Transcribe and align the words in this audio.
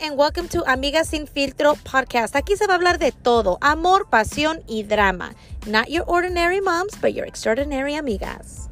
and 0.00 0.16
welcome 0.16 0.46
to 0.46 0.60
Amigas 0.62 1.06
Sin 1.06 1.26
Filtro 1.26 1.76
podcast. 1.82 2.36
Aquí 2.36 2.56
se 2.56 2.66
va 2.66 2.74
a 2.74 2.78
hablar 2.78 2.98
de 2.98 3.10
todo: 3.10 3.58
amor, 3.60 4.06
pasión 4.06 4.62
y 4.68 4.82
drama. 4.82 5.34
Not 5.66 5.90
your 5.90 6.04
ordinary 6.06 6.60
moms, 6.60 6.94
but 7.00 7.14
your 7.14 7.26
extraordinary 7.26 7.94
amigas. 7.94 8.68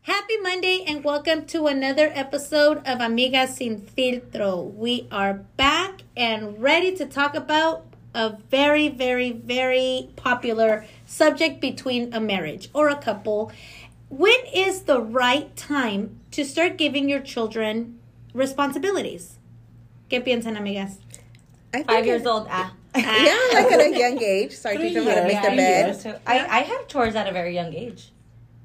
Happy 0.00 0.38
Monday 0.38 0.84
and 0.86 1.04
welcome 1.04 1.44
to 1.46 1.66
another 1.66 2.10
episode 2.14 2.78
of 2.78 3.00
Amigas 3.00 3.56
Sin 3.58 3.80
Filtro. 3.80 4.72
We 4.72 5.06
are 5.12 5.34
back 5.56 6.02
and 6.16 6.62
ready 6.62 6.96
to 6.96 7.04
talk 7.04 7.34
about 7.34 7.84
a 8.14 8.38
very, 8.50 8.88
very, 8.88 9.32
very 9.32 10.08
popular 10.16 10.86
subject 11.04 11.60
between 11.60 12.14
a 12.14 12.20
marriage 12.20 12.70
or 12.72 12.88
a 12.88 12.96
couple. 12.96 13.52
When 14.08 14.38
is 14.54 14.82
the 14.82 15.02
right 15.02 15.54
time 15.56 16.20
to 16.36 16.44
start 16.44 16.76
giving 16.76 17.08
your 17.08 17.20
children 17.20 17.98
responsibilities? 18.34 19.38
¿Qué 20.10 20.20
piensan, 20.22 20.56
amigas? 20.58 20.98
I 21.72 21.78
think 21.78 21.86
Five 21.90 22.04
years 22.06 22.26
old. 22.26 22.46
Ah. 22.50 22.74
Yeah, 22.94 23.36
like 23.54 23.72
at 23.72 23.80
a 23.80 23.98
young 23.98 24.22
age. 24.22 24.52
Start 24.52 24.76
Three 24.76 24.88
teaching 24.88 25.04
them 25.06 25.14
how 25.16 25.22
to 25.22 25.26
make 25.26 25.42
their 25.42 25.50
three 25.50 25.56
bed. 25.56 25.86
years. 26.04 26.06
I, 26.26 26.38
I 26.46 26.60
have 26.60 26.88
chores 26.88 27.14
at 27.14 27.26
a 27.26 27.32
very 27.32 27.54
young 27.54 27.72
age. 27.74 28.12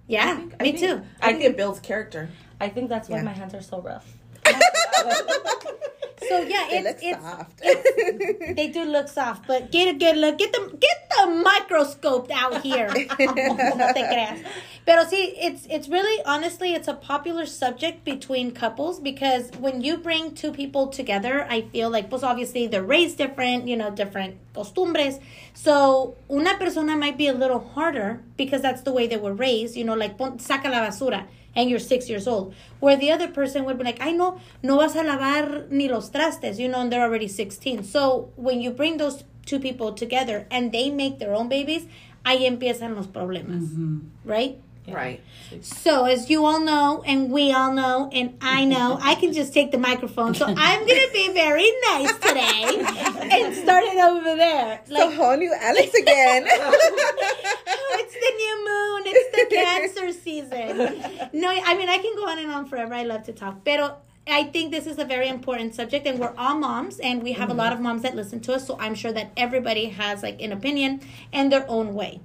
Yeah, 0.08 0.42
I 0.60 0.64
me 0.64 0.72
think- 0.74 0.80
too. 0.80 1.02
I 1.22 1.32
think 1.34 1.44
it 1.46 1.56
builds 1.58 1.80
character. 1.80 2.30
I 2.60 2.68
think 2.70 2.90
that's 2.90 3.08
why 3.10 3.18
Yeah. 3.18 3.24
my 3.24 3.32
hands 3.34 3.54
are 3.54 3.62
so 3.62 3.82
rough. 3.82 4.06
So 6.28 6.42
yeah, 6.42 6.68
They 6.70 6.78
it's 6.78 7.02
it's 7.04 7.22
soft. 7.22 7.62
they 8.56 8.68
do 8.68 8.84
look 8.86 9.08
soft, 9.08 9.48
but 9.48 9.72
get 9.72 9.96
a 9.96 9.98
good 9.98 10.18
look. 10.18 10.38
Get 10.38 10.52
the 10.52 10.78
get 10.80 11.10
the 11.10 11.28
microscope 11.44 12.30
out 12.32 12.62
here. 12.62 12.88
no 13.20 13.94
te 13.94 14.04
creas. 14.04 14.44
Pero 14.86 15.04
sí, 15.06 15.34
it's 15.38 15.66
it's 15.70 15.88
really 15.90 16.24
honestly 16.26 16.74
it's 16.74 16.88
a 16.88 16.94
popular 16.94 17.46
subject 17.46 18.04
between 18.04 18.52
couples 18.52 19.00
because 19.00 19.52
when 19.60 19.82
you 19.82 19.98
bring 19.98 20.34
two 20.34 20.52
people 20.52 20.88
together, 20.88 21.46
I 21.50 21.62
feel 21.62 21.90
like 21.90 22.10
pues 22.10 22.24
obviously 22.24 22.68
they're 22.68 22.84
raised 22.84 23.18
different, 23.18 23.68
you 23.68 23.78
know, 23.78 23.90
different 23.90 24.38
costumbres. 24.54 25.20
So 25.54 26.16
una 26.30 26.58
persona 26.58 26.96
might 26.96 27.18
be 27.18 27.28
a 27.28 27.34
little 27.34 27.60
harder 27.60 28.22
because 28.38 28.62
that's 28.62 28.82
the 28.82 28.92
way 28.92 29.08
they 29.08 29.18
were 29.18 29.34
raised, 29.34 29.76
you 29.76 29.84
know, 29.84 29.96
like 29.96 30.18
pon, 30.18 30.38
saca 30.40 30.70
la 30.70 30.80
basura 30.88 31.26
and 31.56 31.70
you're 31.70 31.80
six 31.80 32.10
years 32.10 32.28
old. 32.28 32.54
Where 32.80 32.98
the 32.98 33.12
other 33.12 33.28
person 33.28 33.66
would 33.66 33.78
be 33.78 33.84
like, 33.84 34.02
I 34.02 34.12
know, 34.12 34.40
no 34.64 34.78
vas 34.78 34.96
a 34.96 35.04
lavar 35.04 35.70
ni 35.70 35.90
los 35.90 36.10
trastes, 36.10 36.60
you 36.60 36.68
know, 36.68 36.82
and 36.82 36.92
they're 36.92 37.02
already 37.02 37.28
16. 37.28 37.84
So 37.84 38.32
when 38.36 38.62
you 38.62 38.72
bring 38.72 38.98
those 38.98 39.24
two 39.46 39.60
people 39.60 39.94
together 39.94 40.48
and 40.52 40.72
they 40.72 40.90
make 40.90 41.20
their 41.20 41.34
own 41.34 41.50
babies, 41.50 41.86
ahí 42.24 42.46
empiezan 42.46 42.96
los 42.96 43.08
problemas, 43.08 43.64
mm-hmm. 43.64 44.00
right? 44.26 44.60
Right. 44.88 45.22
So, 45.62 46.06
as 46.06 46.30
you 46.30 46.46
all 46.46 46.60
know, 46.60 47.04
and 47.06 47.32
we 47.32 47.52
all 47.54 47.74
know, 47.74 48.10
and 48.12 48.38
I 48.42 48.66
know, 48.66 48.98
I 49.02 49.16
can 49.16 49.32
just 49.32 49.54
take 49.54 49.72
the 49.72 49.78
microphone. 49.78 50.34
So, 50.34 50.46
I'm 50.48 50.80
going 50.88 51.08
to 51.08 51.14
be 51.14 51.32
very 51.34 51.72
nice 51.82 52.14
today 52.18 52.84
and 53.32 53.56
start 53.56 53.84
it 53.84 54.00
over 54.00 54.36
there. 54.36 54.82
so 54.88 55.12
whole 55.12 55.38
new 55.38 55.54
Alex 55.60 55.94
again. 55.94 56.48
oh, 56.52 57.98
it's 58.00 58.14
the 58.14 58.32
new 58.38 58.56
moon. 58.66 59.04
It's 59.06 59.38
the 59.38 59.56
cancer 59.56 60.12
season. 60.20 61.40
No, 61.40 61.50
I 61.50 61.76
mean, 61.76 61.90
I 61.90 61.98
can 61.98 62.16
go 62.16 62.28
on 62.28 62.40
and 62.40 62.52
on 62.52 62.66
forever. 62.66 62.94
I 62.94 63.04
love 63.04 63.24
to 63.24 63.34
talk. 63.34 63.64
Pero 63.64 63.98
I 64.28 64.46
think 64.46 64.72
this 64.72 64.88
is 64.88 64.98
a 64.98 65.06
very 65.06 65.28
important 65.28 65.76
subject, 65.76 66.08
and 66.08 66.20
we're 66.20 66.34
all 66.38 66.58
moms, 66.58 67.00
and 67.00 67.22
we 67.22 67.34
have 67.34 67.50
a 67.50 67.52
mm-hmm. 67.52 67.60
lot 67.60 67.74
of 67.74 67.80
moms 67.80 68.02
that 68.02 68.16
listen 68.16 68.40
to 68.42 68.54
us. 68.54 68.66
So 68.66 68.78
I'm 68.80 68.96
sure 68.96 69.12
that 69.12 69.32
everybody 69.38 69.86
has 69.86 70.24
like 70.24 70.42
an 70.42 70.52
opinion 70.52 71.02
and 71.32 71.52
their 71.52 71.70
own 71.70 71.94
way 71.94 72.22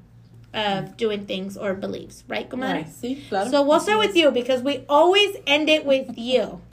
of 0.56 0.96
doing 0.96 1.26
things 1.26 1.56
or 1.56 1.74
beliefs, 1.74 2.24
right, 2.26 2.48
comadre? 2.48 2.86
Sí, 2.88 3.28
claro. 3.28 3.50
So 3.50 3.62
we'll 3.62 3.80
start 3.80 3.98
with 3.98 4.16
you 4.16 4.30
because 4.30 4.62
we 4.62 4.84
always 4.88 5.36
end 5.46 5.68
it 5.68 5.84
with 5.84 6.16
you. 6.16 6.60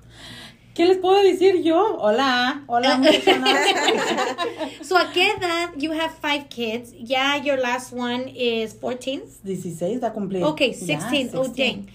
¿Qué 0.74 0.88
les 0.88 0.98
puedo 0.98 1.22
decir 1.22 1.64
yo? 1.64 1.98
Hola, 2.00 2.64
hola. 2.68 2.98
So 4.82 4.98
at 4.98 5.14
qué 5.14 5.36
edad 5.36 5.80
you 5.80 5.92
have 5.92 6.16
five 6.16 6.50
kids? 6.50 6.94
Yeah, 6.94 7.36
your 7.36 7.58
last 7.58 7.94
one 7.94 8.28
is 8.30 8.74
14? 8.74 9.22
16 9.46 10.00
va 10.00 10.08
a 10.08 10.12
cumplir. 10.12 10.42
Okay, 10.54 10.72
Ya, 10.72 10.98
16. 10.98 11.30
Oh, 11.36 11.48
dang. 11.54 11.92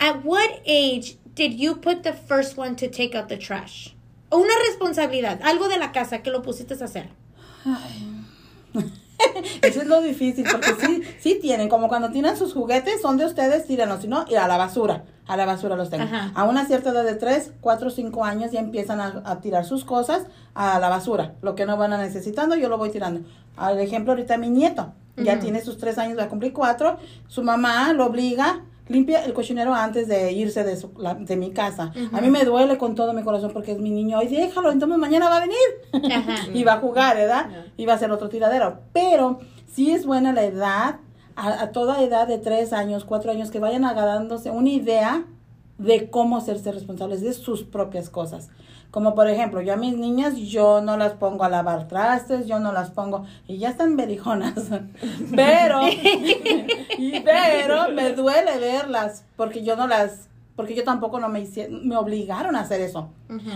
At 0.00 0.24
what 0.24 0.62
age 0.66 1.16
did 1.34 1.54
you 1.54 1.76
put 1.76 2.02
the 2.02 2.12
first 2.12 2.56
one 2.56 2.74
to 2.76 2.88
take 2.88 3.14
out 3.14 3.28
the 3.28 3.36
trash? 3.36 3.94
Una 4.32 4.52
responsabilidad, 4.68 5.40
algo 5.42 5.68
de 5.68 5.78
la 5.78 5.92
casa 5.92 6.18
que 6.18 6.32
lo 6.32 6.42
pusiste 6.42 6.74
a 6.74 6.84
hacer. 6.84 7.08
Eso 9.62 9.80
es 9.80 9.86
lo 9.86 10.00
difícil, 10.00 10.46
porque 10.50 10.74
sí, 10.80 11.02
sí 11.18 11.38
tienen, 11.40 11.68
como 11.68 11.88
cuando 11.88 12.10
tiran 12.10 12.36
sus 12.36 12.54
juguetes, 12.54 13.00
son 13.00 13.16
de 13.16 13.26
ustedes, 13.26 13.66
tírenlos, 13.66 14.02
si 14.02 14.08
no, 14.08 14.24
y 14.28 14.36
a 14.36 14.46
la 14.48 14.56
basura, 14.56 15.04
a 15.26 15.36
la 15.36 15.44
basura 15.44 15.76
los 15.76 15.90
tengo. 15.90 16.04
Ajá. 16.04 16.32
A 16.34 16.44
una 16.44 16.66
cierta 16.66 16.90
edad 16.90 17.04
de 17.04 17.14
3, 17.14 17.52
4, 17.60 17.90
5 17.90 18.24
años 18.24 18.52
ya 18.52 18.60
empiezan 18.60 19.00
a, 19.00 19.22
a 19.24 19.40
tirar 19.40 19.64
sus 19.64 19.84
cosas 19.84 20.26
a 20.54 20.78
la 20.78 20.88
basura, 20.88 21.34
lo 21.42 21.54
que 21.54 21.66
no 21.66 21.76
van 21.76 21.92
a 21.92 21.98
necesitando, 21.98 22.56
yo 22.56 22.68
lo 22.68 22.78
voy 22.78 22.90
tirando. 22.90 23.20
Al 23.56 23.78
ejemplo, 23.80 24.12
ahorita 24.12 24.38
mi 24.38 24.50
nieto, 24.50 24.92
ya 25.16 25.40
tiene 25.40 25.60
sus 25.60 25.78
3 25.78 25.98
años, 25.98 26.18
va 26.18 26.24
a 26.24 26.28
cumplir 26.28 26.52
4, 26.52 26.96
su 27.26 27.42
mamá 27.42 27.92
lo 27.92 28.06
obliga, 28.06 28.62
limpia 28.88 29.24
el 29.24 29.32
cochinero 29.32 29.74
antes 29.74 30.08
de 30.08 30.32
irse 30.32 30.64
de, 30.64 30.76
su, 30.76 30.90
la- 30.98 31.14
de 31.14 31.36
mi 31.36 31.50
casa. 31.50 31.92
A 32.12 32.20
mí 32.20 32.30
me 32.30 32.44
duele 32.44 32.78
con 32.78 32.94
todo 32.94 33.12
mi 33.12 33.22
corazón 33.22 33.50
porque 33.52 33.72
es 33.72 33.78
mi 33.78 33.90
niño, 33.90 34.22
y 34.22 34.28
déjalo, 34.28 34.70
entonces 34.72 34.98
mañana 34.98 35.28
va 35.28 35.36
a 35.36 35.40
venir 35.40 36.12
Ajá. 36.12 36.46
y 36.54 36.64
va 36.64 36.74
a 36.74 36.78
jugar, 36.80 37.16
¿verdad? 37.16 37.46
Y 37.76 37.86
va 37.86 37.94
a 37.94 37.98
ser 37.98 38.10
otro 38.10 38.28
tiradero. 38.28 38.80
Pero 38.92 39.40
sí 39.72 39.90
es 39.92 40.06
buena 40.06 40.32
la 40.32 40.44
edad, 40.44 40.96
a, 41.36 41.62
a 41.62 41.72
toda 41.72 42.02
edad 42.02 42.26
de 42.26 42.38
tres 42.38 42.72
años, 42.72 43.04
cuatro 43.04 43.30
años, 43.30 43.50
que 43.50 43.58
vayan 43.60 43.84
agarrándose 43.84 44.50
una 44.50 44.70
idea 44.70 45.24
de 45.78 46.10
cómo 46.10 46.36
hacerse 46.36 46.72
responsables 46.72 47.20
de 47.20 47.32
sus 47.34 47.62
propias 47.62 48.10
cosas. 48.10 48.48
Como 48.90 49.14
por 49.14 49.28
ejemplo, 49.28 49.60
yo 49.60 49.74
a 49.74 49.76
mis 49.76 49.96
niñas, 49.96 50.36
yo 50.36 50.80
no 50.80 50.96
las 50.96 51.12
pongo 51.12 51.44
a 51.44 51.50
lavar 51.50 51.88
trastes, 51.88 52.46
yo 52.46 52.58
no 52.58 52.72
las 52.72 52.90
pongo, 52.90 53.26
y 53.46 53.58
ya 53.58 53.68
están 53.68 53.96
berijonas, 53.96 54.54
pero, 55.36 55.80
pero 57.24 57.92
me 57.92 58.12
duele 58.12 58.58
verlas, 58.58 59.24
porque 59.36 59.62
yo 59.62 59.76
no 59.76 59.86
las, 59.86 60.30
porque 60.56 60.74
yo 60.74 60.84
tampoco 60.84 61.20
no 61.20 61.28
me 61.28 61.40
hicieron, 61.40 61.86
me 61.86 61.96
obligaron 61.96 62.56
a 62.56 62.60
hacer 62.60 62.80
eso. 62.80 63.10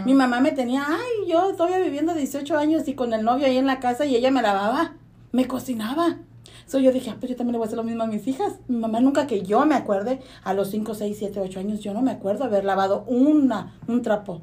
Mi 0.05 0.13
mamá 0.13 0.41
me 0.41 0.53
tenía, 0.53 0.85
ay, 0.87 1.31
yo 1.31 1.55
todavía 1.57 1.79
viviendo 1.79 2.13
18 2.13 2.59
años 2.59 2.87
y 2.87 2.95
con 2.95 3.15
el 3.15 3.25
novio 3.25 3.47
ahí 3.47 3.57
en 3.57 3.67
la 3.67 3.81
casa 3.81 4.05
y 4.05 4.15
ella 4.15 4.31
me 4.31 4.43
lavaba, 4.43 4.93
me 5.33 5.49
cocinaba. 5.49 6.19
So 6.67 6.79
yo 6.79 6.93
dije, 6.93 7.11
ah, 7.11 7.17
pues 7.19 7.31
yo 7.31 7.37
también 7.37 7.53
le 7.53 7.59
voy 7.59 7.65
a 7.65 7.69
hacer 7.69 7.79
lo 7.79 7.85
mismo 7.85 8.05
a 8.05 8.07
mis 8.07 8.27
hijas. 8.29 8.61
Mi 8.69 8.77
mamá 8.77 9.01
nunca 9.01 9.27
que 9.27 9.43
yo 9.43 9.65
me 9.67 9.75
acuerde, 9.75 10.21
a 10.45 10.55
los 10.55 10.71
5, 10.71 10.95
6, 10.95 11.17
7, 11.19 11.41
8 11.41 11.61
años, 11.61 11.81
yo 11.81 11.93
no 11.93 12.03
me 12.03 12.11
acuerdo 12.11 12.45
haber 12.45 12.65
lavado 12.65 13.05
una, 13.07 13.79
un 13.89 14.03
trapo. 14.03 14.43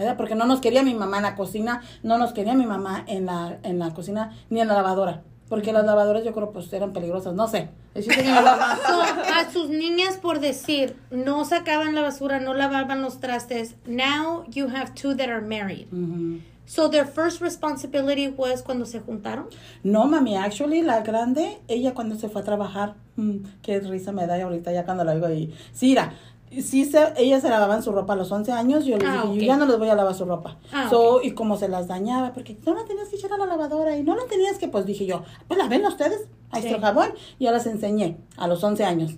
¿Verdad? 0.00 0.16
Porque 0.16 0.34
no 0.34 0.46
nos 0.46 0.62
quería 0.62 0.82
mi 0.82 0.94
mamá 0.94 1.18
en 1.18 1.24
la 1.24 1.34
cocina, 1.34 1.82
no 2.02 2.16
nos 2.16 2.32
quería 2.32 2.54
mi 2.54 2.64
mamá 2.64 3.04
en 3.06 3.26
la, 3.26 3.58
en 3.62 3.78
la 3.78 3.92
cocina 3.92 4.34
ni 4.48 4.62
en 4.62 4.68
la 4.68 4.72
lavadora. 4.72 5.24
Porque 5.50 5.74
las 5.74 5.84
lavadoras 5.84 6.24
yo 6.24 6.32
creo 6.32 6.52
pues 6.52 6.72
eran 6.72 6.94
peligrosas, 6.94 7.34
no 7.34 7.48
sé. 7.48 7.68
A 7.94 9.50
sus 9.52 9.68
niñas, 9.68 10.16
por 10.16 10.40
decir, 10.40 10.96
no 11.10 11.44
sacaban 11.44 11.94
la 11.94 12.00
basura, 12.00 12.40
no 12.40 12.54
lavaban 12.54 13.02
los 13.02 13.20
trastes. 13.20 13.74
Now 13.84 14.44
you 14.48 14.68
have 14.68 14.94
two 14.94 15.14
that 15.16 15.28
are 15.28 15.42
married. 15.42 15.86
Ujú. 15.92 16.40
So 16.64 16.88
their 16.88 17.04
first 17.04 17.42
responsibility 17.42 18.28
was 18.28 18.62
cuando 18.62 18.86
se 18.86 19.00
juntaron. 19.00 19.48
No, 19.82 20.06
mami, 20.06 20.36
actually, 20.36 20.80
la 20.80 21.02
grande, 21.02 21.58
ella 21.68 21.92
cuando 21.92 22.14
se 22.14 22.30
fue 22.30 22.40
a 22.40 22.44
trabajar, 22.44 22.94
mm, 23.16 23.38
qué 23.60 23.80
risa 23.80 24.12
me 24.12 24.26
da 24.26 24.40
ahorita 24.42 24.72
ya 24.72 24.84
cuando 24.86 25.04
la 25.04 25.12
oigo 25.12 25.28
y 25.30 25.52
sí, 25.72 25.88
mira, 25.88 26.14
sí 26.50 26.84
se, 26.84 26.98
ellas 27.16 27.42
se 27.42 27.48
lavaban 27.48 27.82
su 27.82 27.92
ropa 27.92 28.14
a 28.14 28.16
los 28.16 28.30
11 28.32 28.50
años, 28.52 28.84
yo 28.84 28.98
les 28.98 29.08
Ah, 29.08 29.22
dije, 29.26 29.40
yo 29.40 29.46
ya 29.46 29.56
no 29.56 29.66
les 29.66 29.78
voy 29.78 29.88
a 29.88 29.94
lavar 29.94 30.14
su 30.14 30.24
ropa. 30.24 30.58
Ah, 30.72 30.88
so, 30.90 31.20
Y 31.22 31.32
como 31.32 31.56
se 31.56 31.68
las 31.68 31.86
dañaba, 31.88 32.32
porque 32.32 32.56
no 32.66 32.74
la 32.74 32.84
tenías 32.84 33.08
que 33.08 33.16
echar 33.16 33.32
a 33.32 33.38
la 33.38 33.46
lavadora 33.46 33.96
y 33.96 34.02
no 34.02 34.16
la 34.16 34.24
tenías 34.26 34.58
que, 34.58 34.68
pues 34.68 34.84
dije 34.86 35.06
yo, 35.06 35.22
pues 35.48 35.58
la 35.58 35.68
ven 35.68 35.84
ustedes, 35.86 36.28
ahí 36.50 36.62
Sí. 36.62 36.68
está 36.68 36.76
el 36.78 36.82
jabón, 36.82 37.10
y 37.38 37.44
ya 37.44 37.52
las 37.52 37.66
enseñé 37.66 38.18
a 38.36 38.48
los 38.48 38.62
11 38.64 38.84
años, 38.84 39.14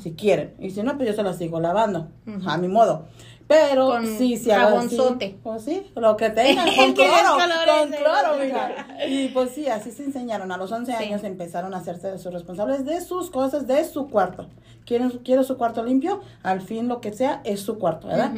si 0.00 0.12
quieren, 0.14 0.54
y 0.58 0.70
si 0.70 0.82
no, 0.82 0.96
pues 0.96 1.08
yo 1.08 1.14
se 1.14 1.22
las 1.22 1.36
sigo 1.38 1.60
lavando, 1.60 2.08
a 2.46 2.56
mi 2.56 2.68
modo. 2.68 3.06
Pero 3.50 3.88
Con 3.88 4.06
sí, 4.06 4.36
sí, 4.36 4.48
jabonzote. 4.48 5.36
Pues 5.42 5.64
sí, 5.64 5.84
lo 5.96 6.16
que 6.16 6.30
tengan, 6.30 6.66
con 6.76 6.92
cloro, 6.92 7.36
con 7.66 7.90
cloro, 7.90 8.36
mija. 8.40 8.86
Y 9.08 9.26
pues 9.30 9.50
sí, 9.50 9.66
así 9.66 9.90
se 9.90 10.04
enseñaron. 10.04 10.52
A 10.52 10.56
los 10.56 10.70
11 10.70 10.96
Sí. 10.96 11.04
años 11.04 11.24
empezaron 11.24 11.74
a 11.74 11.78
hacerse 11.78 12.16
sus 12.18 12.32
responsables 12.32 12.84
de 12.84 13.00
sus 13.00 13.28
cosas, 13.28 13.66
de 13.66 13.84
su 13.84 14.08
cuarto. 14.08 14.46
¿Quieren, 14.86 15.10
quiere 15.24 15.42
su 15.42 15.56
cuarto 15.58 15.82
limpio? 15.82 16.20
Al 16.44 16.60
fin, 16.60 16.86
lo 16.86 17.00
que 17.00 17.12
sea, 17.12 17.40
es 17.42 17.60
su 17.60 17.76
cuarto, 17.80 18.06
¿verdad? 18.06 18.30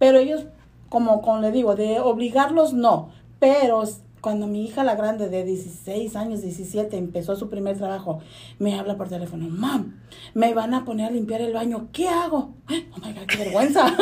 Pero 0.00 0.18
ellos, 0.18 0.42
como, 0.88 1.22
como 1.22 1.38
le 1.40 1.52
digo, 1.52 1.76
de 1.76 2.00
obligarlos, 2.00 2.72
no. 2.72 3.10
Pero 3.38 3.84
cuando 4.20 4.46
mi 4.46 4.64
hija, 4.64 4.82
la 4.84 4.96
grande, 4.96 5.28
de 5.28 5.44
16 5.44 6.16
años, 6.16 6.42
17, 6.42 6.96
empezó 6.96 7.36
su 7.36 7.48
primer 7.48 7.76
trabajo, 7.78 8.20
me 8.58 8.78
habla 8.78 8.96
por 8.96 9.08
teléfono, 9.08 9.46
mam, 9.48 10.00
me 10.34 10.54
van 10.54 10.74
a 10.74 10.84
poner 10.84 11.06
a 11.06 11.10
limpiar 11.10 11.40
el 11.40 11.52
baño, 11.52 11.88
¿qué 11.92 12.08
hago? 12.08 12.54
Ay, 12.66 12.90
Oh 12.96 13.06
my 13.06 13.12
God, 13.12 13.26
qué 13.26 13.36
vergüenza. 13.36 13.86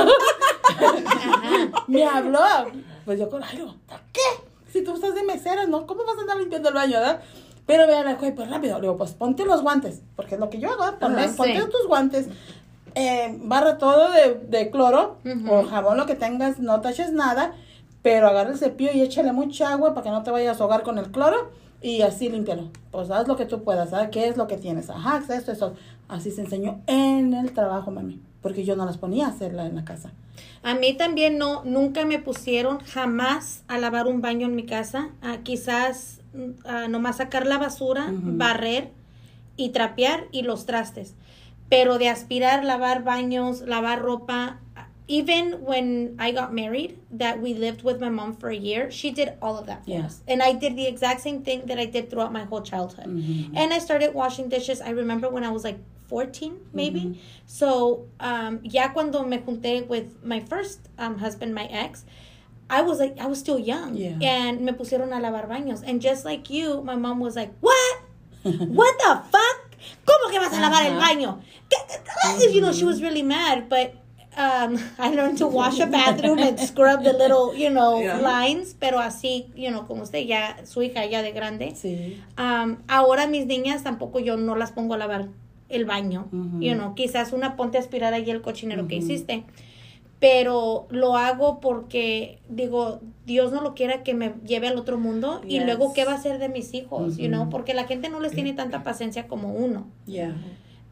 me 1.86 2.04
habló. 2.04 2.38
Pues 3.04 3.20
yo 3.20 3.30
con 3.30 3.42
algo, 3.42 3.74
¿por 3.86 4.00
qué? 4.12 4.20
Si 4.72 4.82
tú 4.82 4.94
estás 4.94 5.14
de 5.14 5.22
mesera, 5.22 5.66
¿no? 5.66 5.86
¿Cómo 5.86 6.04
vas 6.04 6.18
a 6.18 6.22
andar 6.22 6.36
limpiando 6.38 6.68
el 6.68 6.74
baño, 6.74 6.98
verdad? 6.98 7.20
Pero 7.66 7.86
vean, 7.86 8.16
pues 8.18 8.50
rápido, 8.50 8.76
le 8.76 8.82
digo, 8.82 8.96
pues 8.96 9.12
ponte 9.12 9.44
los 9.44 9.62
guantes, 9.62 10.00
porque 10.14 10.34
es 10.34 10.40
lo 10.40 10.50
que 10.50 10.60
yo 10.60 10.70
hago, 10.70 10.84
Ajá, 10.84 11.28
sí. 11.28 11.34
ponte 11.36 11.60
tus 11.66 11.86
guantes, 11.88 12.28
eh, 12.94 13.36
barra 13.42 13.78
todo 13.78 14.10
de, 14.10 14.34
de 14.48 14.70
cloro 14.70 15.18
Ujú. 15.24 15.52
o 15.52 15.64
jabón, 15.64 15.96
lo 15.96 16.06
que 16.06 16.14
tengas, 16.14 16.58
no 16.60 16.80
taches 16.80 17.12
nada, 17.12 17.54
pero 18.06 18.28
agarra 18.28 18.52
el 18.52 18.56
cepillo 18.56 18.92
y 18.94 19.00
échale 19.00 19.32
mucha 19.32 19.72
agua 19.72 19.92
para 19.92 20.04
que 20.04 20.10
no 20.10 20.22
te 20.22 20.30
vayas 20.30 20.60
a 20.60 20.62
ahogar 20.62 20.84
con 20.84 20.96
el 20.98 21.10
cloro 21.10 21.50
y 21.82 22.02
así 22.02 22.28
límpialo. 22.28 22.70
Pues 22.92 23.10
haz 23.10 23.26
lo 23.26 23.34
que 23.34 23.46
tú 23.46 23.64
puedas, 23.64 23.90
¿sabes 23.90 24.10
qué 24.10 24.28
es 24.28 24.36
lo 24.36 24.46
que 24.46 24.56
tienes? 24.58 24.90
Ajá, 24.90 25.20
esto, 25.28 25.50
eso. 25.50 25.74
Así 26.06 26.30
se 26.30 26.42
enseñó 26.42 26.82
en 26.86 27.34
el 27.34 27.50
trabajo, 27.50 27.90
mami, 27.90 28.20
porque 28.42 28.62
yo 28.62 28.76
no 28.76 28.86
las 28.86 28.96
ponía 28.96 29.26
a 29.26 29.30
hacerla 29.30 29.66
en 29.66 29.74
la 29.74 29.84
casa. 29.84 30.12
A 30.62 30.76
mí 30.76 30.96
también 30.96 31.36
no, 31.36 31.64
nunca 31.64 32.04
me 32.04 32.20
pusieron 32.20 32.78
jamás 32.78 33.64
a 33.66 33.76
lavar 33.76 34.06
un 34.06 34.20
baño 34.20 34.46
en 34.46 34.54
mi 34.54 34.66
casa. 34.66 35.08
Quizás 35.42 36.20
mm, 36.32 36.88
nomás 36.88 37.16
sacar 37.16 37.44
la 37.44 37.58
basura, 37.58 38.12
barrer 38.12 38.92
y 39.56 39.70
trapear 39.70 40.28
y 40.30 40.42
los 40.42 40.64
trastes. 40.64 41.16
Pero 41.68 41.98
de 41.98 42.08
aspirar, 42.08 42.64
lavar 42.64 43.02
baños, 43.02 43.62
lavar 43.62 44.00
ropa. 44.00 44.60
Even 45.08 45.62
when 45.64 46.16
I 46.18 46.32
got 46.32 46.52
married, 46.52 46.98
that 47.12 47.40
we 47.40 47.54
lived 47.54 47.84
with 47.84 48.00
my 48.00 48.08
mom 48.08 48.34
for 48.34 48.48
a 48.50 48.56
year, 48.56 48.90
she 48.90 49.10
did 49.12 49.34
all 49.40 49.56
of 49.56 49.66
that 49.66 49.84
for 49.84 49.90
Yeah. 49.90 50.06
us. 50.06 50.20
And 50.26 50.42
I 50.42 50.52
did 50.52 50.74
the 50.76 50.86
exact 50.86 51.20
same 51.20 51.42
thing 51.42 51.66
that 51.66 51.78
I 51.78 51.86
did 51.86 52.10
throughout 52.10 52.32
my 52.32 52.42
whole 52.44 52.60
childhood. 52.62 53.06
Mhm. 53.06 53.52
And 53.54 53.72
I 53.72 53.78
started 53.78 54.14
washing 54.14 54.48
dishes, 54.48 54.80
I 54.80 54.90
remember 54.90 55.28
when 55.30 55.44
I 55.44 55.50
was 55.50 55.62
like 55.62 55.78
14, 56.08 56.58
maybe. 56.72 57.00
Mhm. 57.00 57.16
So, 57.46 58.06
um, 58.18 58.60
ya 58.64 58.88
cuando 58.92 59.22
me 59.22 59.38
junté 59.38 59.86
with 59.86 60.22
my 60.24 60.40
first 60.40 60.80
um, 60.98 61.18
husband, 61.18 61.54
my 61.54 61.66
ex, 61.70 62.04
I 62.68 62.82
was 62.82 62.98
like, 62.98 63.14
I 63.20 63.26
was 63.26 63.38
still 63.38 63.60
young. 63.60 63.94
Yeah. 63.96 64.18
And 64.20 64.60
me 64.62 64.72
pusieron 64.72 65.12
a 65.14 65.20
lavar 65.22 65.46
baños. 65.48 65.82
And 65.86 66.00
just 66.02 66.24
like 66.24 66.50
you, 66.50 66.82
my 66.82 66.96
mom 66.96 67.20
was 67.20 67.36
like, 67.36 67.52
What? 67.60 67.96
What 68.42 68.94
the 68.98 69.22
fuck? 69.30 69.60
¿Cómo 70.04 70.30
que 70.32 70.40
vas 70.40 70.52
a 70.52 70.60
lavar 70.60 70.82
el 70.84 70.98
baño? 70.98 71.38
¿Qué- 71.70 72.54
You 72.54 72.60
know, 72.60 72.72
she 72.72 72.84
was 72.84 73.00
really 73.02 73.22
mad, 73.22 73.68
but 73.68 73.94
um, 74.36 74.76
I 74.98 75.14
learned 75.14 75.38
to 75.38 75.46
wash 75.46 75.80
a 75.80 75.86
bathroom 75.86 76.38
and 76.38 76.58
scrub 76.58 77.02
the 77.02 77.12
little, 77.12 77.54
you 77.56 77.70
know, 77.70 78.00
Yeah. 78.00 78.18
lines, 78.20 78.74
pero 78.78 78.98
así, 79.00 79.46
you 79.56 79.70
know, 79.70 79.86
como 79.86 80.02
usted 80.02 80.26
ya, 80.26 80.58
su 80.64 80.82
hija 80.82 81.04
ya 81.06 81.22
de 81.22 81.32
grande. 81.32 81.72
Sí. 81.74 82.20
Um, 82.38 82.76
ahora 82.88 83.26
mis 83.26 83.46
niñas 83.46 83.82
tampoco 83.82 84.18
yo 84.20 84.36
no 84.36 84.54
las 84.56 84.72
pongo 84.72 84.94
a 84.94 84.98
lavar 84.98 85.28
el 85.68 85.84
baño. 85.84 86.28
You 86.60 86.74
know, 86.74 86.94
quizás 86.94 87.32
una 87.32 87.56
ponte 87.56 87.78
a 87.78 87.80
aspirar 87.80 88.12
ahí 88.14 88.30
el 88.30 88.40
cochinero 88.42 88.86
que 88.86 88.96
hiciste. 88.96 89.44
Pero 90.18 90.86
lo 90.90 91.16
hago 91.16 91.60
porque 91.60 92.38
digo, 92.48 93.00
Dios 93.26 93.52
no 93.52 93.60
lo 93.60 93.74
quiera 93.74 94.02
que 94.02 94.14
me 94.14 94.32
lleve 94.46 94.66
al 94.68 94.78
otro 94.78 94.96
mundo 94.98 95.42
y 95.44 95.58
Yes. 95.58 95.64
luego 95.66 95.92
qué 95.92 96.04
va 96.06 96.14
a 96.14 96.20
ser 96.22 96.38
de 96.38 96.48
mis 96.48 96.72
hijos, 96.72 97.18
you 97.18 97.28
know, 97.28 97.50
porque 97.50 97.74
la 97.74 97.84
gente 97.84 98.08
no 98.08 98.20
les 98.20 98.32
tiene 98.32 98.54
tanta 98.54 98.82
paciencia 98.82 99.26
como 99.28 99.52
uno. 99.52 99.86
Yeah. 100.06 100.34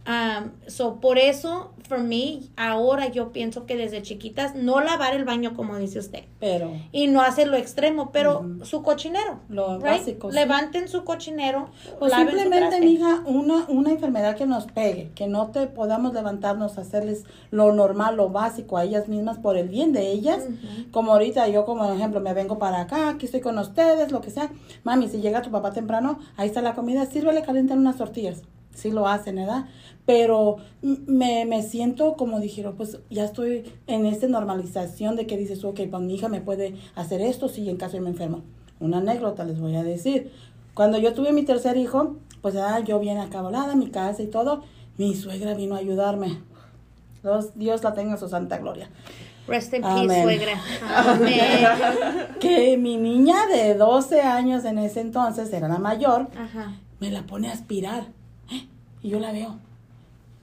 Um, 0.06 0.50
so 0.66 1.00
por 1.00 1.16
eso, 1.16 1.72
for 1.88 1.98
me, 1.98 2.40
ahora 2.56 3.08
yo 3.08 3.32
pienso 3.32 3.64
que 3.64 3.74
desde 3.74 4.02
chiquitas 4.02 4.54
no 4.54 4.82
lavar 4.82 5.14
el 5.14 5.24
baño 5.24 5.54
como 5.54 5.78
dice 5.78 5.98
usted 5.98 6.24
Pero 6.40 6.72
y 6.92 7.06
no 7.06 7.22
hacer 7.22 7.48
lo 7.48 7.56
extremo, 7.56 8.10
pero 8.12 8.44
su 8.64 8.82
cochinero, 8.82 9.40
Lo 9.48 9.78
right? 9.78 9.86
básico, 9.86 10.30
sí. 10.30 10.34
Levanten 10.36 10.88
su 10.88 11.04
cochinero, 11.04 11.70
O 12.00 12.10
simplemente, 12.10 12.80
mija, 12.80 13.22
una, 13.24 13.64
una 13.68 13.92
enfermedad 13.92 14.36
que 14.36 14.44
nos 14.44 14.66
pegue, 14.66 15.10
que 15.14 15.26
no 15.26 15.46
te 15.52 15.68
podamos 15.68 16.12
levantarnos 16.12 16.76
a 16.76 16.82
hacerles 16.82 17.24
lo 17.50 17.72
normal, 17.72 18.16
lo 18.16 18.28
básico 18.28 18.76
a 18.76 18.84
ellas 18.84 19.08
mismas 19.08 19.38
por 19.38 19.56
el 19.56 19.70
bien 19.70 19.94
de 19.94 20.10
ellas. 20.12 20.44
Como 20.90 21.12
ahorita 21.12 21.48
yo, 21.48 21.64
como 21.64 21.90
ejemplo, 21.90 22.20
me 22.20 22.34
vengo 22.34 22.58
para 22.58 22.82
acá, 22.82 23.08
aquí 23.08 23.24
estoy 23.24 23.40
con 23.40 23.58
ustedes, 23.58 24.12
lo 24.12 24.20
que 24.20 24.30
sea. 24.30 24.50
Mami, 24.82 25.08
si 25.08 25.22
llega 25.22 25.40
tu 25.40 25.50
papá 25.50 25.72
temprano, 25.72 26.18
ahí 26.36 26.46
está 26.48 26.60
la 26.60 26.74
comida, 26.74 27.06
sírvele, 27.06 27.40
calientan 27.40 27.78
unas 27.78 27.96
tortillas. 27.96 28.42
Sí 28.74 28.90
lo 28.90 29.08
hacen, 29.08 29.36
¿verdad? 29.36 29.66
Pero 30.06 30.56
me, 30.82 31.44
me 31.46 31.62
siento 31.62 32.14
como 32.14 32.40
dijeron, 32.40 32.74
pues 32.76 32.98
ya 33.08 33.24
estoy 33.24 33.72
en 33.86 34.06
esta 34.06 34.26
normalización 34.26 35.16
de 35.16 35.26
que 35.26 35.36
dices, 35.36 35.64
ok, 35.64 35.80
pues 35.90 36.02
mi 36.02 36.14
hija 36.14 36.28
me 36.28 36.40
puede 36.40 36.74
hacer 36.94 37.20
esto 37.20 37.48
si 37.48 37.68
en 37.68 37.76
caso 37.76 37.96
yo 37.96 38.02
me 38.02 38.10
enfermo. 38.10 38.42
Una 38.80 38.98
anécdota 38.98 39.44
les 39.44 39.60
voy 39.60 39.76
a 39.76 39.82
decir. 39.82 40.30
Cuando 40.74 40.98
yo 40.98 41.14
tuve 41.14 41.32
mi 41.32 41.44
tercer 41.44 41.76
hijo, 41.76 42.16
pues 42.42 42.56
ah, 42.56 42.80
yo 42.80 42.98
bien 42.98 43.18
acabalada, 43.18 43.76
mi 43.76 43.88
casa 43.88 44.22
y 44.22 44.26
todo, 44.26 44.62
mi 44.98 45.14
suegra 45.14 45.54
vino 45.54 45.76
a 45.76 45.78
ayudarme. 45.78 46.40
Dios, 47.22 47.50
Dios 47.54 47.82
la 47.82 47.94
tenga 47.94 48.12
en 48.12 48.18
su 48.18 48.28
santa 48.28 48.58
gloria. 48.58 48.90
Rest 49.46 49.74
in 49.74 49.82
peace, 49.82 50.22
suegra. 50.22 50.60
Amén. 50.94 51.66
que 52.40 52.76
mi 52.76 52.96
niña 52.96 53.46
de 53.46 53.74
12 53.74 54.20
años 54.22 54.64
en 54.64 54.78
ese 54.78 55.00
entonces, 55.00 55.52
era 55.52 55.68
la 55.68 55.78
mayor, 55.78 56.28
Ajá. 56.36 56.74
me 57.00 57.10
la 57.10 57.22
pone 57.22 57.48
a 57.48 57.52
aspirar. 57.52 58.06
Y 59.04 59.10
yo 59.10 59.20
la 59.20 59.32
veo. 59.32 59.56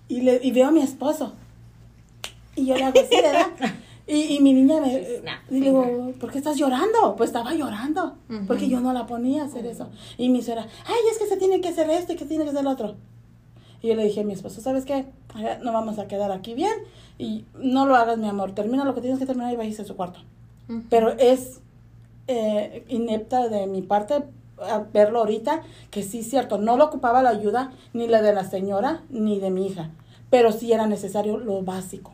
Y, 0.08 0.22
le, 0.22 0.40
y 0.44 0.52
veo 0.52 0.68
a 0.68 0.72
mi 0.72 0.82
esposo. 0.82 1.34
Y 2.56 2.68
yo 2.68 2.78
le 2.78 2.84
hago 2.84 3.00
así, 3.00 3.16
¿verdad? 3.16 3.48
Y, 4.06 4.36
y 4.36 4.40
mi 4.40 4.54
niña 4.54 4.80
me... 4.80 5.22
Le 5.50 5.60
digo, 5.60 6.14
¿por 6.20 6.32
qué 6.32 6.38
estás 6.38 6.58
llorando? 6.58 7.16
Pues 7.18 7.32
estaba 7.32 7.56
llorando. 7.56 8.18
Porque 8.46 8.70
yo 8.70 8.80
no 8.80 8.94
la 8.94 9.08
ponía 9.08 9.42
a 9.42 9.46
hacer 9.46 9.66
eso. 9.66 9.90
Y 10.18 10.30
mi 10.30 10.44
suegra, 10.44 10.68
ay, 10.86 11.00
es 11.12 11.18
que 11.18 11.26
se 11.26 11.38
tiene 11.38 11.60
que 11.60 11.70
hacer 11.70 11.90
esto 11.90 12.14
y 12.14 12.18
que 12.18 12.26
tiene 12.26 12.44
que 12.44 12.52
hacer 12.52 12.64
lo 12.64 12.70
otro. 12.70 12.98
Y 13.82 13.88
yo 13.88 13.96
le 13.96 14.04
dije 14.04 14.22
a 14.22 14.24
mi 14.24 14.34
esposo, 14.34 14.62
¿sabes 14.62 14.86
qué? 14.86 15.06
No 15.64 15.74
vamos 15.74 15.98
a 15.98 16.08
quedar 16.08 16.32
aquí 16.32 16.54
bien. 16.54 16.74
Y 17.18 17.46
no 17.56 17.88
lo 17.88 17.96
hagas, 17.96 18.20
mi 18.20 18.28
amor. 18.28 18.54
Termina 18.54 18.86
lo 18.86 18.94
que 18.94 19.02
tienes 19.02 19.18
que 19.18 19.26
terminar 19.26 19.52
y 19.52 19.56
vayas 19.56 19.80
a 19.80 19.86
su 19.86 19.96
cuarto. 19.96 20.20
Pero 20.90 21.10
es 21.18 21.62
eh, 22.28 22.86
inepta 22.90 23.48
de 23.50 23.66
mi 23.66 23.82
parte 23.82 24.24
a 24.64 24.80
verlo 24.94 25.20
ahorita, 25.20 25.62
que 25.90 26.04
sí 26.04 26.20
es 26.20 26.30
cierto, 26.30 26.58
no 26.58 26.78
lo 26.78 26.86
ocupaba 26.86 27.22
la 27.24 27.30
ayuda 27.30 27.72
ni 27.94 28.08
la 28.08 28.22
de 28.22 28.34
la 28.34 28.44
señora 28.44 29.02
ni 29.10 29.40
de 29.40 29.50
mi 29.50 29.68
hija, 29.68 29.92
pero 30.30 30.52
sí 30.52 30.72
era 30.72 30.88
necesario 30.88 31.38
lo 31.38 31.62
básico. 31.62 32.14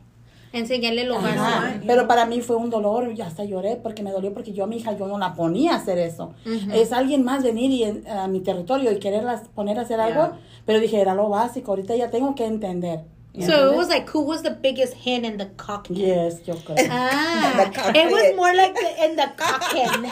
Enseñarle 0.54 1.04
lo 1.04 1.18
Ajá, 1.18 1.62
básico. 1.62 1.84
Pero 1.86 2.08
para 2.08 2.26
mí 2.26 2.42
fue 2.42 2.56
un 2.56 2.70
dolor, 2.70 3.12
y 3.16 3.22
hasta 3.22 3.44
lloré 3.44 3.76
porque 3.76 4.02
me 4.02 4.12
dolió 4.12 4.34
porque 4.34 4.54
yo 4.54 4.64
a 4.64 4.68
mi 4.68 4.78
hija 4.78 4.98
yo 4.98 5.08
no 5.08 5.18
la 5.18 5.34
ponía 5.34 5.74
a 5.74 5.76
hacer 5.78 5.98
eso. 5.98 6.34
Es 6.74 6.94
alguien 6.94 7.24
más 7.24 7.44
venir 7.44 7.72
y 7.72 8.08
a 8.10 8.28
mi 8.28 8.40
territorio 8.40 8.92
y 8.92 9.00
quererlas 9.00 9.50
poner 9.50 9.78
a 9.78 9.82
hacer 9.82 10.00
algo, 10.00 10.32
pero 10.66 10.80
dije, 10.80 11.00
era 11.00 11.14
lo 11.16 11.30
básico, 11.30 11.72
ahorita 11.72 11.96
ya 11.96 12.10
tengo 12.10 12.34
que 12.34 12.46
entender. 12.46 13.02
So 13.46 13.72
it 13.72 13.76
was 13.76 13.90
like, 13.90 14.10
who 14.10 14.22
was 14.22 14.42
the 14.42 14.52
biggest 14.52 14.94
hen 14.94 15.24
in 15.24 15.38
the 15.38 15.46
cock? 15.58 15.88
Yes, 15.90 16.42
yo 16.48 16.56
creo. 16.56 16.76
Ah, 16.90 17.92
it 17.96 18.12
was 18.12 18.36
more 18.36 18.54
like 18.54 18.74
the, 18.74 19.06
in 19.06 19.16
the 19.16 19.30
cock 19.38 19.62
hen. 19.64 20.12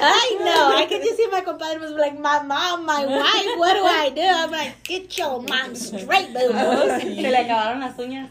I 0.00 0.36
know. 0.40 0.72
I 0.74 0.86
could 0.88 1.02
just 1.02 1.16
see 1.16 1.26
my 1.30 1.42
compadre 1.42 1.78
was 1.80 1.92
like, 1.92 2.18
my 2.18 2.42
mom, 2.42 2.86
my 2.86 3.04
wife, 3.04 3.58
what 3.58 3.74
do 3.74 3.84
I 3.84 4.10
do? 4.14 4.22
I'm 4.22 4.50
like, 4.50 4.82
get 4.84 5.16
your 5.18 5.42
mom 5.42 5.74
straight, 5.74 6.32
boo. 6.32 6.52
Se 7.00 7.30
le 7.30 7.36
acabaron 7.36 7.80
las 7.80 7.98
uñas. 7.98 8.30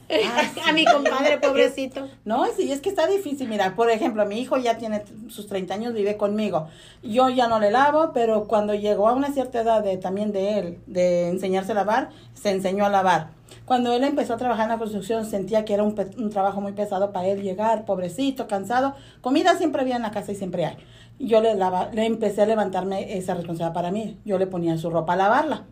A 0.65 0.71
mi 0.73 0.85
compadre, 0.85 1.37
pobrecito. 1.37 2.09
No, 2.25 2.45
sí, 2.53 2.71
es 2.71 2.81
que 2.81 2.89
está 2.89 3.07
difícil. 3.07 3.47
Mira, 3.47 3.75
por 3.75 3.89
ejemplo, 3.91 4.25
mi 4.25 4.39
hijo 4.39 4.57
ya 4.57 4.77
tiene 4.77 5.03
sus 5.29 5.47
30 5.47 5.73
años, 5.73 5.93
vive 5.93 6.17
conmigo. 6.17 6.69
Yo 7.03 7.29
ya 7.29 7.47
no 7.47 7.59
le 7.59 7.69
lavo, 7.71 8.11
pero 8.13 8.45
cuando 8.47 8.73
llegó 8.73 9.07
a 9.07 9.13
una 9.13 9.31
cierta 9.31 9.61
edad 9.61 9.83
de, 9.83 9.97
también 9.97 10.31
de 10.31 10.59
él, 10.59 10.79
de 10.87 11.29
enseñarse 11.29 11.73
a 11.73 11.75
lavar, 11.75 12.09
se 12.33 12.49
enseñó 12.49 12.85
a 12.85 12.89
lavar. 12.97 13.29
Cuando 13.65 13.93
él 13.93 14.03
empezó 14.03 14.33
a 14.33 14.37
trabajar 14.37 14.65
en 14.65 14.71
la 14.71 14.77
construcción, 14.77 15.25
sentía 15.25 15.65
que 15.65 15.73
era 15.73 15.83
un, 15.83 15.95
trabajo 16.29 16.61
muy 16.61 16.73
pesado 16.73 17.11
para 17.11 17.27
él 17.27 17.41
llegar, 17.41 17.85
pobrecito, 17.85 18.47
cansado. 18.47 18.95
Comida 19.21 19.55
siempre 19.57 19.81
había 19.81 19.95
en 19.95 20.01
la 20.01 20.11
casa 20.11 20.31
y 20.31 20.35
siempre 20.35 20.65
hay. 20.65 20.77
Yo 21.19 21.41
le, 21.41 21.55
le 21.55 22.05
empecé 22.05 22.41
a 22.41 22.45
levantarme 22.45 23.17
esa 23.17 23.33
responsabilidad 23.33 23.73
para 23.73 23.91
mí. 23.91 24.19
Yo 24.25 24.37
le 24.37 24.47
ponía 24.47 24.77
su 24.77 24.89
ropa 24.89 25.13
a 25.13 25.17
lavarla 25.17 25.65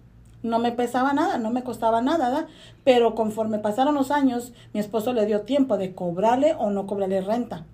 no 0.44 0.60
me 0.60 0.74
pesaba 0.74 1.14
nada, 1.14 1.38
no 1.38 1.50
me 1.50 1.64
costaba 1.64 2.02
nada, 2.02 2.30
¿verdad? 2.30 2.48
pero 2.84 3.16
conforme 3.16 3.60
pasaron 3.60 3.96
los 3.96 4.12
años, 4.12 4.54
mi 4.74 4.80
esposo 4.82 5.14
le 5.14 5.26
dio 5.26 5.42
tiempo 5.42 5.78
de 5.78 5.96
cobrarle 5.96 6.54
o 6.54 6.70
no 6.70 6.86
cobrarle 6.86 7.22
renta. 7.22 7.66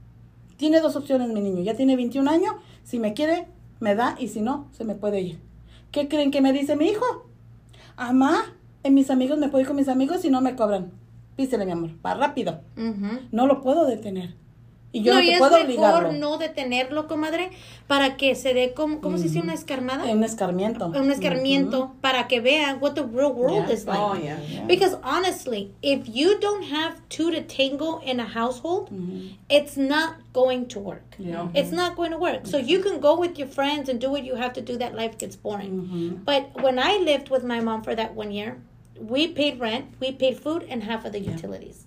Tiene 0.56 0.80
dos 0.80 0.96
opciones, 0.96 1.30
mi 1.30 1.42
niño, 1.42 1.64
ya 1.64 1.74
tiene 1.74 1.96
21 1.96 2.30
años, 2.30 2.54
si 2.84 3.00
me 3.00 3.14
quiere, 3.14 3.48
me 3.80 3.96
da, 3.96 4.16
y 4.20 4.28
si 4.28 4.42
no, 4.42 4.68
se 4.72 4.84
me 4.84 4.94
puede 4.94 5.22
ir. 5.22 5.40
¿Qué 5.92 6.08
creen 6.08 6.32
que 6.32 6.42
me 6.42 6.54
dice 6.54 6.76
mi 6.76 6.90
hijo? 6.90 7.06
Amá, 7.98 8.54
en 8.90 8.96
mis 8.96 9.10
amigos 9.10 9.38
me 9.40 9.48
puedo 9.48 9.62
ir 9.62 9.68
con 9.68 9.78
mis 9.78 9.88
amigos 9.88 10.24
y 10.26 10.30
no 10.30 10.42
me 10.42 10.56
cobran. 10.56 10.92
Písele, 11.36 11.66
mi 11.66 11.72
amor, 11.72 11.92
va 12.06 12.14
rápido. 12.16 12.60
Ujú. 12.78 13.20
No 13.32 13.48
lo 13.48 13.62
puedo 13.62 13.86
detener. 13.86 14.34
Y 14.92 15.04
yo 15.04 15.14
no, 15.14 15.20
no, 15.20 15.24
y 15.24 15.28
te 15.28 15.34
es 15.34 15.38
puedo 15.40 15.52
mejor 15.52 15.66
obligarlo. 15.68 16.12
no 16.14 16.38
detenerlo, 16.40 17.08
comadre, 17.08 17.52
para 17.86 18.18
que 18.18 18.34
se 18.34 18.56
dé 18.56 18.74
como, 18.74 19.02
¿cómo 19.02 19.18
se 19.20 19.26
dice? 19.26 19.40
Una 19.40 19.54
escarnada. 19.54 20.04
Un 20.12 20.24
escarmiento. 20.24 20.88
un 20.88 21.12
escarmiento 21.12 21.92
para 22.02 22.28
que 22.28 22.42
vean 22.42 22.80
what 22.82 22.94
the 22.96 23.04
real 23.04 23.32
world 23.32 23.68
Yeah. 23.68 23.74
is 23.76 23.86
like. 23.86 24.00
Oh, 24.00 24.16
yeah. 24.16 24.40
Yeah. 24.52 24.66
Because 24.66 24.98
honestly, 25.04 25.72
if 25.84 26.10
you 26.12 26.40
don't 26.40 26.64
have 26.74 26.96
two 27.10 27.30
to 27.30 27.42
tango 27.44 28.02
in 28.04 28.20
a 28.20 28.26
household, 28.26 28.90
Ujú. 28.90 29.30
it's 29.48 29.78
not 29.78 30.16
going 30.34 30.66
to 30.70 30.80
work. 30.80 31.04
No. 31.20 31.52
It's 31.54 31.72
not 31.72 31.96
going 31.96 32.10
to 32.12 32.18
work. 32.18 32.48
So 32.48 32.58
you 32.58 32.80
can 32.82 33.00
go 33.00 33.16
with 33.16 33.38
your 33.38 33.48
friends 33.48 33.90
and 33.90 34.00
do 34.02 34.10
what 34.10 34.24
you 34.26 34.36
have 34.38 34.54
to 34.54 34.62
do. 34.62 34.76
That 34.76 34.96
life 34.96 35.20
gets 35.20 35.36
boring. 35.36 35.72
Ujú. 35.72 36.26
But 36.26 36.64
when 36.64 36.80
I 36.80 36.98
lived 36.98 37.30
with 37.30 37.44
my 37.44 37.60
mom 37.62 37.84
for 37.84 37.94
that 37.96 38.16
one 38.16 38.32
year, 38.32 38.58
we 39.00 39.28
paid 39.28 39.60
rent, 39.60 39.96
we 40.00 40.12
paid 40.12 40.40
food, 40.40 40.66
and 40.70 40.84
half 40.84 41.06
of 41.06 41.14
the 41.14 41.20
utilities. 41.20 41.86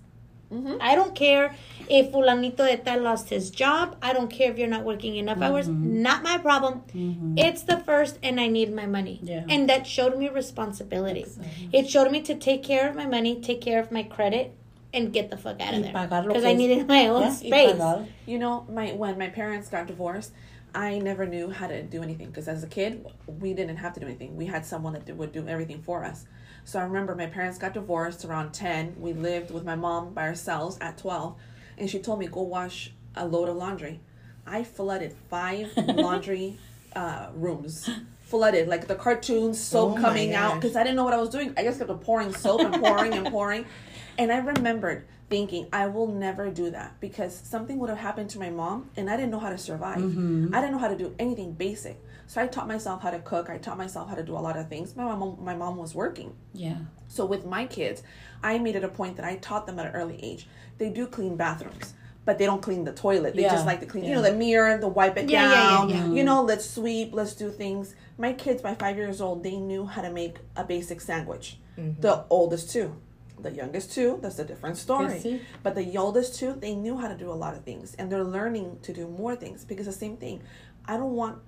Mm-hmm. 0.51 0.77
I 0.79 0.93
don't 0.95 1.15
care 1.15 1.55
if 1.89 2.11
fulanito 2.11 2.57
de 2.57 2.77
tal 2.77 3.01
lost 3.01 3.29
his 3.29 3.49
job. 3.49 3.97
I 4.01 4.13
don't 4.13 4.29
care 4.29 4.51
if 4.51 4.57
you're 4.57 4.67
not 4.67 4.83
working 4.83 5.15
enough 5.15 5.37
mm-hmm. 5.37 5.43
hours. 5.43 5.67
Not 5.67 6.23
my 6.23 6.37
problem. 6.37 6.83
Mm-hmm. 6.93 7.37
It's 7.37 7.63
the 7.63 7.77
first, 7.77 8.19
and 8.21 8.39
I 8.39 8.47
need 8.47 8.73
my 8.73 8.85
money. 8.85 9.19
Yeah. 9.23 9.45
And 9.49 9.67
that 9.69 9.87
showed 9.87 10.17
me 10.17 10.29
responsibility. 10.29 11.25
It 11.71 11.89
showed 11.89 12.11
me 12.11 12.21
to 12.21 12.35
take 12.35 12.63
care 12.63 12.87
of 12.89 12.95
my 12.95 13.07
money, 13.07 13.41
take 13.41 13.61
care 13.61 13.79
of 13.79 13.91
my 13.91 14.03
credit, 14.03 14.55
and 14.93 15.11
get 15.11 15.31
the 15.31 15.37
fuck 15.37 15.59
out 15.59 15.73
of 15.73 15.81
there 15.81 16.07
because 16.27 16.45
I 16.45 16.53
needed 16.53 16.87
my 16.87 17.07
own 17.07 17.23
Yeah, 17.23 17.31
space. 17.31 17.81
You 18.27 18.37
know, 18.37 18.65
my 18.69 18.91
when 18.91 19.17
my 19.17 19.29
parents 19.29 19.69
got 19.69 19.87
divorced, 19.87 20.31
I 20.75 20.97
never 20.99 21.25
knew 21.25 21.49
how 21.49 21.67
to 21.67 21.83
do 21.83 22.01
anything 22.01 22.27
because 22.27 22.47
as 22.47 22.63
a 22.63 22.67
kid, 22.67 23.05
we 23.27 23.53
didn't 23.53 23.77
have 23.77 23.93
to 23.93 23.99
do 23.99 24.07
anything. 24.07 24.35
We 24.35 24.47
had 24.47 24.65
someone 24.65 24.93
that 24.93 25.15
would 25.15 25.31
do 25.31 25.47
everything 25.47 25.81
for 25.81 26.03
us. 26.03 26.25
So 26.65 26.79
I 26.79 26.83
remember 26.83 27.15
my 27.15 27.27
parents 27.27 27.57
got 27.57 27.73
divorced 27.73 28.25
around 28.25 28.53
10. 28.53 28.95
We 28.97 29.13
lived 29.13 29.51
with 29.51 29.63
my 29.63 29.75
mom 29.75 30.13
by 30.13 30.23
ourselves 30.23 30.77
at 30.81 30.97
12, 30.97 31.35
and 31.77 31.89
she 31.89 31.99
told 31.99 32.19
me 32.19 32.27
go 32.27 32.41
wash 32.41 32.91
a 33.15 33.27
load 33.27 33.49
of 33.49 33.55
laundry. 33.57 33.99
I 34.47 34.63
flooded 34.63 35.13
five 35.29 35.71
laundry 35.77 36.57
uh, 36.95 37.27
rooms. 37.35 37.89
Flooded 38.21 38.67
like 38.67 38.87
the 38.87 38.95
cartoons, 38.95 39.59
soap 39.59 39.97
Oh 39.97 40.01
coming 40.01 40.33
out 40.33 40.55
because 40.55 40.75
I 40.75 40.81
didn't 40.83 40.95
know 40.95 41.03
what 41.03 41.13
I 41.13 41.17
was 41.17 41.29
doing. 41.29 41.53
I 41.55 41.63
just 41.63 41.77
kept 41.77 42.01
pouring 42.01 42.33
soap 42.33 42.61
and 42.61 42.81
pouring 42.81 43.13
and 43.13 43.27
pouring. 43.27 43.65
And 44.15 44.31
I 44.31 44.37
remembered 44.37 45.07
thinking, 45.33 45.65
I 45.73 45.87
will 45.87 46.05
never 46.05 46.51
do 46.51 46.69
that 46.69 46.99
because 46.99 47.33
something 47.35 47.79
would 47.79 47.89
have 47.89 47.97
happened 47.97 48.29
to 48.31 48.39
my 48.39 48.51
mom 48.51 48.91
and 48.95 49.09
I 49.09 49.15
didn't 49.17 49.31
know 49.31 49.39
how 49.39 49.49
to 49.49 49.57
survive. 49.57 49.97
Mm-hmm. 49.97 50.53
I 50.53 50.61
didn't 50.61 50.73
know 50.73 50.77
how 50.77 50.89
to 50.89 50.95
do 50.95 51.15
anything 51.17 51.53
basic. 51.53 51.99
So 52.27 52.39
I 52.39 52.45
taught 52.45 52.67
myself 52.67 53.01
how 53.01 53.09
to 53.09 53.17
cook. 53.17 53.49
I 53.49 53.57
taught 53.57 53.79
myself 53.79 54.09
how 54.09 54.13
to 54.13 54.21
do 54.21 54.33
a 54.33 54.43
lot 54.47 54.57
of 54.57 54.69
things. 54.69 54.95
My 54.95 55.05
mom, 55.05 55.39
my 55.41 55.55
mom 55.55 55.77
was 55.77 55.95
working. 55.95 56.35
Yeah. 56.53 56.77
So 57.07 57.25
with 57.25 57.47
my 57.47 57.65
kids, 57.65 58.03
I 58.43 58.59
made 58.59 58.75
it 58.75 58.83
a 58.83 58.87
point 58.89 59.15
that 59.15 59.25
I 59.25 59.37
taught 59.37 59.65
them 59.65 59.79
at 59.79 59.87
an 59.87 59.93
early 59.93 60.19
age. 60.23 60.45
They 60.77 60.91
do 60.91 61.07
clean 61.07 61.35
bathrooms, 61.35 61.95
but 62.25 62.37
they 62.37 62.45
don't 62.45 62.61
clean 62.61 62.83
the 62.83 62.93
toilet. 62.93 63.35
They 63.35 63.41
Yeah, 63.41 63.53
just 63.53 63.65
like 63.65 63.79
to 63.79 63.87
clean, 63.87 64.03
you 64.03 64.13
know, 64.13 64.21
the 64.21 64.33
mirror, 64.33 64.77
the 64.77 64.87
wipe 64.87 65.17
it 65.17 65.31
Yeah, 65.31 65.41
yeah, 65.41 65.51
yeah, 65.51 65.69
down. 65.77 65.89
yeah. 65.89 66.07
You 66.17 66.23
know, 66.23 66.43
let's 66.43 66.69
sweep, 66.69 67.09
let's 67.11 67.33
do 67.33 67.49
things. 67.49 67.95
My 68.19 68.33
kids, 68.33 68.61
by 68.61 68.75
five 68.75 68.97
years 68.97 69.19
old, 69.19 69.41
they 69.43 69.57
knew 69.57 69.87
how 69.87 70.03
to 70.03 70.11
make 70.11 70.37
a 70.55 70.63
basic 70.63 71.01
sandwich. 71.01 71.57
Mm-hmm. 71.79 72.01
The 72.01 72.23
oldest 72.29 72.69
two. 72.69 72.95
The 73.39 73.51
youngest 73.51 73.91
two, 73.93 74.19
that's 74.21 74.39
a 74.39 74.45
different 74.45 74.77
story. 74.77 75.41
But 75.63 75.75
the 75.75 75.97
oldest 75.97 76.35
two, 76.35 76.53
they 76.53 76.75
knew 76.75 76.97
how 76.97 77.07
to 77.07 77.15
do 77.17 77.31
a 77.31 77.33
lot 77.33 77.55
of 77.55 77.63
things, 77.63 77.95
and 77.95 78.11
they're 78.11 78.23
learning 78.23 78.79
to 78.83 78.93
do 78.93 79.07
more 79.07 79.35
things 79.35 79.65
because 79.65 79.85
the 79.85 79.91
same 79.91 80.17
thing. 80.17 80.41
I 80.85 80.97
don't 80.97 81.13
want, 81.13 81.39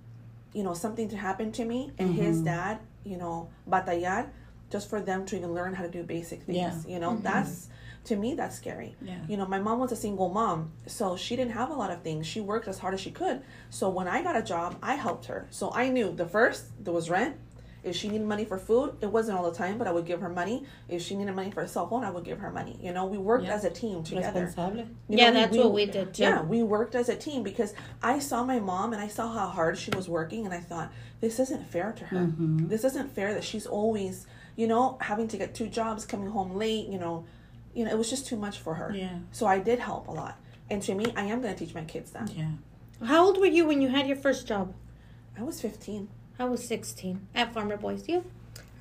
you 0.53 0.63
know, 0.63 0.73
something 0.73 1.09
to 1.09 1.17
happen 1.17 1.51
to 1.53 1.65
me 1.65 1.91
and 1.97 2.13
his 2.15 2.37
Mm-hmm. 2.37 2.45
dad, 2.45 2.79
you 3.03 3.17
know, 3.17 3.49
batallar, 3.69 4.29
just 4.69 4.89
for 4.89 4.99
them 5.01 5.25
to 5.27 5.37
even 5.37 5.53
learn 5.53 5.73
how 5.73 5.83
to 5.83 5.89
do 5.89 6.03
basic 6.03 6.43
things. 6.43 6.57
Yeah. 6.85 6.93
You 6.93 6.99
know, 6.99 7.17
that's 7.17 7.69
to 8.05 8.15
me 8.15 8.35
that's 8.35 8.55
scary. 8.55 8.95
Yeah. 9.01 9.17
You 9.27 9.37
know, 9.37 9.45
my 9.45 9.59
mom 9.59 9.79
was 9.79 9.91
a 9.91 9.95
single 9.95 10.29
mom, 10.29 10.71
so 10.85 11.15
she 11.17 11.35
didn't 11.35 11.53
have 11.53 11.69
a 11.69 11.73
lot 11.73 11.91
of 11.91 12.01
things. 12.01 12.27
She 12.27 12.39
worked 12.41 12.67
as 12.67 12.79
hard 12.79 12.93
as 12.93 12.99
she 13.01 13.11
could. 13.11 13.41
So 13.69 13.89
when 13.89 14.07
I 14.07 14.21
got 14.21 14.35
a 14.35 14.41
job, 14.43 14.77
I 14.81 14.95
helped 14.95 15.25
her. 15.25 15.47
So 15.49 15.71
I 15.73 15.89
knew 15.89 16.11
the 16.11 16.25
first 16.27 16.65
there 16.83 16.93
was 16.93 17.09
rent. 17.09 17.35
If 17.85 17.95
she 17.95 18.09
needed 18.09 18.25
money 18.27 18.45
for 18.45 18.57
food, 18.57 18.97
it 19.01 19.11
wasn't 19.11 19.37
all 19.37 19.49
the 19.49 19.55
time, 19.55 19.77
but 19.77 19.87
I 19.87 19.91
would 19.91 20.05
give 20.05 20.19
her 20.21 20.29
money. 20.29 20.65
If 20.89 21.03
she 21.03 21.15
needed 21.15 21.35
money 21.35 21.51
for 21.51 21.61
a 21.61 21.67
cell 21.67 21.87
phone, 21.87 22.03
I 22.03 22.09
would 22.09 22.23
give 22.23 22.39
her 22.39 22.49
money. 22.51 22.79
You 22.81 22.91
know, 22.93 23.05
we 23.05 23.17
worked 23.19 23.45
Yeah. 23.45 23.53
as 23.53 23.63
a 23.63 23.69
team 23.69 24.03
together. 24.03 24.45
Responsable. 24.45 24.89
You 25.07 25.17
Yeah, 25.19 25.29
know, 25.29 25.39
that's 25.41 25.55
what 25.57 25.71
we 25.71 25.85
did, 25.85 26.13
too. 26.15 26.23
Yeah, 26.23 26.41
we 26.41 26.63
worked 26.63 26.95
as 26.95 27.09
a 27.09 27.15
team 27.15 27.43
because 27.43 27.75
I 28.01 28.17
saw 28.19 28.43
my 28.43 28.59
mom 28.59 28.91
and 28.93 29.01
I 29.01 29.07
saw 29.07 29.31
how 29.31 29.47
hard 29.47 29.77
she 29.77 29.91
was 29.91 30.09
working, 30.09 30.45
and 30.45 30.53
I 30.53 30.59
thought 30.61 30.91
this 31.21 31.39
isn't 31.39 31.67
fair 31.67 31.91
to 31.93 32.05
her. 32.05 32.17
Mm-hmm. 32.17 32.67
This 32.67 32.83
isn't 32.83 33.13
fair 33.13 33.33
that 33.35 33.43
she's 33.43 33.67
always, 33.67 34.25
you 34.55 34.67
know, 34.67 34.97
having 35.01 35.27
to 35.27 35.37
get 35.37 35.53
two 35.53 35.67
jobs, 35.67 36.05
coming 36.05 36.29
home 36.29 36.55
late. 36.55 36.87
You 36.87 36.97
know, 36.97 37.25
you 37.75 37.85
know, 37.85 37.91
it 37.91 37.97
was 37.97 38.09
just 38.09 38.25
too 38.25 38.35
much 38.37 38.57
for 38.59 38.73
her. 38.73 38.91
Yeah. 38.95 39.19
So 39.31 39.45
I 39.45 39.59
did 39.59 39.77
help 39.79 40.07
a 40.07 40.11
lot, 40.11 40.39
and 40.71 40.81
to 40.81 40.95
me, 40.95 41.13
I 41.15 41.25
am 41.25 41.41
going 41.41 41.53
to 41.55 41.65
teach 41.65 41.75
my 41.75 41.83
kids 41.83 42.09
that. 42.11 42.31
Yeah. 42.31 42.51
How 43.03 43.25
old 43.25 43.37
were 43.37 43.45
you 43.45 43.67
when 43.67 43.81
you 43.81 43.89
had 43.89 44.07
your 44.07 44.17
first 44.17 44.47
job? 44.47 44.73
I 45.37 45.43
was 45.43 45.61
fifteen. 45.61 46.07
I 46.39 46.45
was 46.45 46.65
16 46.67 47.27
at 47.33 47.53
Farmer 47.53 47.77
Boys. 47.77 48.07
You? 48.07 48.23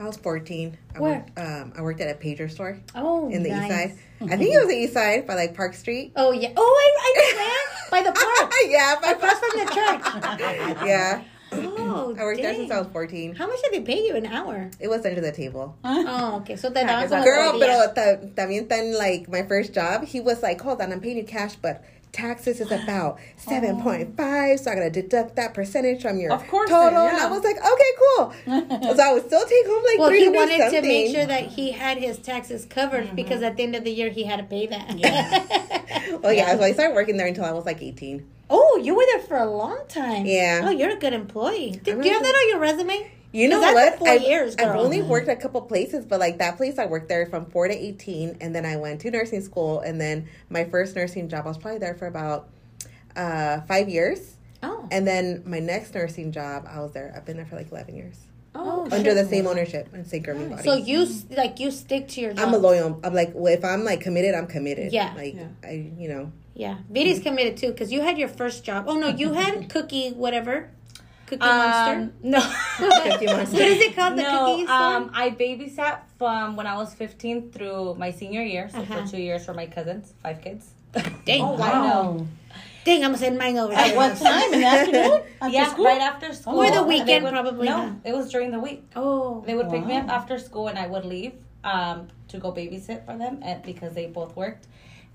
I 0.00 0.04
was 0.04 0.16
14. 0.16 0.76
I 0.96 1.00
Where? 1.00 1.12
Worked, 1.20 1.38
um, 1.38 1.72
I 1.76 1.82
worked 1.82 2.00
at 2.00 2.10
a 2.10 2.18
pager 2.18 2.50
store 2.50 2.78
Oh, 2.96 3.30
in 3.30 3.42
the 3.44 3.50
nice. 3.50 3.62
east 3.62 3.70
side. 3.70 3.98
I 4.32 4.36
think 4.36 4.52
it 4.54 4.58
was 4.58 4.68
the 4.68 4.74
east 4.76 4.92
side 4.94 5.26
by 5.26 5.34
like 5.34 5.54
Park 5.54 5.74
Street. 5.74 6.12
Oh 6.16 6.32
yeah. 6.32 6.50
Oh, 6.56 6.62
I, 6.84 6.88
I 7.00 7.10
know 7.14 7.38
where 7.38 7.90
by 8.02 8.10
the 8.10 8.12
park, 8.12 8.52
yeah, 8.66 8.96
by 9.00 9.10
across 9.12 9.38
from 9.38 9.58
the 9.60 9.66
church. 9.72 10.84
yeah. 10.86 11.22
Oh, 11.52 12.16
I 12.18 12.24
worked 12.24 12.42
there 12.42 12.54
since 12.54 12.72
I 12.72 12.78
was 12.80 12.88
14. 12.92 13.36
How 13.36 13.46
much 13.46 13.60
did 13.62 13.72
they 13.72 13.80
pay 13.86 14.04
you 14.04 14.16
an 14.16 14.26
hour? 14.26 14.68
It 14.80 14.88
was 14.88 15.06
under 15.06 15.20
the 15.20 15.30
table. 15.30 15.76
Oh, 15.84 16.38
okay. 16.40 16.56
So 16.56 16.68
that 16.70 16.84
Yeah, 16.86 16.94
was 17.02 17.02
'cause 17.04 17.10
that's 17.10 17.24
Girl, 17.24 17.52
Oh, 17.54 17.58
pero 17.60 17.94
ta- 17.94 18.26
también 18.34 18.68
tan 18.68 18.98
like 18.98 19.28
my 19.28 19.42
first 19.44 19.72
job, 19.72 20.04
he 20.04 20.18
was 20.20 20.42
like, 20.42 20.60
hold 20.60 20.80
on, 20.80 20.90
I'm 20.90 21.00
paying 21.00 21.16
you 21.18 21.24
cash, 21.24 21.54
but 21.54 21.84
taxes 22.14 22.60
is 22.60 22.70
about 22.72 23.18
7.5, 23.46 24.58
so 24.58 24.70
I 24.70 24.74
gotta 24.74 24.90
deduct 24.90 25.36
that 25.36 25.52
percentage 25.54 26.00
from 26.02 26.18
your 26.18 26.32
Of 26.32 26.46
course 26.48 26.70
total. 26.70 27.04
then, 27.04 27.08
And 27.10 27.18
yeah. 27.18 27.26
I 27.26 27.30
was 27.30 27.42
like, 27.44 27.56
okay, 27.56 27.92
cool. 27.98 28.32
so 28.96 29.02
I 29.02 29.12
would 29.12 29.26
still 29.26 29.44
take 29.44 29.66
home 29.66 29.84
like 29.84 29.98
Well, 29.98 30.08
three 30.08 30.20
he 30.20 30.28
wanted 30.28 30.58
something. 30.60 30.82
to 30.82 30.88
make 30.88 31.14
sure 31.14 31.26
that 31.26 31.46
he 31.48 31.72
had 31.72 31.98
his 31.98 32.18
taxes 32.18 32.64
covered 32.64 33.06
mm-hmm. 33.06 33.16
because 33.16 33.42
at 33.42 33.56
the 33.56 33.62
end 33.64 33.74
of 33.76 33.84
the 33.84 33.90
year 33.90 34.08
he 34.10 34.24
had 34.24 34.36
to 34.36 34.44
pay 34.44 34.66
that. 34.68 36.20
Oh 36.22 36.30
yeah, 36.30 36.56
so 36.56 36.62
I 36.62 36.72
started 36.72 36.94
working 36.94 37.16
there 37.16 37.26
until 37.26 37.44
I 37.44 37.52
was 37.52 37.64
like 37.66 37.82
18. 37.82 38.24
oh, 38.50 38.80
you 38.82 38.94
were 38.94 39.04
there 39.12 39.20
for 39.20 39.36
a 39.36 39.46
long 39.50 39.80
time. 39.88 40.26
Yeah. 40.26 40.62
Oh, 40.64 40.70
you're 40.70 40.90
a 40.90 40.96
good 40.96 41.12
employee. 41.12 41.80
Did, 41.82 41.94
I'm 41.96 42.00
do 42.02 42.08
you 42.08 42.14
have 42.14 42.22
that 42.22 42.34
on 42.34 42.48
your 42.50 42.58
resume? 42.58 43.10
You 43.34 43.48
know 43.48 43.60
that's 43.60 43.74
what? 43.74 43.98
Four 43.98 44.08
I've, 44.08 44.22
years, 44.22 44.54
I've 44.56 44.76
only 44.76 45.02
worked 45.02 45.28
a 45.28 45.34
couple 45.34 45.60
places, 45.62 46.04
but 46.04 46.20
like 46.20 46.38
that 46.38 46.56
place, 46.56 46.78
I 46.78 46.86
worked 46.86 47.08
there 47.08 47.26
from 47.26 47.46
four 47.46 47.66
to 47.66 47.74
eighteen, 47.74 48.36
and 48.40 48.54
then 48.54 48.64
I 48.64 48.76
went 48.76 49.00
to 49.00 49.10
nursing 49.10 49.42
school, 49.42 49.80
and 49.80 50.00
then 50.00 50.28
my 50.50 50.64
first 50.64 50.94
nursing 50.94 51.28
job, 51.28 51.44
I 51.44 51.48
was 51.48 51.58
probably 51.58 51.80
there 51.80 51.94
for 51.94 52.06
about 52.06 52.48
uh, 53.16 53.60
five 53.62 53.88
years, 53.88 54.36
Oh. 54.62 54.86
and 54.92 55.04
then 55.06 55.42
my 55.44 55.58
next 55.58 55.94
nursing 55.94 56.30
job, 56.32 56.64
I 56.70 56.80
was 56.80 56.92
there. 56.92 57.12
I've 57.16 57.24
been 57.24 57.36
there 57.36 57.44
for 57.46 57.56
like 57.56 57.72
eleven 57.72 57.96
years 57.96 58.16
Oh, 58.54 58.86
under 58.92 59.14
the 59.14 59.24
same 59.24 59.48
ownership 59.48 59.88
and 59.92 60.06
same 60.06 60.22
governing 60.22 60.50
body. 60.50 60.62
So 60.62 60.76
you 60.76 61.04
like 61.36 61.58
you 61.58 61.72
stick 61.72 62.06
to 62.10 62.20
your 62.20 62.34
job. 62.34 62.46
I'm 62.46 62.54
a 62.54 62.58
loyal. 62.58 63.00
I'm 63.02 63.14
like, 63.14 63.32
well, 63.34 63.52
if 63.52 63.64
I'm 63.64 63.82
like 63.84 64.00
committed, 64.00 64.36
I'm 64.36 64.46
committed. 64.46 64.92
Yeah. 64.92 65.12
Like 65.16 65.34
Yeah. 65.34 65.48
I, 65.64 65.90
you 65.98 66.08
know, 66.08 66.30
Yeah, 66.54 66.76
Viti's 66.88 67.18
committed 67.18 67.56
too 67.56 67.72
because 67.72 67.90
you 67.90 68.00
had 68.02 68.16
your 68.16 68.28
first 68.28 68.62
job. 68.62 68.84
Oh 68.86 68.94
no, 68.96 69.08
you 69.08 69.32
had 69.32 69.68
Cookie 69.74 70.10
whatever, 70.12 70.70
Cookie 71.26 71.38
Monster. 71.40 71.94
Um, 72.02 72.12
no. 72.22 72.40
Cookie 72.76 73.26
Monster. 73.26 73.56
What 73.56 73.62
is 73.66 73.80
it 73.80 73.96
called? 73.96 74.18
The 74.18 74.22
no, 74.22 74.46
cookie 74.46 74.64
store? 74.66 74.76
um, 74.76 75.10
I 75.14 75.30
babysat 75.30 75.98
from 76.18 76.56
when 76.56 76.66
I 76.66 76.76
was 76.76 76.94
15 76.94 77.50
through 77.52 77.94
my 77.96 78.10
senior 78.10 78.42
year, 78.42 78.68
so 78.70 78.78
Uh-huh. 78.80 79.02
for 79.04 79.10
two 79.10 79.22
years 79.22 79.44
for 79.44 79.54
my 79.54 79.66
cousins, 79.66 80.12
five 80.22 80.40
kids. 80.42 80.70
Dang, 81.24 81.40
Oh, 81.42 81.52
wow. 81.54 82.26
Dang, 82.84 83.02
I'm 83.02 83.08
gonna 83.12 83.18
send 83.18 83.38
mine 83.38 83.56
over. 83.56 83.72
At 83.72 83.96
what 83.96 84.16
time 84.18 84.52
in 84.52 84.60
the 84.60 84.66
afternoon? 84.66 85.22
After 85.40 85.54
yeah, 85.56 85.70
school? 85.70 85.86
right 85.86 86.02
after 86.02 86.32
school. 86.34 86.58
Or 86.60 86.70
the 86.70 86.82
weekend, 86.82 87.24
would- 87.24 87.32
probably, 87.32 87.66
No, 87.66 87.76
huh? 87.76 87.90
it 88.04 88.12
was 88.14 88.30
during 88.30 88.50
the 88.50 88.60
week. 88.60 88.84
Oh, 88.94 89.42
They 89.46 89.54
would 89.54 89.70
pick 89.70 89.84
me 89.86 89.96
up 89.96 90.08
after 90.10 90.38
school, 90.38 90.68
and 90.68 90.78
I 90.78 90.86
would 90.86 91.04
leave 91.06 91.32
um, 91.64 92.08
to 92.28 92.36
go 92.38 92.52
babysit 92.52 93.06
for 93.06 93.16
them, 93.16 93.40
and, 93.42 93.62
because 93.62 93.94
they 93.94 94.06
both 94.06 94.36
worked, 94.36 94.66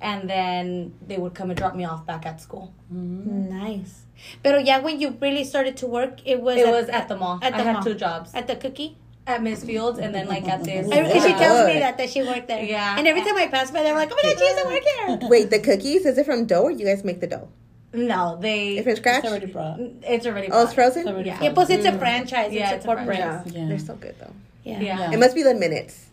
and 0.01 0.27
then 0.27 0.95
they 1.05 1.17
would 1.17 1.35
come 1.35 1.51
and 1.51 1.57
drop 1.57 1.75
me 1.75 1.85
off 1.85 2.05
back 2.07 2.25
at 2.25 2.41
school. 2.41 2.73
nice. 2.89 4.05
But 4.43 4.65
yeah, 4.65 4.79
when 4.79 4.99
you 4.99 5.17
really 5.21 5.43
started 5.43 5.77
to 5.77 5.87
work, 5.87 6.19
it 6.25 6.41
was 6.41 6.57
It 6.57 6.67
at, 6.67 6.71
was 6.71 6.89
at 6.89 7.07
the 7.07 7.17
mall. 7.17 7.39
At 7.41 7.53
I 7.53 7.57
the 7.57 7.63
had 7.63 7.83
two 7.83 7.93
jobs 7.95 8.33
At 8.33 8.47
the 8.47 8.55
cookie. 8.55 8.97
at 9.27 9.43
Miss 9.43 9.63
Fields, 9.63 9.99
and 9.99 10.13
then 10.15 10.27
like 10.27 10.47
at 10.47 10.63
this. 10.63 10.89
I, 10.91 10.95
and 11.13 11.21
she 11.21 11.33
tells 11.33 11.67
me 11.67 11.79
that 11.79 11.97
that 11.97 12.09
she 12.09 12.21
worked 12.23 12.47
there. 12.47 12.63
Yeah. 12.63 12.97
And 12.97 13.07
every 13.07 13.21
time 13.21 13.37
I 13.37 13.47
pass 13.47 13.69
by, 13.71 13.83
they're 13.83 13.93
like, 13.95 14.11
"Oh 14.11 14.17
my 14.23 14.33
god, 14.33 14.39
she 14.39 14.45
used 14.45 14.59
to 14.63 14.67
work 14.67 14.83
here." 15.21 15.29
wait, 15.29 15.49
the 15.51 15.59
cookies 15.59 16.05
is 16.05 16.17
it 16.17 16.25
from 16.25 16.45
dough 16.45 16.63
or 16.63 16.71
you 16.71 16.85
guys 16.85 17.03
make 17.03 17.19
the 17.21 17.27
dough? 17.27 17.47
No, 17.93 18.37
they. 18.39 18.77
If 18.77 18.85
it's 18.87 18.99
scratch? 18.99 19.23
It's 19.23 19.27
already 19.31 19.47
brought. 19.47 19.79
It's 19.79 20.25
already. 20.25 20.47
Oh, 20.51 20.63
it's 20.63 20.69
bought. 20.73 20.93
frozen. 20.93 21.07
It's 21.07 21.25
Yeah. 21.27 21.41
Yeah, 21.43 21.53
plus 21.53 21.69
it's 21.69 21.85
a 21.85 21.97
franchise. 21.97 22.53
Yeah, 22.53 22.65
it's 22.73 22.77
it's 22.77 22.85
a 22.85 22.89
a 22.89 22.95
corporate. 22.95 23.17
franchise. 23.17 23.53
Yeah. 23.53 23.67
They're 23.67 23.79
so 23.79 23.95
good 23.95 24.15
though. 24.19 24.33
Yeah. 24.63 24.79
Yeah. 24.79 24.99
Yeah. 24.99 25.11
It 25.13 25.19
must 25.19 25.33
be 25.35 25.43
the 25.43 25.53
minutes. 25.55 26.05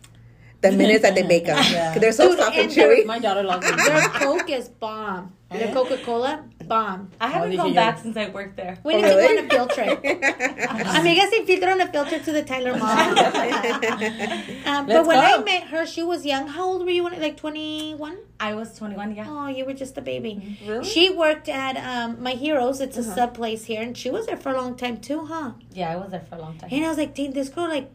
The 0.61 0.71
minutes 0.83 1.01
that 1.03 1.13
they 1.13 1.21
bake 1.23 1.45
them. 1.45 1.57
Yeah. 1.71 1.93
'Cause 1.93 2.01
They're 2.01 2.11
so 2.11 2.29
Dude, 2.29 2.39
soft 2.39 2.55
and 2.57 2.71
and 2.71 2.71
chewy. 2.71 3.05
My 3.05 3.19
daughter 3.19 3.43
loves 3.43 3.67
them. 3.69 3.77
Their 3.77 4.09
Coke 4.09 4.49
is 4.49 4.69
bomb. 4.69 5.33
Their 5.49 5.67
Yeah. 5.67 5.73
Coca 5.73 5.97
Cola, 5.99 6.43
bomb. 6.65 7.09
I 7.21 7.27
haven't 7.29 7.55
gone 7.55 7.73
back 7.73 7.95
get? 7.95 8.03
since 8.03 8.17
I 8.17 8.27
worked 8.29 8.57
there. 8.57 8.77
We 8.83 8.95
need 8.95 9.05
Oh, 9.05 9.07
to 9.07 9.13
go 9.13 9.17
really? 9.17 9.37
on 9.39 9.45
a 9.45 9.49
field 9.49 9.69
trip. 9.69 9.97
Amiga, 10.97 11.21
Sin 11.31 11.45
Filtro 11.45 11.71
on 11.71 11.79
a 11.79 11.87
field 11.87 12.07
trip 12.09 12.23
to 12.25 12.31
the 12.33 12.43
Tyler 12.43 12.75
Mall. 12.77 12.89
um, 14.65 14.85
but 14.87 14.93
Let's 14.93 15.07
when 15.07 15.17
I 15.19 15.37
met 15.43 15.63
her, 15.69 15.85
she 15.85 16.03
was 16.03 16.25
young. 16.25 16.47
How 16.47 16.65
old 16.65 16.83
were 16.83 16.89
you? 16.91 17.03
when- 17.05 17.19
Like 17.21 17.37
21? 17.37 18.17
I 18.41 18.53
was 18.55 18.77
21. 18.77 19.15
Yeah. 19.15 19.25
Oh, 19.29 19.47
you 19.47 19.63
were 19.65 19.73
just 19.73 19.97
a 19.97 20.01
baby. 20.01 20.57
Really? 20.67 20.83
She 20.83 21.09
worked 21.09 21.47
at 21.47 21.77
um, 21.77 22.21
My 22.21 22.31
Heroes. 22.31 22.81
It's 22.81 22.97
a 22.97 23.03
sub 23.03 23.33
place 23.33 23.63
here. 23.65 23.81
And 23.81 23.97
she 23.97 24.09
was 24.09 24.25
there 24.25 24.37
for 24.37 24.51
a 24.51 24.57
long 24.61 24.75
time 24.75 24.97
too, 24.97 25.25
huh? 25.25 25.51
Yeah, 25.71 25.93
I 25.93 25.95
was 25.95 26.11
there 26.11 26.19
for 26.29 26.35
a 26.35 26.39
long 26.41 26.57
time. 26.57 26.69
And 26.73 26.83
I 26.85 26.89
was 26.89 26.97
like, 26.97 27.15
dang, 27.15 27.31
this 27.31 27.47
girl, 27.49 27.69
like, 27.69 27.89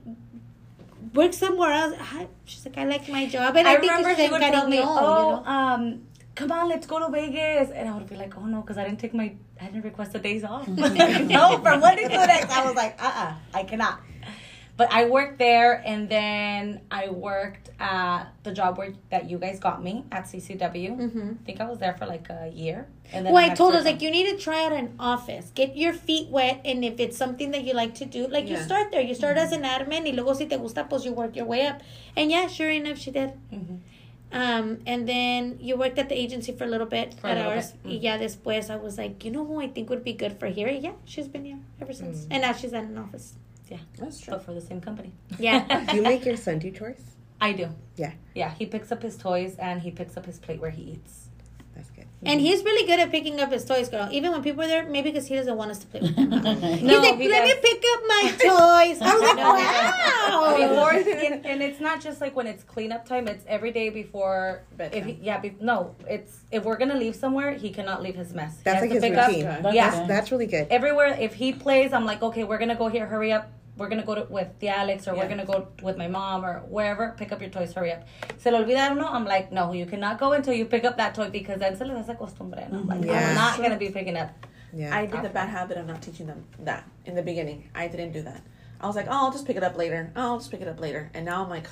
works 1.15 1.37
somewhere 1.37 1.71
else. 1.73 1.95
She's 2.45 2.65
like, 2.65 2.79
I 2.79 2.85
like 2.85 3.09
my 3.09 3.27
job. 3.27 3.57
And 3.57 3.69
I, 3.69 3.75
I 3.75 3.77
think 3.77 3.93
remember 3.93 4.11
it's 4.11 4.21
she 4.21 4.29
would 4.31 4.41
tell 4.41 4.69
me, 4.69 4.79
cariño, 4.79 4.85
"Oh, 4.87 5.29
you 5.29 5.45
know? 5.45 5.45
um, 5.47 6.03
come 6.35 6.53
on, 6.53 6.69
let's 6.69 6.87
go 6.87 6.99
to 6.99 7.11
Vegas," 7.11 7.71
and 7.71 7.89
I 7.89 7.95
would 7.97 8.09
be 8.09 8.17
like, 8.17 8.37
"Oh 8.37 8.47
no," 8.47 8.61
because 8.63 8.79
I 8.79 8.85
didn't 8.85 9.01
take 9.01 9.15
my, 9.15 9.33
I 9.61 9.67
didn't 9.67 9.85
request 9.85 10.13
the 10.13 10.19
days 10.19 10.45
off. 10.45 10.67
no, 10.69 11.59
from 11.59 11.81
one 11.81 11.97
day 11.97 12.05
to 12.05 12.09
the 12.09 12.27
next, 12.27 12.51
I 12.51 12.65
was 12.65 12.75
like, 12.75 13.01
"Uh, 13.03 13.13
uh 13.15 13.35
I 13.55 13.65
cannot." 13.65 14.01
But 14.75 14.91
I 14.91 15.05
worked 15.05 15.39
there, 15.39 15.83
and 15.85 16.09
then 16.09 16.81
I 16.91 17.11
worked 17.11 17.69
at 17.79 18.25
the 18.43 18.53
job 18.53 18.79
where 18.79 18.95
that 19.11 19.29
you 19.29 19.39
guys 19.39 19.61
got 19.61 19.85
me 19.85 20.05
at 20.11 20.25
CCW. 20.25 20.97
I 21.41 21.45
think 21.45 21.61
I 21.61 21.69
was 21.69 21.79
there 21.79 21.93
for 21.93 22.07
like 22.07 22.29
a 22.31 22.49
year. 22.49 22.89
And 23.13 23.27
then 23.27 23.35
Well, 23.35 23.45
I 23.45 23.49
had 23.49 23.57
told 23.59 23.75
to 23.75 23.79
us 23.79 23.85
like 23.85 24.01
you 24.01 24.11
need 24.11 24.31
to 24.31 24.39
try 24.43 24.65
out 24.65 24.73
an 24.73 24.95
office, 24.99 25.53
get 25.55 25.77
your 25.77 25.93
feet 25.93 26.31
wet, 26.31 26.63
and 26.65 26.83
if 26.85 26.99
it's 26.99 27.19
something 27.19 27.51
that 27.51 27.65
you 27.65 27.75
like 27.75 27.95
to 27.97 28.07
do, 28.07 28.27
like 28.29 28.49
you 28.49 28.57
start 28.57 28.91
there. 28.91 29.03
You 29.03 29.15
start 29.15 29.37
as 29.37 29.53
an 29.53 29.63
admin, 29.63 30.05
y 30.05 30.13
luego 30.13 30.33
si 30.33 30.47
te 30.47 30.57
gusta, 30.57 30.87
pues 30.89 31.05
you 31.05 31.13
work 31.13 31.37
your 31.37 31.45
way 31.45 31.67
up. 31.67 31.83
And 32.17 32.31
yeah, 32.31 32.47
sure 32.49 32.71
enough, 32.71 32.97
she 32.97 33.11
did. 33.11 33.33
Mhm. 33.53 33.81
Um, 34.33 34.79
and 34.87 35.07
then 35.09 35.59
you 35.61 35.77
worked 35.77 35.99
at 35.99 36.09
the 36.09 36.19
agency 36.19 36.53
for 36.53 36.65
a 36.65 36.67
little 36.67 36.87
bit 36.87 37.15
For 37.21 37.27
a 37.27 37.31
at 37.31 37.37
little 37.37 37.53
ours. 37.53 37.73
bit. 37.73 37.93
Y 37.93 37.99
ya 38.01 38.17
después, 38.19 38.71
I 38.71 38.77
was 38.77 38.97
like, 38.99 39.25
you 39.25 39.31
know 39.31 39.45
who 39.45 39.61
I 39.61 39.69
think 39.69 39.91
would 39.91 40.03
be 40.05 40.15
good 40.15 40.39
for 40.41 40.47
here? 40.47 40.69
Yeah, 40.69 40.93
she's 41.05 41.29
been 41.29 41.45
here 41.45 41.59
ever 41.81 41.93
since, 41.93 42.27
and 42.31 42.43
now 42.43 42.53
she's 42.53 42.73
at 42.73 42.85
an 42.85 42.97
office. 42.99 43.35
Yeah. 43.69 43.79
That's 43.99 44.21
true. 44.21 44.33
but 44.35 44.45
for 44.45 44.53
the 44.55 44.61
same 44.61 44.81
company. 44.81 45.13
Yeah. 45.39 45.85
Do 45.91 45.97
you 45.97 46.03
make 46.03 46.25
your 46.27 46.37
son 46.37 46.59
do 46.59 46.71
chores? 46.71 47.01
I 47.41 47.53
do. 47.53 47.69
Yeah. 47.97 48.13
Yeah, 48.35 48.51
he 48.55 48.67
picks 48.67 48.93
up 48.93 49.03
his 49.03 49.17
toys 49.17 49.57
and 49.59 49.81
he 49.81 49.91
picks 49.91 50.17
up 50.17 50.27
his 50.27 50.39
plate 50.39 50.61
where 50.61 50.71
he 50.71 50.83
eats. 50.83 51.29
That's 51.75 51.91
good. 51.91 52.05
Mm-hmm. 52.05 52.27
And 52.29 52.41
he's 52.41 52.63
really 52.65 52.87
good 52.87 53.01
at 53.01 53.11
picking 53.11 53.41
up 53.41 53.51
his 53.51 53.65
toys, 53.65 53.89
girl. 53.89 54.09
Even 54.13 54.31
when 54.33 54.43
people 54.43 54.63
are 54.63 54.67
there, 54.69 54.85
maybe 54.87 55.11
because 55.11 55.27
he 55.27 55.35
doesn't 55.37 55.57
want 55.57 55.71
us 55.71 55.79
to 55.81 55.87
play 55.89 56.01
with 56.01 56.15
them. 56.15 56.31
No, 56.83 57.01
he's 57.01 57.11
like, 57.11 57.19
he 57.19 57.29
let 57.29 57.47
does. 57.47 57.55
me 57.57 57.61
pick 57.63 57.83
up 57.93 58.01
my 58.07 58.23
toys. 58.39 58.99
I 59.01 59.15
was 59.15 59.23
like, 59.23 59.37
No, 59.37 59.53
wow. 59.55 60.69
Before, 60.69 60.93
and, 60.93 61.47
and 61.51 61.63
it's 61.63 61.81
not 61.81 62.01
just 62.01 62.21
like 62.21 62.37
when 62.37 62.47
it's 62.47 62.63
cleanup 62.65 63.07
time. 63.07 63.27
It's 63.29 63.45
every 63.49 63.73
day 63.73 63.89
before. 63.91 64.63
If 64.73 64.77
Bedtime. 64.79 65.05
he, 65.05 65.19
yeah, 65.23 65.39
be, 65.39 65.55
no, 65.61 65.95
it's 66.09 66.41
if 66.51 66.65
we're 66.65 66.77
gonna 66.77 66.97
leave 66.97 67.17
somewhere, 67.17 67.53
he 67.55 67.71
cannot 67.71 68.03
leave 68.03 68.15
his 68.17 68.33
mess. 68.35 68.57
He 68.59 68.63
That's 68.65 68.75
has 68.75 68.83
like 68.83 68.91
to 68.91 68.95
his 68.95 69.03
pick 69.03 69.15
up- 69.19 69.29
routine. 69.29 69.47
Up, 69.47 69.75
yeah, 69.75 69.91
That's, 69.91 70.09
that's 70.09 70.33
really 70.33 70.47
good. 70.47 70.67
everywhere. 70.71 71.17
If 71.19 71.35
he 71.35 71.53
plays, 71.53 71.93
I'm 71.93 72.05
like, 72.05 72.23
okay, 72.23 72.45
we're 72.45 72.59
gonna 72.59 72.77
go 72.77 72.89
here. 72.89 73.07
Hurry 73.07 73.33
up. 73.33 73.51
We're 73.77 73.89
gonna 73.89 74.05
go 74.05 74.15
to, 74.15 74.27
with 74.29 74.49
the 74.61 74.69
Alex, 74.69 75.09
or 75.09 75.15
we're 75.15 75.29
gonna 75.29 75.47
go 75.47 75.69
with 75.83 75.97
my 75.97 76.07
mom, 76.07 76.45
or 76.45 76.61
wherever. 76.69 77.15
Pick 77.17 77.33
up 77.33 77.41
your 77.41 77.51
toys. 77.51 77.73
Hurry 77.73 77.93
up. 77.93 78.07
Se 78.39 78.51
lo 78.51 78.63
olvida 78.63 78.91
uno. 78.91 79.07
I'm 79.07 79.25
like, 79.25 79.51
no, 79.51 79.73
you 79.73 79.87
cannot 79.87 80.19
go 80.19 80.33
until 80.33 80.53
you 80.55 80.67
pick 80.67 80.85
up 80.85 80.97
that 80.99 81.15
toy 81.15 81.31
because 81.31 81.59
then 81.59 81.77
se 81.77 81.85
les 81.87 81.97
hace 82.07 82.17
costumbre. 82.17 82.63
And 82.65 82.77
I'm 82.77 82.87
like, 82.87 83.05
Yeah. 83.05 83.29
I'm 83.31 83.35
not 83.35 83.57
gonna 83.59 83.79
be 83.79 83.89
picking 83.91 84.17
up. 84.17 84.31
Yeah. 84.75 84.95
I 84.97 85.07
did 85.07 85.23
the 85.23 85.29
bad 85.31 85.49
habit 85.49 85.77
of 85.79 85.87
not 85.87 86.03
teaching 86.03 86.27
them 86.27 86.45
that 86.61 86.85
in 87.07 87.15
the 87.15 87.23
beginning. 87.23 87.71
I 87.75 87.89
didn't 87.89 88.13
do 88.13 88.23
that. 88.23 88.43
I 88.81 88.87
was 88.87 88.97
like, 88.97 89.07
oh, 89.07 89.13
I'll 89.13 89.33
just 89.33 89.47
pick 89.47 89.57
it 89.57 89.63
up 89.63 89.77
later. 89.77 90.11
Oh, 90.17 90.21
I'll 90.33 90.39
just 90.39 90.51
pick 90.51 90.61
it 90.61 90.69
up 90.69 90.81
later. 90.81 91.11
And 91.15 91.25
now 91.25 91.43
I'm 91.43 91.49
like, 91.51 91.67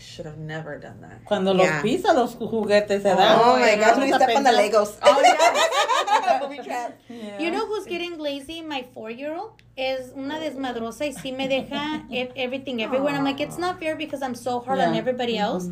I 0.00 0.02
should 0.02 0.24
have 0.24 0.38
never 0.38 0.78
done 0.78 0.98
that. 1.02 1.26
Cuando 1.26 1.52
Yeah. 1.52 1.74
los 1.74 1.82
pisa 1.82 2.12
los 2.14 2.34
juguetes 2.36 3.02
se 3.02 3.10
dan. 3.14 3.38
Oh 3.38 3.58
my 3.60 3.76
gosh, 3.76 3.98
when 3.98 4.08
you 4.08 4.14
step 4.14 4.34
on 4.34 4.44
the 4.44 4.50
pensar- 4.50 4.70
Legos. 4.72 4.96
Oh, 5.02 5.20
yeah. 5.20 6.90
Yeah. 7.10 7.38
You 7.38 7.50
know 7.50 7.66
who's 7.66 7.84
getting 7.86 8.16
lazy? 8.18 8.62
My 8.62 8.82
four-year-old 8.94 9.52
is 9.76 10.12
una 10.16 10.38
desmadrosa 10.40 11.04
y 11.04 11.12
sí 11.12 11.36
me 11.36 11.48
deja 11.48 12.02
everything 12.34 12.82
everywhere. 12.82 13.08
And 13.10 13.18
I'm 13.18 13.24
like, 13.24 13.40
it's 13.40 13.58
not 13.58 13.78
fair 13.78 13.94
because 13.94 14.22
I'm 14.22 14.34
so 14.34 14.60
hard 14.60 14.80
on 14.80 14.94
everybody 14.94 15.36
else. 15.36 15.68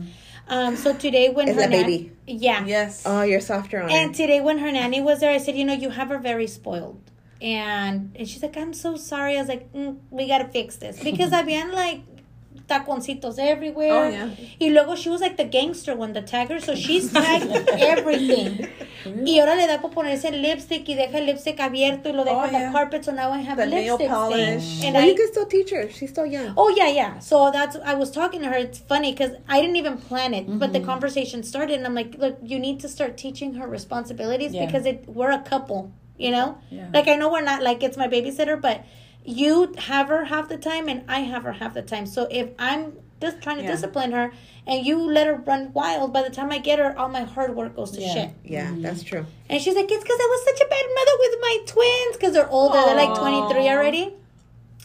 Um, 0.48 0.76
so 0.76 0.92
today 0.94 1.30
when 1.30 1.48
Is 1.48 1.54
her 1.56 1.62
that 1.62 1.70
nan- 1.70 1.82
baby? 1.86 2.12
yeah, 2.26 2.64
Yes. 2.66 3.02
Oh, 3.06 3.22
you're 3.22 3.40
softer 3.40 3.82
on 3.82 3.90
and 3.90 4.10
it. 4.14 4.16
today 4.16 4.40
when 4.40 4.58
her 4.58 4.70
nanny 4.72 5.00
was 5.00 5.20
there, 5.20 5.30
I 5.30 5.38
said, 5.38 5.56
you 5.56 5.64
know, 5.64 5.74
you 5.74 5.90
have 5.90 6.08
her 6.08 6.18
very 6.18 6.46
spoiled. 6.46 7.00
And 7.40 8.14
and 8.18 8.26
she's 8.28 8.42
like, 8.42 8.56
I'm 8.58 8.72
so 8.74 8.96
sorry. 8.96 9.36
I 9.36 9.40
was 9.40 9.48
like, 9.48 9.72
mm, 9.72 9.96
we 10.10 10.26
gotta 10.26 10.48
fix 10.48 10.76
this 10.76 11.02
because 11.02 11.30
habían 11.38 11.72
like 11.72 12.00
taconcitos 12.68 13.38
everywhere. 13.38 13.92
Oh, 13.92 14.08
yeah. 14.08 14.28
Y 14.60 14.68
luego 14.68 14.94
she 14.94 15.08
was 15.08 15.20
like 15.20 15.36
the 15.36 15.44
gangster 15.44 15.94
one, 15.96 16.12
the 16.12 16.22
tagger, 16.22 16.60
so 16.62 16.74
she's 16.74 17.12
tagged 17.12 17.50
everything. 17.70 18.68
Y 19.24 19.38
ahora 19.38 19.54
le 19.56 19.66
da 19.66 19.78
por 19.80 19.90
ponerse 19.90 20.30
lipstick 20.30 20.86
y 20.88 20.94
deja 20.94 21.18
el 21.18 21.26
lipstick 21.26 21.56
abierto 21.60 22.06
y 22.10 22.12
lo 22.12 22.24
deja 22.24 22.36
Oh, 22.36 22.40
on 22.46 22.52
the 22.52 22.58
yeah. 22.58 22.72
carpet, 22.72 23.04
so 23.04 23.12
now 23.12 23.30
I 23.32 23.38
have 23.38 23.56
The 23.56 23.66
nail 23.66 23.94
lipstick 23.94 24.10
polish. 24.10 24.36
stains. 24.62 24.84
And 24.84 24.94
Well, 24.94 25.04
I, 25.04 25.06
you 25.08 25.14
can 25.14 25.28
still 25.28 25.46
teach 25.46 25.70
her. 25.70 25.88
She's 25.90 26.10
still 26.10 26.26
young. 26.26 26.52
Oh 26.56 26.68
yeah, 26.68 26.88
yeah. 26.88 27.18
So 27.20 27.50
that's 27.50 27.76
I 27.76 27.94
was 27.94 28.10
talking 28.10 28.40
to 28.42 28.48
her. 28.48 28.56
It's 28.56 28.78
funny 28.78 29.12
because 29.12 29.32
I 29.48 29.60
didn't 29.60 29.76
even 29.76 29.96
plan 29.98 30.34
it, 30.34 30.46
but 30.46 30.70
Mm-hmm. 30.70 30.72
the 30.72 30.80
conversation 30.80 31.42
started, 31.42 31.76
and 31.78 31.86
I'm 31.86 31.94
like, 31.94 32.16
look, 32.18 32.36
you 32.42 32.58
need 32.58 32.80
to 32.80 32.88
start 32.88 33.16
teaching 33.16 33.54
her 33.54 33.66
responsibilities 33.66 34.52
Yeah. 34.52 34.66
because 34.66 34.84
it 34.84 35.04
we're 35.08 35.30
a 35.32 35.40
couple, 35.42 35.92
you 36.18 36.30
know. 36.30 36.58
Yeah. 36.70 36.88
Like 36.92 37.08
I 37.08 37.14
know 37.16 37.30
we're 37.32 37.40
not 37.42 37.62
like 37.62 37.82
it's 37.82 37.96
my 37.96 38.08
babysitter, 38.08 38.60
but 38.60 38.84
you 39.28 39.74
have 39.78 40.08
her 40.08 40.24
half 40.24 40.48
the 40.48 40.56
time 40.56 40.88
and 40.88 41.04
I 41.08 41.20
have 41.20 41.42
her 41.44 41.52
half 41.52 41.74
the 41.74 41.82
time. 41.82 42.06
So 42.06 42.26
if 42.30 42.48
I'm 42.58 42.94
just 43.20 43.42
trying 43.42 43.58
to 43.58 43.62
Yeah. 43.64 43.72
discipline 43.72 44.12
her 44.12 44.32
and 44.66 44.86
you 44.86 44.98
let 44.98 45.26
her 45.26 45.34
run 45.34 45.72
wild, 45.74 46.12
by 46.12 46.22
the 46.22 46.30
time 46.30 46.50
I 46.50 46.58
get 46.58 46.78
her, 46.78 46.98
all 46.98 47.08
my 47.08 47.22
hard 47.24 47.54
work 47.54 47.76
goes 47.76 47.90
to 47.92 48.00
Yeah. 48.00 48.14
shit. 48.14 48.30
Yeah, 48.44 48.70
that's 48.78 49.02
true. 49.02 49.26
And 49.50 49.60
she's 49.60 49.74
like, 49.74 49.90
it's 49.90 50.02
because 50.02 50.18
I 50.20 50.26
was 50.30 50.44
such 50.44 50.60
a 50.66 50.68
bad 50.70 50.84
mother 50.94 51.12
with 51.18 51.34
my 51.40 51.58
twins 51.66 52.16
because 52.16 52.32
they're 52.32 52.48
older. 52.48 52.80
They're 52.80 52.96
like 52.96 53.18
23 53.18 53.68
already. 53.68 54.14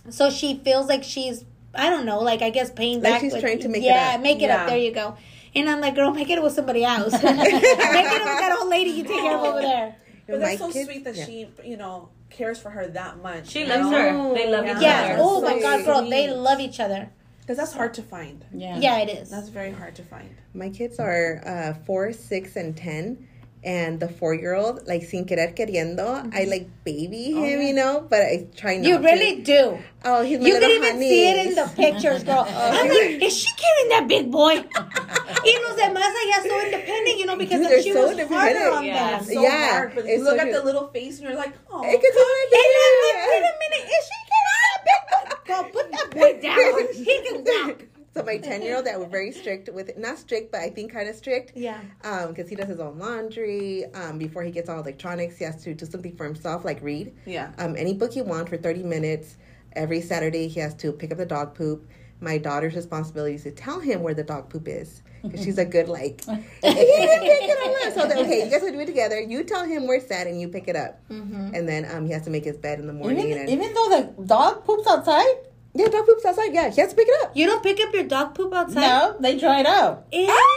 So 0.09 0.29
she 0.29 0.55
feels 0.65 0.87
like 0.89 1.03
she's, 1.03 1.45
I 1.73 1.89
don't 1.89 2.05
know, 2.05 2.19
like 2.19 2.41
I 2.41 2.49
guess 2.49 2.69
paying 2.69 3.01
Like 3.01 3.13
back. 3.13 3.21
she's 3.21 3.31
with- 3.33 3.41
trying 3.41 3.59
to 3.59 3.69
make 3.69 3.83
it 3.83 3.85
yeah, 3.85 4.13
up. 4.15 4.21
make 4.21 4.37
it 4.41 4.47
Yeah. 4.47 4.63
up. 4.63 4.67
There 4.69 4.77
you 4.77 4.91
go. 4.91 5.15
And 5.55 5.69
I'm 5.69 5.79
like, 5.79 5.95
girl, 5.95 6.11
make 6.11 6.29
it 6.29 6.41
with 6.41 6.53
somebody 6.53 6.83
else. 6.83 7.13
make 7.23 7.23
it 7.23 7.53
with 7.53 8.39
that 8.43 8.57
old 8.59 8.69
lady 8.69 8.89
you 8.89 9.03
take 9.03 9.21
care 9.21 9.37
of 9.37 9.43
over 9.43 9.61
there. 9.61 9.95
But 10.27 10.39
that's 10.39 10.57
so 10.59 10.71
kids- 10.71 10.85
sweet 10.89 11.03
that 11.05 11.15
yeah. 11.15 11.25
she, 11.25 11.47
you 11.63 11.77
know, 11.77 12.09
cares 12.33 12.59
for 12.59 12.69
her 12.71 12.87
that 12.87 13.21
much. 13.21 13.49
She 13.49 13.65
loves 13.65 13.89
know? 13.89 14.29
her. 14.29 14.33
They 14.33 14.49
love 14.51 14.65
Yeah. 14.65 14.75
each 14.77 14.83
Yeah. 14.83 15.01
other. 15.13 15.15
Oh 15.19 15.41
my 15.41 15.59
God, 15.59 15.85
girl, 15.85 16.09
they 16.09 16.29
love 16.29 16.59
each 16.59 16.79
other. 16.79 17.09
Because 17.41 17.57
that's 17.57 17.73
hard 17.73 17.93
to 17.95 18.01
find. 18.01 18.43
Yeah. 18.53 18.77
Yeah, 18.79 18.99
it 18.99 19.09
is. 19.09 19.29
That's 19.29 19.49
very 19.49 19.71
hard 19.71 19.95
to 19.95 20.03
find. 20.03 20.29
My 20.53 20.69
kids 20.69 20.97
are 20.99 21.41
uh, 21.45 21.73
four, 21.85 22.13
six, 22.13 22.55
and 22.55 22.75
ten. 22.75 23.27
And 23.63 23.99
the 23.99 24.09
four 24.09 24.35
year 24.35 24.55
old, 24.55 24.85
like 24.87 25.03
sin 25.03 25.23
querer 25.25 25.47
queriendo, 25.55 26.03
I 26.03 26.43
mm-hmm. 26.43 26.49
like 26.51 26.67
baby 26.83 27.31
oh, 27.31 27.43
him, 27.43 27.59
Oh, 27.59 27.61
yeah. 27.63 27.67
you 27.67 27.73
know, 27.73 28.05
but 28.09 28.19
I 28.21 28.47
try 28.57 28.75
not 28.75 28.85
You 28.85 28.97
to. 28.99 29.03
really 29.03 29.41
do. 29.41 29.79
Oh, 30.03 30.21
he's 30.21 30.39
my 30.39 30.47
You 30.47 30.59
can 30.59 30.69
even 30.69 30.93
honey. 30.99 31.07
see 31.09 31.23
it 31.31 31.37
in 31.47 31.55
the 31.55 31.67
pictures, 31.75 32.23
girl. 32.27 32.43
Oh, 32.49 32.69
I'm 32.75 32.89
like, 32.91 33.23
is 33.23 33.31
she 33.37 33.47
carrying 33.55 33.89
that 33.95 34.05
big 34.09 34.29
boy? 34.29 34.55
y 35.47 35.53
los 35.63 35.75
demás 35.79 36.11
allá 36.11 36.43
so 36.43 36.59
independent, 36.65 37.15
you 37.17 37.25
know, 37.25 37.37
because 37.37 37.61
Dude, 37.61 37.71
then 37.71 37.83
she 37.83 37.93
so 37.93 38.03
was 38.07 38.19
harder 38.27 38.67
independent. 38.67 38.75
on 38.75 38.83
Yeah. 38.83 39.11
them. 39.15 39.23
So 39.23 39.41
Yeah, 39.41 39.71
hard, 39.71 39.95
but 39.95 40.03
it's 40.05 40.17
you 40.19 40.23
look 40.27 40.35
so 40.35 40.41
at 40.43 40.51
good. 40.51 40.55
the 40.59 40.63
little 40.65 40.87
face 40.91 41.19
and 41.19 41.29
you're 41.29 41.37
like, 41.39 41.53
oh. 41.71 41.83
It 41.87 42.01
gets 42.03 42.17
hard, 42.19 42.47
And 42.51 42.67
I'm 42.83 42.95
like, 43.07 43.19
wait 43.31 43.43
a 43.47 43.53
minute, 43.63 43.83
is 43.87 44.03
she 44.11 44.19
carrying 44.27 44.61
that 44.67 44.81
big 44.83 45.01
boy? 45.07 45.23
Girl, 45.47 45.63
put 45.71 45.87
that 45.95 46.07
boy 46.11 46.31
down. 46.43 46.73
He 46.99 47.15
can 47.23 47.37
walk. 47.47 47.79
So 48.13 48.23
my 48.23 48.37
ten 48.49 48.61
year 48.61 48.75
old 48.75 48.85
that 48.85 48.99
was 48.99 49.09
very 49.09 49.31
strict 49.31 49.69
with 49.73 49.89
it, 49.89 49.97
not 49.97 50.17
strict, 50.17 50.51
but 50.51 50.61
I 50.61 50.69
think 50.69 50.91
kind 50.91 51.09
of 51.09 51.15
strict. 51.15 51.53
Yeah. 51.55 51.81
Um, 52.03 52.29
because 52.29 52.49
he 52.49 52.55
does 52.55 52.67
his 52.67 52.79
own 52.79 52.97
laundry. 52.99 53.85
Um, 53.93 54.17
before 54.17 54.43
he 54.43 54.51
gets 54.51 54.69
all 54.69 54.79
electronics, 54.79 55.37
he 55.37 55.45
has 55.45 55.63
to 55.63 55.73
do 55.73 55.85
something 55.85 56.15
for 56.15 56.25
himself, 56.25 56.63
like 56.63 56.81
read. 56.81 57.13
Yeah. 57.25 57.51
Um, 57.57 57.75
any 57.77 57.93
book 57.93 58.13
he 58.13 58.21
wants 58.21 58.49
for 58.49 58.57
thirty 58.57 58.83
minutes. 58.83 59.37
Every 59.75 60.01
Saturday 60.01 60.47
he 60.47 60.59
has 60.59 60.75
to 60.75 60.91
pick 60.91 61.11
up 61.11 61.17
the 61.17 61.25
dog 61.25 61.55
poop. 61.55 61.89
My 62.21 62.37
daughter's 62.37 62.75
responsibility 62.75 63.35
is 63.35 63.43
to 63.43 63.51
tell 63.51 63.79
him 63.79 64.01
where 64.01 64.13
the 64.13 64.23
dog 64.23 64.49
poop 64.49 64.67
is. 64.67 65.01
Because 65.23 65.41
she's 65.43 65.57
a 65.57 65.65
good 65.65 65.87
like, 65.87 66.21
he 66.25 66.33
didn't 66.33 67.21
pick 67.21 67.49
it 67.49 67.57
all 67.63 67.87
up. 67.87 67.93
So 67.93 68.07
that, 68.07 68.17
okay, 68.17 68.43
you 68.43 68.51
guys 68.51 68.61
will 68.61 68.73
do 68.73 68.79
it 68.81 68.85
together. 68.85 69.21
You 69.21 69.43
tell 69.45 69.65
him 69.65 69.87
where 69.87 69.97
it's 69.97 70.11
at, 70.11 70.27
and 70.27 70.39
you 70.39 70.49
pick 70.49 70.67
it 70.67 70.75
up. 70.75 70.99
And 71.09 71.67
then 71.67 71.87
um, 71.89 72.05
he 72.05 72.11
has 72.11 72.23
to 72.23 72.29
make 72.29 72.43
his 72.43 72.57
bed 72.57 72.79
in 72.79 72.87
the 72.87 72.93
morning. 72.93 73.27
Even, 73.27 73.37
and 73.39 73.49
even 73.49 73.73
though 73.73 73.89
the 73.89 74.23
dog 74.25 74.65
poops 74.65 74.85
outside? 74.85 75.35
Yeah, 75.73 75.87
dog 75.87 76.05
poops 76.05 76.25
outside. 76.25 76.53
Yeah, 76.53 76.69
he 76.69 76.81
has 76.81 76.89
to 76.91 76.95
pick 76.95 77.07
it 77.07 77.23
up. 77.23 77.35
You 77.35 77.45
don't 77.47 77.63
pick 77.63 77.79
up 77.81 77.93
your 77.93 78.03
dog 78.03 78.35
poop 78.35 78.53
outside? 78.53 78.81
No, 78.81 79.15
they 79.19 79.37
dry 79.37 79.59
it 79.61 79.65
out. 79.65 80.05
Ew. 80.11 80.27
Ah! 80.29 80.53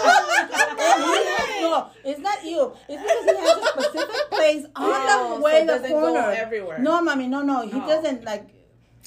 no, 1.62 1.86
it's 2.04 2.20
not 2.20 2.44
you. 2.44 2.72
It's 2.88 3.02
because 3.02 3.24
he 3.24 3.36
has 3.36 3.56
a 3.56 3.62
specific 3.82 4.30
place 4.30 4.64
oh, 4.76 4.92
on 4.92 5.00
Oh, 5.08 5.34
the 5.36 5.40
way 5.42 5.52
so 5.52 5.60
the 5.60 5.66
doesn't 5.72 5.90
go 5.90 6.00
corner. 6.00 6.30
everywhere. 6.30 6.78
No, 6.78 7.02
mommy, 7.02 7.26
no, 7.26 7.42
no. 7.42 7.62
He 7.62 7.72
Oh. 7.74 7.86
doesn't 7.86 8.24
like. 8.24 8.44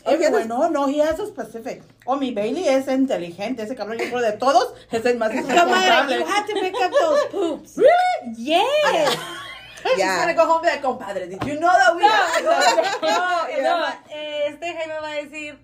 Oh, 0.05 0.17
he 0.17 0.23
has 0.23 0.33
Everywhere. 0.33 0.41
a- 0.43 0.47
No, 0.47 0.67
no, 0.69 0.87
he 0.87 0.97
has 0.99 1.17
a 1.19 1.25
specific. 1.27 1.81
Oh, 2.05 2.17
mi 2.17 2.31
Bailey 2.31 2.67
es 2.67 2.87
inteligente. 2.89 3.63
Ese 3.63 3.75
cabrón, 3.75 3.97
yo 3.99 4.05
creo 4.09 4.19
de 4.21 4.33
todos, 4.37 4.73
es 4.91 5.05
el 5.05 5.17
más 5.17 5.31
Come 5.31 5.47
on, 5.49 6.09
you 6.09 6.25
have 6.25 6.45
to 6.47 6.53
pick 6.53 6.75
up 6.75 6.91
those 6.91 7.25
poops. 7.31 7.77
Really? 7.77 8.33
Yes. 8.37 9.17
She's 9.83 9.97
Yeah. 9.97 10.19
gonna 10.19 10.33
go 10.33 10.45
home 10.45 10.65
like, 10.65 10.81
compadre, 10.81 11.27
did 11.27 11.43
you 11.45 11.55
know 11.59 11.71
that 11.71 11.95
we 11.95 12.01
No, 12.01 13.47
Yeah. 13.49 13.63
no, 13.63 13.85
este 14.47 14.73
Jaime 14.73 14.99
va 15.01 15.09
a 15.11 15.15
decir, 15.15 15.59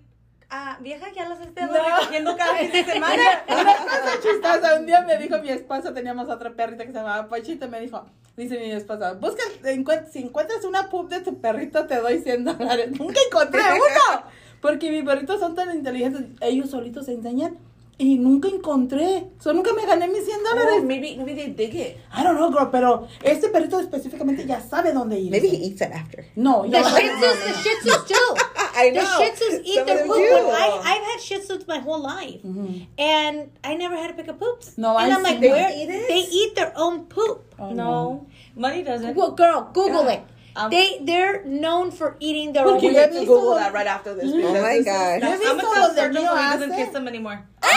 ah, 0.50 0.76
vieja, 0.80 1.06
ya 1.12 1.28
los 1.28 1.40
estoy 1.40 1.64
recogiendo 1.66 2.36
cada 2.36 2.54
fin 2.56 2.72
de 2.72 2.84
semana. 2.84 3.22
Una 3.48 3.76
cosa 3.76 4.20
chistosa, 4.22 4.74
un 4.78 4.86
día 4.86 5.02
me 5.02 5.16
dijo 5.18 5.38
mi 5.38 5.50
esposa, 5.50 5.94
teníamos 5.94 6.28
otra 6.28 6.50
perrita 6.52 6.84
que 6.84 6.92
se 6.92 6.98
llamaba 6.98 7.28
Pachita, 7.28 7.66
me 7.66 7.80
dijo, 7.80 8.04
dice 8.36 8.58
mi 8.58 8.70
esposa, 8.72 9.14
busca, 9.14 9.42
encuent- 9.64 10.08
si 10.10 10.20
encuentras 10.20 10.64
una 10.64 10.88
pup 10.90 11.08
de 11.08 11.20
tu 11.20 11.40
perrito 11.40 11.86
te 11.86 11.96
doy 11.96 12.20
100 12.20 12.44
dólares. 12.44 12.90
Nunca 12.98 13.20
encontré 13.26 13.60
uno, 13.60 14.22
porque 14.60 14.90
mis 14.90 15.04
perritos 15.04 15.40
son 15.40 15.54
tan 15.54 15.74
inteligentes, 15.74 16.22
ellos 16.40 16.70
solitos 16.70 17.06
se 17.06 17.12
enseñan 17.14 17.56
y 18.00 18.16
nunca 18.16 18.48
encontré, 18.48 19.28
so 19.38 19.52
nunca 19.52 19.74
me 19.74 19.84
gané 19.84 20.08
mis 20.08 20.24
100 20.26 20.40
Oh, 20.54 20.82
maybe, 20.82 21.16
maybe 21.18 21.34
they 21.34 21.48
dig 21.48 21.74
it. 21.74 21.98
I 22.12 22.22
don't 22.22 22.36
know, 22.36 22.50
girl, 22.50 22.70
pero 22.72 23.06
este 23.22 23.50
perrito 23.50 23.78
específicamente 23.78 24.46
ya 24.46 24.58
sabe 24.60 24.92
dónde 24.92 25.18
ir. 25.20 25.30
Maybe 25.30 25.48
he 25.48 25.56
eats 25.66 25.82
it 25.82 25.92
after. 25.92 26.24
No, 26.34 26.62
The 26.62 26.78
ya 26.78 26.82
Shih 26.82 27.08
Tzus, 27.10 27.44
the 27.44 27.52
Shih 27.62 27.76
Tzus 27.84 28.08
do. 28.12 28.36
I 28.74 28.90
The. 28.90 29.00
Shih 29.04 29.30
Tzus 29.36 29.60
eat 29.64 29.74
Some 29.76 29.86
their 29.86 30.06
poop. 30.06 30.16
When 30.16 30.54
I, 30.54 30.80
I've 30.82 31.04
had 31.12 31.20
Shih 31.20 31.40
Tzus 31.40 31.68
my 31.68 31.78
whole 31.78 32.00
life, 32.02 32.40
mm-hmm. 32.42 32.84
and 32.98 33.50
I 33.62 33.74
never 33.74 33.96
had 33.96 34.08
to 34.08 34.14
pick 34.14 34.28
up 34.28 34.40
poops. 34.40 34.78
No, 34.78 34.96
and 34.96 35.12
I 35.12 35.16
I'm 35.16 35.22
like, 35.22 35.34
see. 35.34 35.40
They 35.42 35.50
where 35.50 35.70
eat 35.70 35.90
it? 35.90 36.08
they 36.08 36.24
eat 36.30 36.54
their 36.56 36.72
own 36.76 37.04
poop. 37.04 37.54
Oh, 37.58 37.70
No, 37.70 38.26
money 38.56 38.82
doesn't. 38.82 39.14
Well, 39.14 39.32
girl, 39.32 39.68
Google 39.74 40.04
Yeah. 40.04 40.12
it. 40.12 40.22
Um, 40.56 40.68
they 40.68 40.98
they're 41.02 41.44
known 41.44 41.92
for 41.92 42.16
eating 42.18 42.52
their 42.52 42.66
own. 42.66 42.74
Porque 42.80 42.88
We 42.88 42.94
ya 42.94 43.02
have 43.02 43.12
to 43.12 43.20
Google 43.20 43.54
that 43.54 43.72
right 43.72 43.86
after 43.86 44.14
this. 44.16 44.24
Mm-hmm. 44.32 44.46
Oh 44.46 44.60
my 44.60 44.78
this 44.78 44.80
is- 44.80 44.84
gosh. 44.86 45.22
I'm 45.22 45.38
gonna 45.38 45.62
tell 45.62 45.82
los 45.86 45.94
de 45.94 46.00
Sergio 46.00 46.26
so 46.26 46.36
he 46.36 46.42
doesn't 46.58 46.74
kiss 46.74 46.90
them 46.90 47.06
anymore. 47.06 47.38
Ah. 47.62 47.68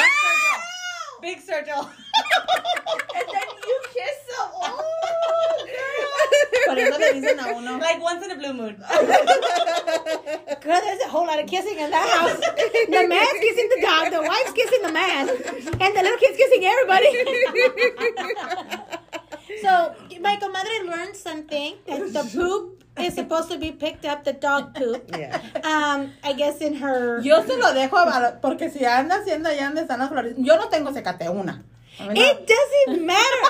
Big 1.24 1.40
Sergio. 1.40 1.88
And 3.16 3.26
then 3.34 3.48
you 3.66 3.78
kiss 3.96 4.18
them. 4.28 4.48
Oh, 4.62 4.74
Por 6.68 6.78
eso 6.78 6.98
le 7.00 7.14
dicen 7.14 7.40
a 7.40 7.42
uno. 7.56 7.78
like 7.80 8.02
once 8.02 8.26
in 8.26 8.32
a 8.32 8.36
blue 8.36 8.52
moon. 8.54 8.76
Girl, 10.64 10.82
there's 10.82 11.02
a 11.02 11.08
whole 11.08 11.26
lot 11.26 11.40
of 11.40 11.48
kissing 11.48 11.80
in 11.80 11.90
that 11.92 12.10
house. 12.18 12.38
The 12.40 13.08
man's 13.08 13.40
kissing 13.40 13.70
the 13.74 13.80
dog, 13.82 14.12
the 14.12 14.22
wife's 14.22 14.52
kissing 14.52 14.82
the 14.84 14.92
man, 14.92 15.30
and 15.30 15.96
the 15.96 16.02
little 16.04 16.18
kid's 16.18 16.36
kissing 16.38 16.66
everybody. 16.66 17.08
so 19.62 19.96
my 20.20 20.36
comadre 20.38 20.84
learned 20.90 21.16
something 21.16 21.76
that 21.88 22.12
the 22.12 22.24
poop 22.34 22.83
is 23.00 23.16
supposed 23.16 23.50
to 23.52 23.58
be 23.58 23.72
picked 23.72 24.06
up, 24.06 24.24
the 24.24 24.34
dog 24.34 24.76
poop. 24.76 25.10
Yeah. 25.18 25.40
Um, 25.64 26.12
I 26.24 26.34
guess 26.34 26.62
in 26.62 26.76
her. 26.76 27.22
Yo 27.22 27.42
se 27.44 27.56
lo 27.58 27.74
dejo 27.74 27.98
porque 28.42 28.70
si 28.70 28.86
anda 28.86 29.16
haciendo 29.18 29.50
allá 29.50 29.66
donde 29.68 29.82
están 29.82 30.00
las 30.00 30.10
flores. 30.10 30.36
Yo 30.38 30.56
no 30.58 30.70
tengo 30.70 30.92
secate 30.94 31.30
una. 31.30 31.64
A 32.00 32.04
mí. 32.08 32.20
It 32.20 32.48
doesn't 32.48 33.06
matter. 33.06 33.44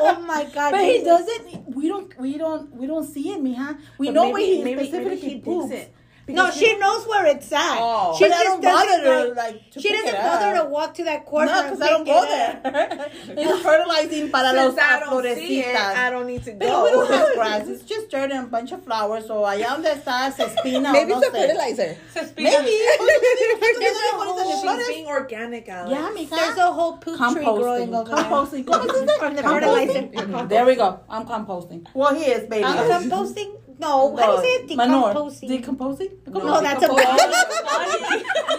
Oh 0.00 0.20
my 0.26 0.44
God! 0.54 0.72
But 0.72 0.80
he 0.84 1.02
doesn't. 1.02 1.74
We 1.74 1.88
don't. 1.88 2.18
We 2.18 2.36
don't. 2.36 2.74
We 2.74 2.86
don't 2.86 3.06
see 3.06 3.30
it, 3.32 3.42
mija. 3.42 3.78
We 3.98 4.08
But 4.08 4.14
know 4.14 4.22
maybe- 4.24 4.32
where 4.32 4.42
he 4.42 4.64
maybe- 4.64 4.86
specifically 4.86 5.16
maybe 5.16 5.28
he 5.28 5.38
poops. 5.40 5.70
digs 5.70 5.82
it. 5.82 5.94
No, 6.28 6.46
Because 6.46 6.58
she 6.58 6.76
knows 6.78 7.06
where 7.06 7.26
it's 7.26 7.52
at. 7.52 7.78
Oh. 7.80 8.16
she 8.18 8.26
just 8.26 8.42
doesn't 8.44 8.60
bother 8.60 9.28
like. 9.28 9.36
like, 9.36 9.70
to 9.70 9.80
she 9.80 9.92
doesn't 9.92 10.12
bother 10.12 10.58
to 10.58 10.64
walk 10.68 10.94
to 10.94 11.04
that 11.04 11.24
corner. 11.24 11.52
No, 11.52 11.62
because 11.62 11.80
I 11.80 11.88
don't 11.90 12.04
go 12.04 12.20
there. 12.26 12.60
it's 13.28 13.62
fertilizing 13.62 14.30
para 14.32 14.52
los 14.52 14.74
Since 14.74 14.78
I 14.80 15.00
don't 15.00 15.36
see 15.36 15.60
it, 15.60 15.76
I 15.76 16.10
don't 16.10 16.26
need 16.26 16.42
to 16.44 16.52
Pero 16.54 16.82
we 16.84 16.90
don't 16.90 17.08
go. 17.08 17.16
have 17.16 17.34
grass. 17.36 17.68
It's 17.68 17.84
just 17.84 18.10
dirt 18.10 18.32
and 18.32 18.46
a 18.46 18.48
bunch 18.48 18.72
of 18.72 18.82
flowers. 18.82 19.26
So 19.28 19.44
allá 19.44 19.68
donde 19.68 19.86
está 19.86 20.32
Cespina 20.34 20.90
Maybe 20.92 21.12
o 21.12 21.20
no 21.20 21.22
it's 21.22 21.28
a 21.28 21.30
fertilizer. 21.30 21.96
Maybe. 22.36 22.74
There's 23.78 23.96
a 23.96 24.16
whole- 24.16 24.76
She's 24.76 24.88
being 24.88 25.06
organic, 25.06 25.68
Alex. 25.68 25.90
Yeah, 25.92 26.10
mija. 26.12 26.30
There's 26.30 26.58
a 26.58 26.72
whole 26.72 26.96
poop 26.98 27.18
tree 27.18 27.44
growing 27.44 27.90
Composting. 27.90 27.94
over 27.94 28.10
there. 28.10 28.24
Composting. 28.24 28.64
¿Cómo 28.64 28.92
se 28.92 29.06
dice? 29.06 29.18
From 29.18 29.34
the 29.36 29.42
Composting. 29.42 30.48
There 30.48 30.64
we 30.66 30.74
go. 30.74 31.00
I'm 31.08 31.24
composting. 31.24 31.86
Well, 31.94 32.14
he 32.14 32.24
is, 32.24 32.48
baby. 32.48 32.64
I'm 32.64 33.08
composting? 33.08 33.52
No, 33.78 34.16
how 34.16 34.26
do 34.26 34.32
you 34.32 34.42
say 34.42 34.64
it? 34.64 34.76
Manure. 34.76 35.08
Decomposing. 35.08 35.48
Decomposing? 35.48 36.08
No, 36.28 36.60
that's 36.60 36.84
a 36.84 36.88
bad. 36.88 38.22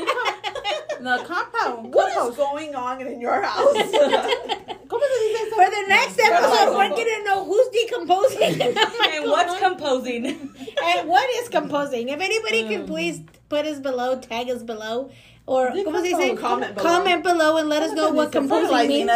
No, 1.00 1.24
compound. 1.24 1.94
What 1.98 2.10
is 2.32 2.36
going 2.36 2.76
on 2.76 3.02
in 3.02 3.22
your 3.22 3.42
house? 3.42 3.76
¿Cómo 3.76 5.04
se 5.06 5.18
dice 5.24 5.42
eso? 5.46 5.56
For 5.56 5.70
the 5.70 5.84
next 5.88 6.20
episode, 6.20 6.76
we're 6.76 6.90
gonna 6.90 7.24
know 7.24 7.46
who's 7.46 7.68
decomposing 7.70 8.62
oh 8.78 9.12
and 9.14 9.30
what's 9.30 9.60
composing? 9.60 10.26
and 10.26 11.08
what 11.08 11.30
is 11.42 11.50
composing. 11.50 12.10
If 12.10 12.20
anybody 12.20 12.64
can 12.68 12.88
please 12.88 13.22
put 13.50 13.66
us 13.66 13.80
below, 13.80 14.18
tag 14.20 14.50
us 14.50 14.64
below, 14.64 15.12
or 15.46 15.70
¿cómo 15.72 16.02
se 16.02 16.14
dice? 16.14 16.38
Comment 16.40 16.76
below. 16.76 16.90
Comment 16.90 17.24
below 17.24 17.58
and 17.58 17.70
let 17.70 17.84
us 17.84 17.92
know 17.94 18.12
what 18.12 18.32
composing 18.32 18.88
means. 18.88 19.12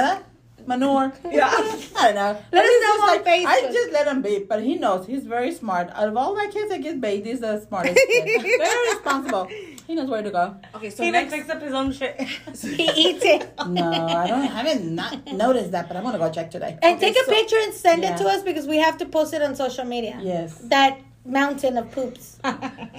¿Verdad? 0.76 0.80
Manure. 0.80 1.14
Yeah. 1.32 1.48
I 1.50 2.06
don't 2.06 2.16
know. 2.16 2.38
Let 2.52 2.66
us 2.66 2.72
know 2.84 2.94
just 2.98 3.02
on 3.02 3.08
like, 3.08 3.28
I 3.28 3.72
just 3.72 3.92
let 3.92 4.08
him 4.08 4.22
be, 4.22 4.46
but 4.48 4.64
he 4.64 4.76
knows. 4.76 5.06
He's 5.08 5.26
very 5.26 5.52
smart. 5.54 5.90
Out 5.94 6.08
of 6.10 6.18
all 6.18 6.36
my 6.36 6.48
kids 6.48 6.70
that 6.70 6.82
get 6.82 7.00
bathed, 7.02 7.26
he's 7.26 7.40
the 7.40 7.60
smartest 7.68 7.96
kid. 8.08 8.42
very 8.42 8.90
responsible. 8.94 9.48
He 9.88 9.96
knows 9.96 10.10
where 10.10 10.22
to 10.24 10.32
go. 10.32 10.56
Okay, 10.76 10.90
so 10.90 11.04
he 11.04 11.10
even 11.10 11.22
next, 11.22 11.34
picks 11.34 11.50
up 11.50 11.62
his 11.62 11.74
own 11.74 11.92
shit. 11.92 12.16
He 12.62 12.86
eats 13.06 13.26
it. 13.26 13.52
No, 13.68 13.92
I 13.92 14.28
don't. 14.28 14.42
I 14.42 14.46
haven't 14.46 14.96
not 14.96 15.34
noticed 15.34 15.72
that, 15.72 15.88
but 15.88 15.98
I'm 15.98 16.04
gonna 16.04 16.18
go 16.18 16.30
check 16.32 16.50
today. 16.52 16.78
And 16.82 16.98
Okay, 16.98 17.08
take 17.12 17.22
a 17.22 17.26
so- 17.26 17.32
picture 17.32 17.60
and 17.62 17.74
send 17.74 18.04
Yeah. 18.04 18.14
it 18.14 18.18
to 18.20 18.26
us 18.28 18.42
because 18.44 18.66
we 18.68 18.78
have 18.78 18.98
to 19.00 19.06
post 19.06 19.34
it 19.34 19.42
on 19.42 19.56
social 19.56 19.86
media. 19.86 20.18
Yes. 20.22 20.58
That 20.76 21.00
mountain 21.26 21.78
of 21.78 21.92
poops. 21.92 22.40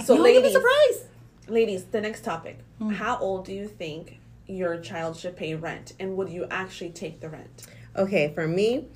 so 0.04 0.14
You'll 0.14 0.24
be 0.24 0.34
ladies, 0.34 0.52
surprised. 0.52 1.00
ladies, 1.48 1.84
the 1.86 2.00
next 2.00 2.22
topic. 2.24 2.58
Hmm. 2.78 2.90
How 2.90 3.16
old 3.18 3.44
do 3.46 3.52
you 3.52 3.66
think 3.68 4.18
your 4.52 4.78
child 4.78 5.16
should 5.16 5.36
pay 5.36 5.54
rent, 5.54 5.92
and 5.98 6.16
would 6.16 6.28
you 6.28 6.46
actually 6.50 6.90
take 6.90 7.20
the 7.20 7.28
rent? 7.28 7.66
Okay, 7.96 8.32
for 8.34 8.46
me, 8.46 8.86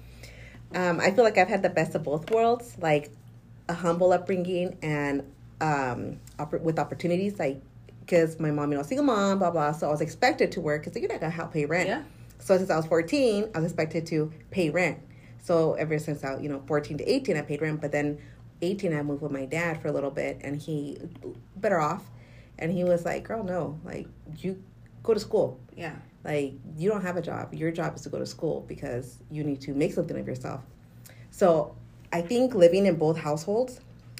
um, 0.74 1.00
I 1.00 1.10
feel 1.10 1.24
like 1.24 1.38
I've 1.38 1.48
had 1.48 1.62
the 1.62 1.70
best 1.70 1.94
of 1.94 2.02
both 2.02 2.30
worlds, 2.30 2.76
like 2.80 3.10
a 3.68 3.74
humble 3.74 4.12
upbringing 4.12 4.78
and 4.82 5.22
um, 5.60 6.20
with 6.62 6.78
opportunities, 6.78 7.38
like 7.38 7.60
because 8.00 8.38
my 8.38 8.50
mom, 8.50 8.70
you 8.70 8.78
know, 8.78 8.84
single 8.84 9.04
mom, 9.04 9.38
blah 9.38 9.50
blah. 9.50 9.72
So 9.72 9.88
I 9.88 9.90
was 9.90 10.00
expected 10.00 10.52
to 10.52 10.60
work 10.60 10.84
because 10.84 11.00
you're 11.00 11.10
not 11.10 11.20
gonna 11.20 11.30
help 11.30 11.52
pay 11.52 11.64
rent. 11.64 11.88
Yeah. 11.88 12.02
So 12.38 12.56
since 12.56 12.70
I 12.70 12.76
was 12.76 12.86
14, 12.86 13.50
I 13.54 13.58
was 13.58 13.72
expected 13.72 14.06
to 14.06 14.32
pay 14.50 14.70
rent. 14.70 14.98
So 15.42 15.74
ever 15.74 15.98
since 15.98 16.22
I, 16.24 16.38
you 16.38 16.48
know, 16.48 16.62
14 16.66 16.98
to 16.98 17.04
18, 17.04 17.36
I 17.36 17.42
paid 17.42 17.62
rent. 17.62 17.80
But 17.80 17.92
then 17.92 18.18
18, 18.62 18.96
I 18.96 19.02
moved 19.02 19.22
with 19.22 19.32
my 19.32 19.44
dad 19.44 19.80
for 19.80 19.88
a 19.88 19.92
little 19.92 20.10
bit, 20.10 20.40
and 20.42 20.56
he 20.56 20.98
better 21.56 21.78
off, 21.78 22.04
and 22.58 22.72
he 22.72 22.84
was 22.84 23.04
like, 23.04 23.24
"Girl, 23.24 23.42
no, 23.42 23.78
like 23.84 24.06
you 24.38 24.62
go 25.06 25.14
to 25.14 25.20
school." 25.20 25.48
Yeah. 25.76 25.96
like 26.24 26.52
you 26.80 26.86
don't 26.90 27.02
have 27.08 27.16
a 27.16 27.22
job 27.30 27.54
your 27.62 27.70
job 27.80 27.94
is 27.96 28.02
to 28.02 28.08
go 28.14 28.18
to 28.18 28.26
school 28.36 28.56
because 28.72 29.06
you 29.30 29.42
need 29.44 29.60
to 29.66 29.70
make 29.82 29.92
something 29.98 30.18
of 30.22 30.26
yourself 30.26 30.60
so 31.30 31.46
i 32.18 32.20
think 32.30 32.54
living 32.64 32.84
in 32.90 32.96
both 32.96 33.16
households 33.28 33.72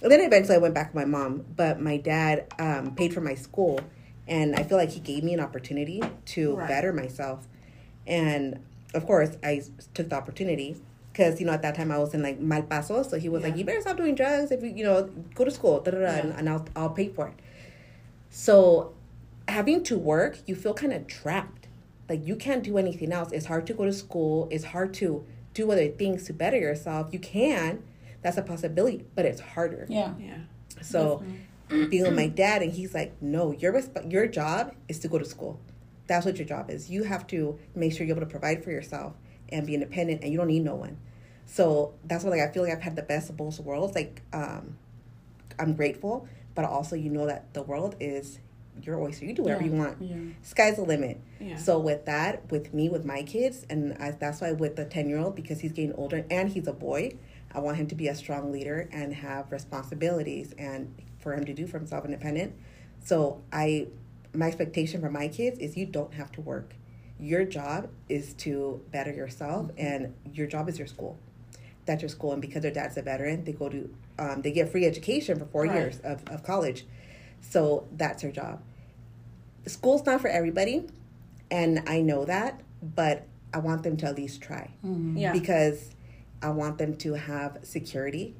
and 0.02 0.10
then 0.12 0.20
eventually 0.20 0.54
i 0.54 0.62
went 0.66 0.74
back 0.78 0.88
with 0.94 1.00
my 1.02 1.08
mom 1.18 1.32
but 1.56 1.80
my 1.80 1.96
dad 1.96 2.34
um, 2.66 2.94
paid 2.94 3.10
for 3.16 3.22
my 3.30 3.34
school 3.46 3.80
and 4.28 4.54
i 4.54 4.62
feel 4.68 4.78
like 4.82 4.90
he 4.98 5.00
gave 5.00 5.22
me 5.28 5.32
an 5.38 5.40
opportunity 5.48 6.00
to 6.34 6.54
Right. 6.56 6.68
better 6.68 6.92
myself 6.92 7.38
and 8.06 8.44
of 8.94 9.02
course 9.10 9.30
I 9.42 9.62
took 9.96 10.06
the 10.12 10.16
opportunity 10.22 10.76
because 11.12 11.40
you 11.40 11.46
know 11.46 11.54
at 11.58 11.62
that 11.66 11.74
time 11.74 11.90
i 11.90 11.98
was 12.04 12.12
in 12.14 12.22
like 12.28 12.38
mal 12.38 12.62
paso 12.62 13.02
so 13.02 13.18
he 13.24 13.28
was 13.34 13.42
like 13.42 13.56
you 13.56 13.64
better 13.64 13.80
stop 13.86 13.96
doing 13.96 14.14
drugs 14.14 14.48
if 14.56 14.62
you 14.62 14.70
you 14.78 14.84
know 14.84 14.98
go 15.34 15.42
to 15.44 15.50
school 15.50 15.80
da, 15.80 15.90
da, 15.90 15.98
da, 15.98 16.06
and, 16.20 16.28
Yeah. 16.28 16.38
and 16.38 16.48
I'll, 16.52 16.64
I'll 16.76 16.90
pay 17.00 17.08
for 17.08 17.24
it 17.32 17.34
so 18.30 18.92
having 19.48 19.82
to 19.84 19.96
work, 19.96 20.38
you 20.46 20.54
feel 20.54 20.74
kind 20.74 20.92
of 20.92 21.06
trapped. 21.06 21.68
Like 22.08 22.26
you 22.26 22.36
can't 22.36 22.62
do 22.62 22.78
anything 22.78 23.12
else. 23.12 23.32
It's 23.32 23.46
hard 23.46 23.66
to 23.66 23.74
go 23.74 23.84
to 23.84 23.92
school. 23.92 24.48
It's 24.50 24.64
hard 24.64 24.94
to 24.94 25.24
do 25.54 25.70
other 25.72 25.88
things 25.88 26.24
to 26.24 26.32
better 26.32 26.56
yourself. 26.58 27.12
You 27.12 27.18
can. 27.18 27.82
That's 28.22 28.36
a 28.36 28.42
possibility, 28.42 29.04
but 29.14 29.24
it's 29.24 29.40
harder. 29.40 29.86
Yeah. 29.88 30.14
Yeah. 30.18 30.38
So 30.82 31.22
being 31.68 32.02
with 32.02 32.14
my 32.14 32.28
dad, 32.28 32.62
and 32.62 32.72
he's 32.72 32.94
like, 32.94 33.20
"No, 33.20 33.52
your 33.52 33.72
resp- 33.72 34.10
your 34.10 34.26
job 34.26 34.74
is 34.88 34.98
to 35.00 35.08
go 35.08 35.18
to 35.18 35.24
school. 35.24 35.58
That's 36.06 36.24
what 36.24 36.36
your 36.36 36.46
job 36.46 36.70
is. 36.70 36.90
You 36.90 37.04
have 37.04 37.26
to 37.28 37.58
make 37.74 37.92
sure 37.92 38.06
you're 38.06 38.16
able 38.16 38.26
to 38.26 38.30
provide 38.30 38.62
for 38.62 38.70
yourself 38.70 39.14
and 39.48 39.66
be 39.66 39.74
independent, 39.74 40.22
and 40.22 40.30
you 40.30 40.38
don't 40.38 40.48
need 40.48 40.64
no 40.64 40.74
one." 40.74 40.98
So 41.46 41.94
that's 42.04 42.24
what 42.24 42.30
like 42.30 42.40
I 42.40 42.52
feel 42.52 42.62
like 42.62 42.72
I've 42.72 42.82
had 42.82 42.96
the 42.96 43.02
best 43.02 43.30
of 43.30 43.36
both 43.36 43.58
worlds. 43.60 43.94
Like 43.94 44.22
um, 44.32 44.76
I'm 45.58 45.74
grateful, 45.74 46.28
but 46.54 46.64
also 46.64 46.94
you 46.96 47.10
know 47.10 47.26
that 47.26 47.52
the 47.54 47.62
world 47.62 47.96
is 48.00 48.38
your 48.82 49.00
oyster. 49.00 49.24
You 49.24 49.32
do 49.34 49.42
whatever 49.42 49.62
Yeah, 49.64 49.70
you 49.70 49.76
want. 49.76 49.96
yeah. 50.00 50.16
Sky's 50.42 50.76
the 50.76 50.82
limit. 50.82 51.20
Yeah. 51.40 51.56
So 51.56 51.78
with 51.78 52.04
that, 52.06 52.50
with 52.50 52.72
me, 52.74 52.88
with 52.88 53.04
my 53.04 53.22
kids, 53.22 53.66
and 53.70 53.94
I, 53.98 54.10
that's 54.12 54.40
why 54.40 54.52
with 54.52 54.76
the 54.76 54.84
ten 54.84 55.08
year 55.08 55.18
old 55.18 55.34
because 55.34 55.60
he's 55.60 55.72
getting 55.72 55.94
older 55.94 56.24
and 56.30 56.48
he's 56.50 56.66
a 56.66 56.72
boy, 56.72 57.16
I 57.54 57.60
want 57.60 57.76
him 57.78 57.86
to 57.88 57.94
be 57.94 58.08
a 58.08 58.14
strong 58.14 58.52
leader 58.52 58.88
and 58.92 59.14
have 59.14 59.50
responsibilities 59.52 60.52
and 60.58 60.94
for 61.18 61.34
him 61.34 61.44
to 61.44 61.54
do 61.54 61.66
for 61.66 61.78
himself 61.78 62.04
independent. 62.04 62.54
So 63.04 63.42
I, 63.52 63.88
my 64.34 64.46
expectation 64.46 65.00
for 65.00 65.10
my 65.10 65.28
kids 65.28 65.58
is 65.58 65.76
you 65.76 65.86
don't 65.86 66.14
have 66.14 66.30
to 66.32 66.40
work. 66.40 66.74
Your 67.18 67.44
job 67.44 67.88
is 68.08 68.34
to 68.34 68.82
better 68.92 69.12
yourself, 69.12 69.70
and 69.78 70.14
your 70.34 70.46
job 70.46 70.68
is 70.68 70.78
your 70.78 70.86
school. 70.86 71.18
That's 71.86 72.02
your 72.02 72.08
school, 72.10 72.32
and 72.32 72.42
because 72.42 72.62
their 72.62 72.72
dad's 72.72 72.96
a 72.98 73.02
veteran, 73.02 73.44
they 73.44 73.52
go 73.52 73.68
to, 73.70 73.88
um, 74.18 74.42
they 74.42 74.50
get 74.50 74.70
free 74.70 74.84
education 74.84 75.38
for 75.38 75.46
four 75.46 75.62
Right. 75.64 75.74
years 75.76 76.00
of, 76.04 76.22
of 76.28 76.42
college. 76.42 76.84
So 77.50 77.86
that's 77.96 78.22
her 78.22 78.30
job 78.30 78.60
school's 79.66 80.06
not 80.06 80.20
for 80.20 80.28
everybody 80.28 80.86
and 81.50 81.82
i 81.88 82.00
know 82.00 82.24
that 82.24 82.60
but 82.80 83.26
i 83.52 83.58
want 83.58 83.82
them 83.82 83.96
to 83.96 84.06
at 84.06 84.16
least 84.16 84.40
try 84.40 84.70
Yeah. 84.82 85.32
because 85.32 85.90
i 86.40 86.50
want 86.50 86.78
them 86.78 86.96
to 86.98 87.14
have 87.14 87.58
security 87.64 88.36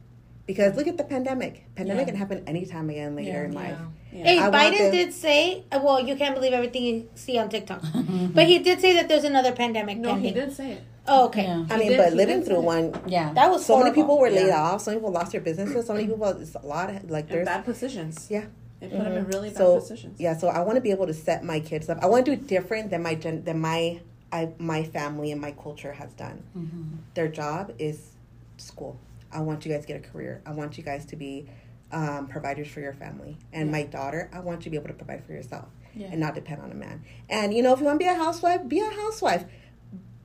because 0.46 0.76
look 0.76 0.86
at 0.86 0.96
the 0.96 1.02
pandemic 1.04 1.64
pandemic 1.74 2.02
Yeah. 2.06 2.12
can 2.12 2.16
happen 2.16 2.44
anytime 2.46 2.90
again 2.90 3.16
later 3.16 3.30
Yeah. 3.40 3.44
in 3.44 3.52
life 3.54 3.78
Hey, 4.12 4.38
I 4.38 4.48
Biden 4.50 4.78
them- 4.78 4.92
did 4.92 5.12
say, 5.12 5.64
uh, 5.70 5.78
well, 5.84 6.00
you 6.00 6.16
can't 6.16 6.34
believe 6.34 6.54
everything 6.54 6.84
you 6.84 7.06
see 7.16 7.36
on 7.38 7.50
TikTok, 7.50 7.82
but 8.34 8.46
he 8.46 8.60
did 8.60 8.80
say 8.80 8.94
that 8.94 9.08
there's 9.10 9.24
another 9.24 9.52
pandemic 9.52 9.98
No, 9.98 10.14
he 10.14 10.30
did 10.30 10.52
say 10.54 10.72
it. 10.72 10.82
Oh, 11.06 11.26
okay. 11.26 11.42
Yeah. 11.42 11.66
i 11.70 11.76
mean 11.76 11.88
did- 11.88 11.98
but 11.98 12.12
living 12.14 12.42
through 12.42 12.60
say 12.60 12.72
one 12.76 12.94
Yeah. 13.06 13.32
That 13.34 13.50
was 13.50 13.66
so 13.66 13.78
many 13.82 13.90
people 13.92 14.16
were 14.18 14.30
laid 14.30 14.46
Yeah. 14.46 14.62
off 14.62 14.80
some 14.82 14.94
people 14.94 15.10
lost 15.10 15.32
their 15.32 15.40
businesses 15.42 15.86
so 15.88 15.92
many 15.92 16.06
people 16.06 16.24
it's 16.28 16.54
a 16.54 16.64
lot 16.66 16.88
of, 16.94 17.10
like 17.10 17.24
In 17.26 17.32
there's 17.32 17.46
bad 17.46 17.64
positions. 17.64 18.28
yeah 18.30 18.44
They 18.80 18.88
put 18.88 18.98
them 18.98 19.12
in 19.16 19.26
really 19.26 19.48
bad 19.48 19.58
so 19.58 19.80
positions. 19.80 20.20
yeah 20.20 20.36
so 20.36 20.48
i 20.48 20.60
want 20.60 20.76
to 20.76 20.80
be 20.82 20.90
able 20.90 21.06
to 21.06 21.14
set 21.14 21.42
my 21.44 21.60
kids 21.60 21.88
up. 21.88 21.98
I 22.02 22.06
want 22.06 22.26
to 22.26 22.36
do 22.36 22.40
it 22.42 22.46
different 22.46 22.90
than 22.90 23.02
my 23.02 23.14
gen 23.14 23.42
than 23.44 23.60
my 23.60 24.00
I, 24.32 24.50
my 24.58 24.82
family 24.82 25.30
and 25.32 25.40
my 25.40 25.52
culture 25.52 25.92
has 25.92 26.12
done. 26.14 27.00
Their 27.14 27.28
job 27.28 27.72
is 27.78 28.10
school. 28.58 28.98
I 29.32 29.40
want 29.40 29.64
you 29.64 29.72
guys 29.72 29.82
to 29.82 29.86
get 29.86 29.96
a 30.04 30.08
career. 30.08 30.42
I 30.44 30.50
want 30.50 30.76
you 30.76 30.82
guys 30.84 31.06
to 31.06 31.16
be 31.16 31.48
um, 31.92 32.26
providers 32.26 32.66
for 32.68 32.80
your 32.80 32.92
family. 32.92 33.36
And 33.52 33.70
my 33.70 33.84
daughter 33.84 34.28
i 34.32 34.40
want 34.40 34.60
you 34.60 34.64
to 34.64 34.70
be 34.70 34.76
able 34.76 34.88
to 34.88 34.94
provide 34.94 35.24
for 35.24 35.32
yourself 35.32 35.68
Yeah. 35.94 36.08
and 36.10 36.18
not 36.20 36.34
depend 36.34 36.60
on 36.60 36.70
a 36.72 36.74
man. 36.74 37.04
And 37.30 37.54
you 37.54 37.62
know 37.62 37.72
if 37.72 37.78
you 37.80 37.86
want 37.86 37.98
to 38.00 38.04
be 38.04 38.10
a 38.10 38.14
housewife 38.14 38.68
be 38.68 38.80
a 38.80 38.90
housewife. 38.90 39.44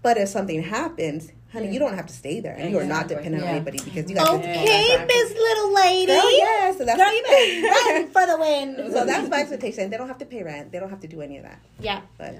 But 0.01 0.17
if 0.17 0.29
something 0.29 0.63
happens 0.63 1.31
honey, 1.53 1.71
you 1.73 1.79
don't 1.79 1.95
have 1.95 2.07
to 2.07 2.13
stay 2.13 2.39
there. 2.39 2.55
And 2.57 2.71
you 2.71 2.79
are 2.79 2.83
not 2.85 3.03
Exactly. 3.11 3.15
dependent 3.29 3.43
on 3.43 3.49
anybody 3.49 3.79
because 3.83 4.09
you 4.09 4.15
got 4.15 4.29
Okay, 4.35 5.05
Miss 5.07 5.29
Little 5.33 5.73
Lady. 5.73 6.05
Girl, 6.07 6.31
yes. 6.31 6.77
So 6.77 6.85
that's, 6.85 6.97
Girl, 6.97 7.13
you 7.13 7.69
run 7.69 8.07
for 8.09 8.25
the 8.25 8.37
win. 8.39 8.91
so 8.91 9.05
that's 9.05 9.29
my 9.29 9.41
expectation. 9.41 9.89
They 9.89 9.97
don't 9.97 10.07
have 10.07 10.17
to 10.19 10.25
pay 10.25 10.43
rent. 10.43 10.71
They 10.71 10.79
don't 10.79 10.89
have 10.89 11.01
to 11.01 11.07
do 11.07 11.21
any 11.21 11.37
of 11.37 11.43
that. 11.43 11.59
Yeah. 11.79 12.01
But 12.17 12.35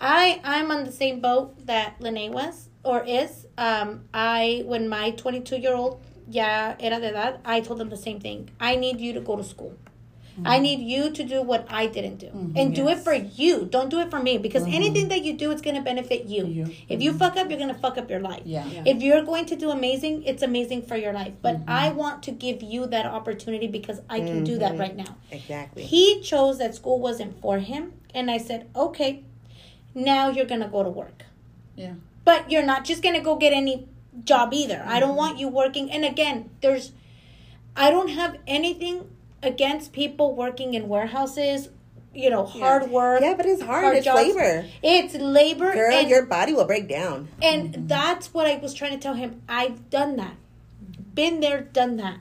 I 0.00 0.40
I'm 0.44 0.70
on 0.70 0.84
the 0.84 0.92
same 0.92 1.20
boat 1.20 1.54
that 1.66 2.00
Lene 2.00 2.32
was 2.32 2.68
or 2.84 3.02
is. 3.04 3.46
Um, 3.58 4.04
I 4.12 4.62
when 4.66 4.88
my 4.88 5.10
22 5.12 5.56
year 5.58 5.74
old 5.74 6.00
yeah 6.28 6.74
era 6.80 6.98
de 7.00 7.10
edad, 7.10 7.40
I 7.44 7.60
told 7.60 7.78
them 7.78 7.88
the 7.88 7.96
same 7.96 8.20
thing. 8.20 8.50
I 8.60 8.76
need 8.76 9.00
you 9.00 9.12
to 9.14 9.20
go 9.20 9.36
to 9.36 9.44
school. 9.44 9.74
I 10.44 10.58
need 10.58 10.80
you 10.80 11.10
to 11.10 11.24
do 11.24 11.42
what 11.42 11.66
I 11.70 11.86
didn't 11.86 12.18
do, 12.18 12.26
mm-hmm. 12.26 12.56
and 12.56 12.74
do 12.74 12.88
it 12.88 12.98
for 12.98 13.14
you. 13.14 13.64
Don't 13.64 13.88
do 13.88 14.00
it 14.00 14.10
for 14.10 14.20
me 14.20 14.38
because 14.38 14.64
mm-hmm. 14.64 14.74
anything 14.74 15.08
that 15.08 15.22
you 15.24 15.32
do, 15.32 15.50
it's 15.50 15.62
gonna 15.62 15.82
benefit 15.82 16.26
you. 16.26 16.46
You. 16.46 16.74
If 16.88 17.00
you 17.02 17.12
fuck 17.12 17.36
up, 17.36 17.48
you're 17.48 17.58
gonna 17.58 17.74
fuck 17.74 17.96
up 17.96 18.10
your 18.10 18.20
life. 18.20 18.42
Yeah. 18.44 18.66
Yeah. 18.66 18.82
If 18.86 19.02
you're 19.02 19.22
going 19.22 19.46
to 19.46 19.56
do 19.56 19.70
amazing, 19.70 20.24
it's 20.24 20.42
amazing 20.42 20.82
for 20.82 20.96
your 20.96 21.12
life. 21.12 21.34
But 21.40 21.60
mm-hmm. 21.60 21.70
I 21.70 21.90
want 21.90 22.22
to 22.24 22.32
give 22.32 22.62
you 22.62 22.86
that 22.86 23.06
opportunity 23.06 23.66
because 23.66 24.00
I 24.10 24.20
can 24.20 24.44
do 24.44 24.58
that 24.58 24.78
right 24.78 24.96
now. 24.96 25.16
exactly. 25.30 25.84
He 25.84 26.20
chose 26.20 26.58
that 26.58 26.74
school 26.74 27.00
wasn't 27.00 27.40
for 27.40 27.58
him, 27.58 27.94
and 28.14 28.30
I 28.30 28.38
said, 28.38 28.68
okay, 28.74 29.24
now 29.94 30.28
you're 30.28 30.46
gonna 30.46 30.68
go 30.68 30.82
to 30.82 30.90
work. 30.90 31.24
Yeah. 31.76 31.94
But 32.24 32.50
you're 32.50 32.64
not 32.64 32.84
just 32.84 33.02
gonna 33.02 33.22
go 33.22 33.36
get 33.36 33.52
any 33.52 33.88
job 34.24 34.52
either. 34.52 34.82
I 34.86 35.00
don't 35.00 35.16
want 35.16 35.38
you 35.38 35.48
working. 35.48 35.90
And 35.90 36.04
again, 36.04 36.50
there's, 36.60 36.92
I 37.76 37.90
don't 37.90 38.08
have 38.08 38.38
anything 38.46 39.10
against 39.42 39.92
people 39.92 40.34
working 40.34 40.74
in 40.74 40.88
warehouses. 40.88 41.68
You 42.14 42.30
know, 42.30 42.46
hard 42.46 42.90
work. 42.90 43.20
yeah, 43.20 43.34
but 43.34 43.44
it's 43.44 43.60
hard. 43.60 43.84
hard 43.84 43.96
it's 43.96 44.06
jobs. 44.06 44.22
labor. 44.22 44.64
It's 44.82 45.14
labor. 45.14 45.72
Girl, 45.74 45.92
and, 45.92 46.08
your 46.08 46.24
body 46.24 46.54
will 46.54 46.64
break 46.64 46.88
down. 46.88 47.28
and 47.42 47.74
mm-hmm. 47.74 47.86
that's 47.86 48.32
what 48.32 48.46
I 48.46 48.56
was 48.56 48.72
trying 48.72 48.92
to 48.92 48.98
tell 48.98 49.14
him. 49.14 49.42
I've 49.48 49.90
done 49.90 50.16
that. 50.16 50.36
Been 51.14 51.40
there, 51.40 51.60
done 51.60 51.98
that. 51.98 52.20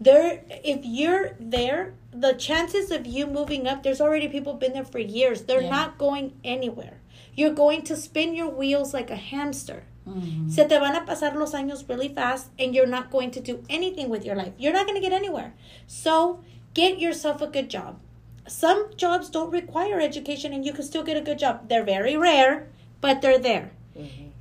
There 0.00 0.42
if 0.48 0.80
you're 0.84 1.36
there, 1.38 1.94
the 2.12 2.32
chances 2.32 2.90
of 2.90 3.06
you 3.06 3.26
moving 3.26 3.66
up, 3.66 3.82
there's 3.82 4.00
already 4.00 4.28
people 4.28 4.54
been 4.54 4.72
there 4.72 4.84
for 4.84 4.98
years. 4.98 5.42
They're 5.42 5.60
Yeah. 5.60 5.70
not 5.70 5.98
going 5.98 6.38
anywhere. 6.42 7.00
You're 7.34 7.54
going 7.54 7.82
to 7.82 7.96
spin 7.96 8.34
your 8.34 8.48
wheels 8.48 8.94
like 8.94 9.10
a 9.10 9.16
hamster. 9.16 9.84
Mm-hmm. 10.08 10.48
Se 10.48 10.64
te 10.64 10.78
van 10.78 10.94
a 10.94 11.04
pasar 11.04 11.34
los 11.34 11.52
años 11.52 11.88
really 11.88 12.08
fast 12.08 12.50
and 12.58 12.74
you're 12.74 12.86
not 12.86 13.10
going 13.10 13.30
to 13.32 13.40
do 13.40 13.64
anything 13.68 14.08
with 14.08 14.24
your 14.24 14.36
life. 14.36 14.52
You're 14.56 14.72
not 14.72 14.86
going 14.86 15.00
to 15.00 15.06
get 15.06 15.12
anywhere. 15.12 15.52
So, 15.86 16.40
get 16.74 17.00
yourself 17.00 17.42
a 17.42 17.48
good 17.48 17.68
job. 17.68 17.98
Some 18.46 18.90
jobs 18.96 19.28
don't 19.28 19.50
require 19.50 20.00
education 20.00 20.52
and 20.52 20.64
you 20.64 20.72
can 20.72 20.84
still 20.84 21.02
get 21.02 21.16
a 21.16 21.20
good 21.20 21.38
job. 21.38 21.68
They're 21.68 21.84
very 21.84 22.16
rare, 22.16 22.68
but 23.00 23.20
they're 23.20 23.38
there. 23.38 23.72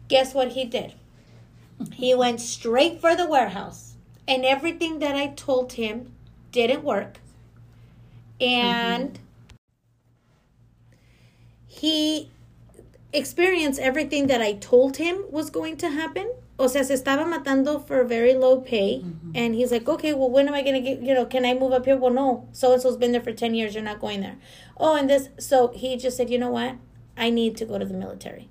Guess 0.08 0.36
what 0.36 0.52
he 0.52 0.66
did? 0.66 0.94
He 1.94 2.14
went 2.14 2.42
straight 2.42 3.02
for 3.02 3.16
the 3.16 3.28
warehouse. 3.28 3.96
And 4.28 4.46
everything 4.46 5.00
that 5.00 5.16
I 5.16 5.28
told 5.28 5.74
him 5.74 6.14
didn't 6.52 6.84
work. 6.84 7.20
And 8.40 9.20
he 11.68 12.32
experienced 13.16 13.80
everything 13.80 14.28
that 14.28 14.42
I 14.42 14.54
told 14.54 14.98
him 14.98 15.26
was 15.30 15.50
going 15.50 15.78
to 15.78 15.90
happen. 15.90 16.32
O 16.58 16.68
sea, 16.68 16.84
se 16.84 16.94
estaba 16.94 17.26
matando 17.26 17.86
for 17.86 18.04
very 18.04 18.34
low 18.34 18.62
pay. 18.62 19.02
Mm-hmm. 19.04 19.32
And 19.36 19.56
he's 19.56 19.72
like, 19.72 19.88
okay, 19.88 20.14
well, 20.14 20.30
when 20.30 20.48
am 20.48 20.54
I 20.54 20.62
going 20.62 20.76
to 20.76 20.82
get, 20.82 21.02
you 21.02 21.14
know, 21.14 21.26
can 21.26 21.46
I 21.46 21.54
move 21.54 21.74
up 21.74 21.86
here? 21.86 21.98
Well, 21.98 22.14
no. 22.14 22.48
So 22.54 22.74
and 22.74 22.82
so's 22.82 22.98
been 22.98 23.12
there 23.12 23.22
for 23.22 23.34
10 23.34 23.54
years. 23.54 23.76
You're 23.76 23.84
not 23.84 24.00
going 24.00 24.22
there. 24.22 24.38
Oh, 24.78 24.96
and 24.96 25.10
this. 25.10 25.30
So 25.40 25.70
he 25.76 25.98
just 25.98 26.16
said, 26.16 26.30
you 26.30 26.38
know 26.38 26.50
what? 26.50 26.76
I 27.18 27.30
need 27.30 27.58
to 27.58 27.66
go 27.66 27.78
to 27.78 27.86
the 27.86 27.94
military. 27.94 28.50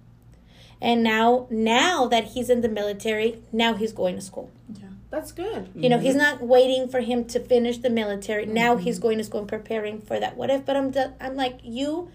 And 0.81 1.03
now, 1.03 1.47
now 1.51 2.07
that 2.09 2.25
he's 2.25 2.51
in 2.51 2.61
the 2.61 2.69
military, 2.69 3.43
now 3.53 3.75
he's 3.75 3.93
going 3.93 4.17
to 4.17 4.21
school. 4.21 4.51
Yeah. 4.75 4.89
That's 5.11 5.33
good. 5.33 5.71
You 5.75 5.89
know, 5.89 5.97
mm-hmm. 5.97 6.07
he's 6.07 6.17
not 6.17 6.43
waiting 6.43 6.89
for 6.89 7.01
him 7.01 7.25
to 7.27 7.41
finish 7.41 7.79
the 7.79 7.89
military. 7.89 8.47
Now 8.47 8.75
mm-hmm. 8.75 8.83
he's 8.83 8.99
going 8.99 9.19
to 9.19 9.25
school 9.25 9.41
and 9.41 9.49
preparing 9.49 10.01
for 10.01 10.19
that. 10.19 10.37
What 10.37 10.51
if? 10.51 10.67
But 10.67 10.77
I'm, 10.77 10.91
do- 10.91 11.13
I'm 11.21 11.37
like 11.37 11.61
you. 11.63 12.11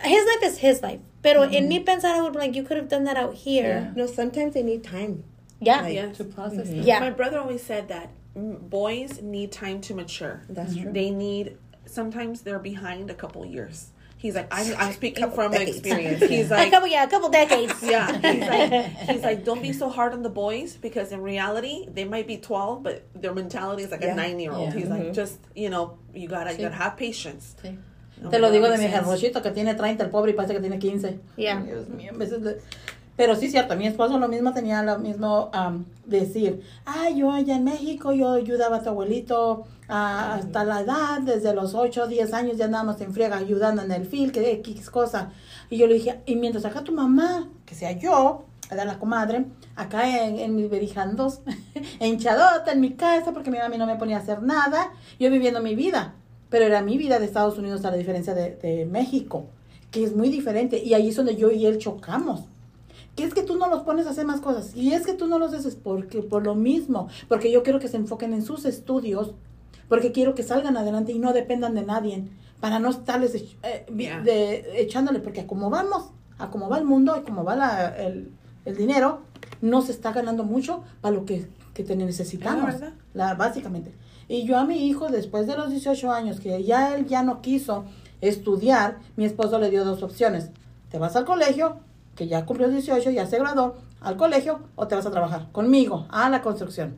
His 0.00 0.26
life 0.26 0.42
is 0.42 0.58
his 0.58 0.82
life. 0.82 1.00
Pero 1.22 1.42
in 1.42 1.50
mm-hmm. 1.50 1.68
mi 1.68 1.84
pensar, 1.84 2.14
I 2.16 2.20
would 2.20 2.32
be 2.32 2.38
like, 2.40 2.54
you 2.54 2.64
could 2.64 2.76
have 2.76 2.88
done 2.88 3.04
that 3.04 3.16
out 3.16 3.34
here. 3.34 3.92
No, 3.94 4.06
sometimes 4.06 4.54
they 4.54 4.62
need 4.62 4.82
time. 4.82 5.24
Yeah. 5.60 5.82
Like, 5.82 5.94
Yes. 5.94 6.16
To 6.18 6.24
process 6.24 6.68
mm-hmm. 6.68 6.80
it. 6.80 6.86
Yeah. 6.86 7.00
My 7.00 7.10
brother 7.10 7.38
always 7.38 7.62
said 7.62 7.88
that 7.88 8.10
boys 8.34 9.20
need 9.22 9.52
time 9.52 9.80
to 9.82 9.94
mature. 9.94 10.42
That's 10.48 10.76
true. 10.76 10.92
They 10.92 11.10
need 11.10 11.58
sometimes 11.86 12.42
they're 12.42 12.58
behind 12.58 13.10
a 13.10 13.14
couple 13.14 13.44
years. 13.44 13.92
He's 14.16 14.36
like 14.36 14.46
I'm, 14.52 14.74
I'm 14.78 14.92
speaking 14.92 15.30
from 15.32 15.50
decades. 15.50 15.78
experience. 15.78 16.22
He's 16.22 16.48
like, 16.48 16.68
a 16.68 16.70
couple, 16.70 16.88
yeah, 16.88 17.02
a 17.02 17.10
couple 17.10 17.28
decades. 17.28 17.74
yeah, 17.82 18.06
he's 18.12 18.48
like 18.48 18.84
he's 19.10 19.22
like 19.22 19.44
don't 19.44 19.60
be 19.60 19.72
so 19.72 19.88
hard 19.88 20.12
on 20.12 20.22
the 20.22 20.30
boys 20.30 20.76
because 20.76 21.10
in 21.10 21.20
reality 21.20 21.88
they 21.92 22.04
might 22.04 22.28
be 22.28 22.36
12 22.36 22.84
but 22.84 23.04
their 23.20 23.34
mentality 23.34 23.82
is 23.82 23.90
like 23.90 24.02
Yeah. 24.02 24.12
a 24.12 24.16
9 24.16 24.38
year 24.38 24.52
old. 24.52 24.72
Yeah. 24.72 24.78
He's 24.78 24.88
like 24.88 25.02
mm-hmm. 25.02 25.12
just, 25.12 25.38
you 25.56 25.70
know, 25.70 25.98
you 26.14 26.28
got 26.28 26.44
to 26.44 26.52
you 26.52 26.58
got 26.58 26.68
to 26.68 26.74
have 26.76 26.96
patience. 26.96 27.56
Sí. 27.62 27.76
No, 28.22 28.28
Te 28.30 28.38
lo 28.38 28.50
digo 28.50 28.68
de 28.68 28.78
mi. 28.78 28.86
Rochito 28.88 29.42
que 29.42 29.50
tiene 29.50 29.74
30, 29.74 30.04
el 30.04 30.10
pobre, 30.10 30.32
y 30.32 30.34
parece 30.34 30.54
que 30.54 30.60
tiene 30.60 30.78
15. 30.78 31.18
Yeah. 31.36 31.60
Dios 31.60 31.88
mío, 31.88 32.12
a 32.12 32.52
Pero 33.16 33.34
sí, 33.34 33.50
cierto, 33.50 33.74
mi 33.76 33.86
esposo 33.86 34.18
lo 34.18 34.28
mismo 34.28 34.52
tenía 34.52 34.82
lo 34.82 34.98
mismo 34.98 35.50
am, 35.52 35.86
decir, 36.06 36.62
ah, 36.86 37.10
yo 37.10 37.32
allá 37.32 37.56
en 37.56 37.64
México, 37.64 38.12
yo 38.12 38.32
ayudaba 38.32 38.76
a 38.76 38.82
tu 38.82 38.90
abuelito 38.90 39.64
ah, 39.88 40.34
hasta 40.34 40.64
la 40.64 40.80
edad, 40.80 41.20
desde 41.20 41.52
los 41.52 41.74
8 41.74 42.04
o 42.04 42.06
10 42.06 42.32
años 42.32 42.56
ya 42.56 42.66
andábamos 42.66 43.00
en 43.00 43.12
friega 43.12 43.36
ayudando 43.36 43.82
en 43.82 43.90
el 43.90 44.06
fil, 44.06 44.30
que 44.30 44.52
X 44.52 44.88
cosa. 44.90 45.30
Y 45.68 45.78
yo 45.78 45.86
le 45.86 45.94
dije, 45.94 46.20
y 46.26 46.36
mientras 46.36 46.64
acá 46.64 46.82
tu 46.82 46.92
mamá, 46.92 47.48
que 47.66 47.74
sea 47.74 47.92
yo, 47.92 48.44
era 48.70 48.84
la 48.84 48.98
comadre, 48.98 49.46
acá 49.76 50.24
en, 50.24 50.38
en 50.38 50.54
mis 50.54 50.70
berijandos, 50.70 51.40
hinchadota 52.00 52.72
en 52.72 52.80
mi 52.80 52.92
casa, 52.92 53.32
porque 53.32 53.50
mi 53.50 53.58
mami 53.58 53.78
no 53.78 53.86
me 53.86 53.96
ponía 53.96 54.18
a 54.18 54.20
hacer 54.20 54.42
nada, 54.42 54.92
yo 55.18 55.30
viviendo 55.30 55.60
mi 55.60 55.74
vida. 55.74 56.14
Pero 56.52 56.66
era 56.66 56.82
mi 56.82 56.96
vida 56.98 57.18
de 57.18 57.24
Estados 57.24 57.58
Unidos 57.58 57.84
a 57.84 57.90
la 57.90 57.96
diferencia 57.96 58.34
de, 58.34 58.54
de 58.54 58.86
México, 58.86 59.46
que 59.90 60.04
es 60.04 60.14
muy 60.14 60.28
diferente. 60.28 60.80
Y 60.84 60.94
ahí 60.94 61.08
es 61.08 61.16
donde 61.16 61.34
yo 61.34 61.50
y 61.50 61.66
él 61.66 61.78
chocamos. 61.78 62.44
Que 63.16 63.24
es 63.24 63.34
que 63.34 63.42
tú 63.42 63.56
no 63.56 63.68
los 63.68 63.82
pones 63.82 64.06
a 64.06 64.10
hacer 64.10 64.24
más 64.26 64.40
cosas. 64.40 64.76
Y 64.76 64.92
es 64.92 65.04
que 65.04 65.14
tú 65.14 65.26
no 65.26 65.38
los 65.40 65.52
haces 65.52 65.74
porque, 65.74 66.22
por 66.22 66.44
lo 66.44 66.54
mismo. 66.54 67.08
Porque 67.28 67.50
yo 67.50 67.62
quiero 67.64 67.80
que 67.80 67.88
se 67.88 67.96
enfoquen 67.96 68.32
en 68.32 68.42
sus 68.42 68.64
estudios. 68.64 69.32
Porque 69.88 70.12
quiero 70.12 70.34
que 70.34 70.42
salgan 70.44 70.76
adelante 70.76 71.12
y 71.12 71.18
no 71.18 71.32
dependan 71.32 71.74
de 71.74 71.82
nadie. 71.82 72.24
Para 72.60 72.78
no 72.78 72.90
estarles 72.90 73.34
ech- 73.34 73.56
eh, 73.64 73.84
de- 74.22 74.80
echándole. 74.80 75.18
Porque 75.18 75.40
a 75.40 75.46
como 75.46 75.68
vamos, 75.68 76.10
a 76.38 76.50
como 76.50 76.68
va 76.68 76.78
el 76.78 76.84
mundo 76.84 77.16
y 77.18 77.22
como 77.22 77.44
va 77.44 77.56
la- 77.56 77.88
el, 77.96 78.30
el 78.64 78.76
dinero, 78.76 79.22
no 79.60 79.82
se 79.82 79.92
está 79.92 80.12
ganando 80.12 80.44
mucho 80.44 80.82
para 81.00 81.14
lo 81.14 81.24
que, 81.26 81.46
que 81.74 81.82
te 81.84 81.96
necesitamos. 81.96 82.74
La, 83.14 83.34
básicamente. 83.34 83.92
Y 84.28 84.44
yo 84.44 84.58
a 84.58 84.64
mi 84.64 84.86
hijo, 84.86 85.08
después 85.08 85.46
de 85.46 85.56
los 85.56 85.70
18 85.70 86.10
años, 86.10 86.40
que 86.40 86.62
ya 86.64 86.94
él 86.94 87.06
ya 87.06 87.22
no 87.22 87.42
quiso 87.42 87.84
estudiar, 88.20 88.98
mi 89.16 89.24
esposo 89.24 89.58
le 89.58 89.70
dio 89.70 89.84
dos 89.84 90.02
opciones. 90.02 90.50
Te 90.90 90.98
vas 90.98 91.16
al 91.16 91.24
colegio, 91.24 91.78
que 92.14 92.28
ya 92.28 92.46
cumplió 92.46 92.68
18, 92.68 93.10
ya 93.10 93.26
se 93.26 93.38
graduó, 93.38 93.76
al 94.00 94.16
colegio, 94.16 94.60
o 94.76 94.86
te 94.86 94.94
vas 94.94 95.06
a 95.06 95.10
trabajar 95.10 95.50
conmigo, 95.52 96.06
a 96.10 96.28
la 96.28 96.42
construcción. 96.42 96.96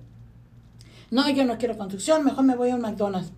No, 1.11 1.29
yo 1.31 1.45
no 1.45 1.59
quiero 1.59 1.79
construcción, 1.79 2.25
mejor 2.25 2.45
me 2.45 2.57
voy 2.57 2.71
a 2.71 2.75
un 2.75 2.81
McDonald's. 2.81 3.33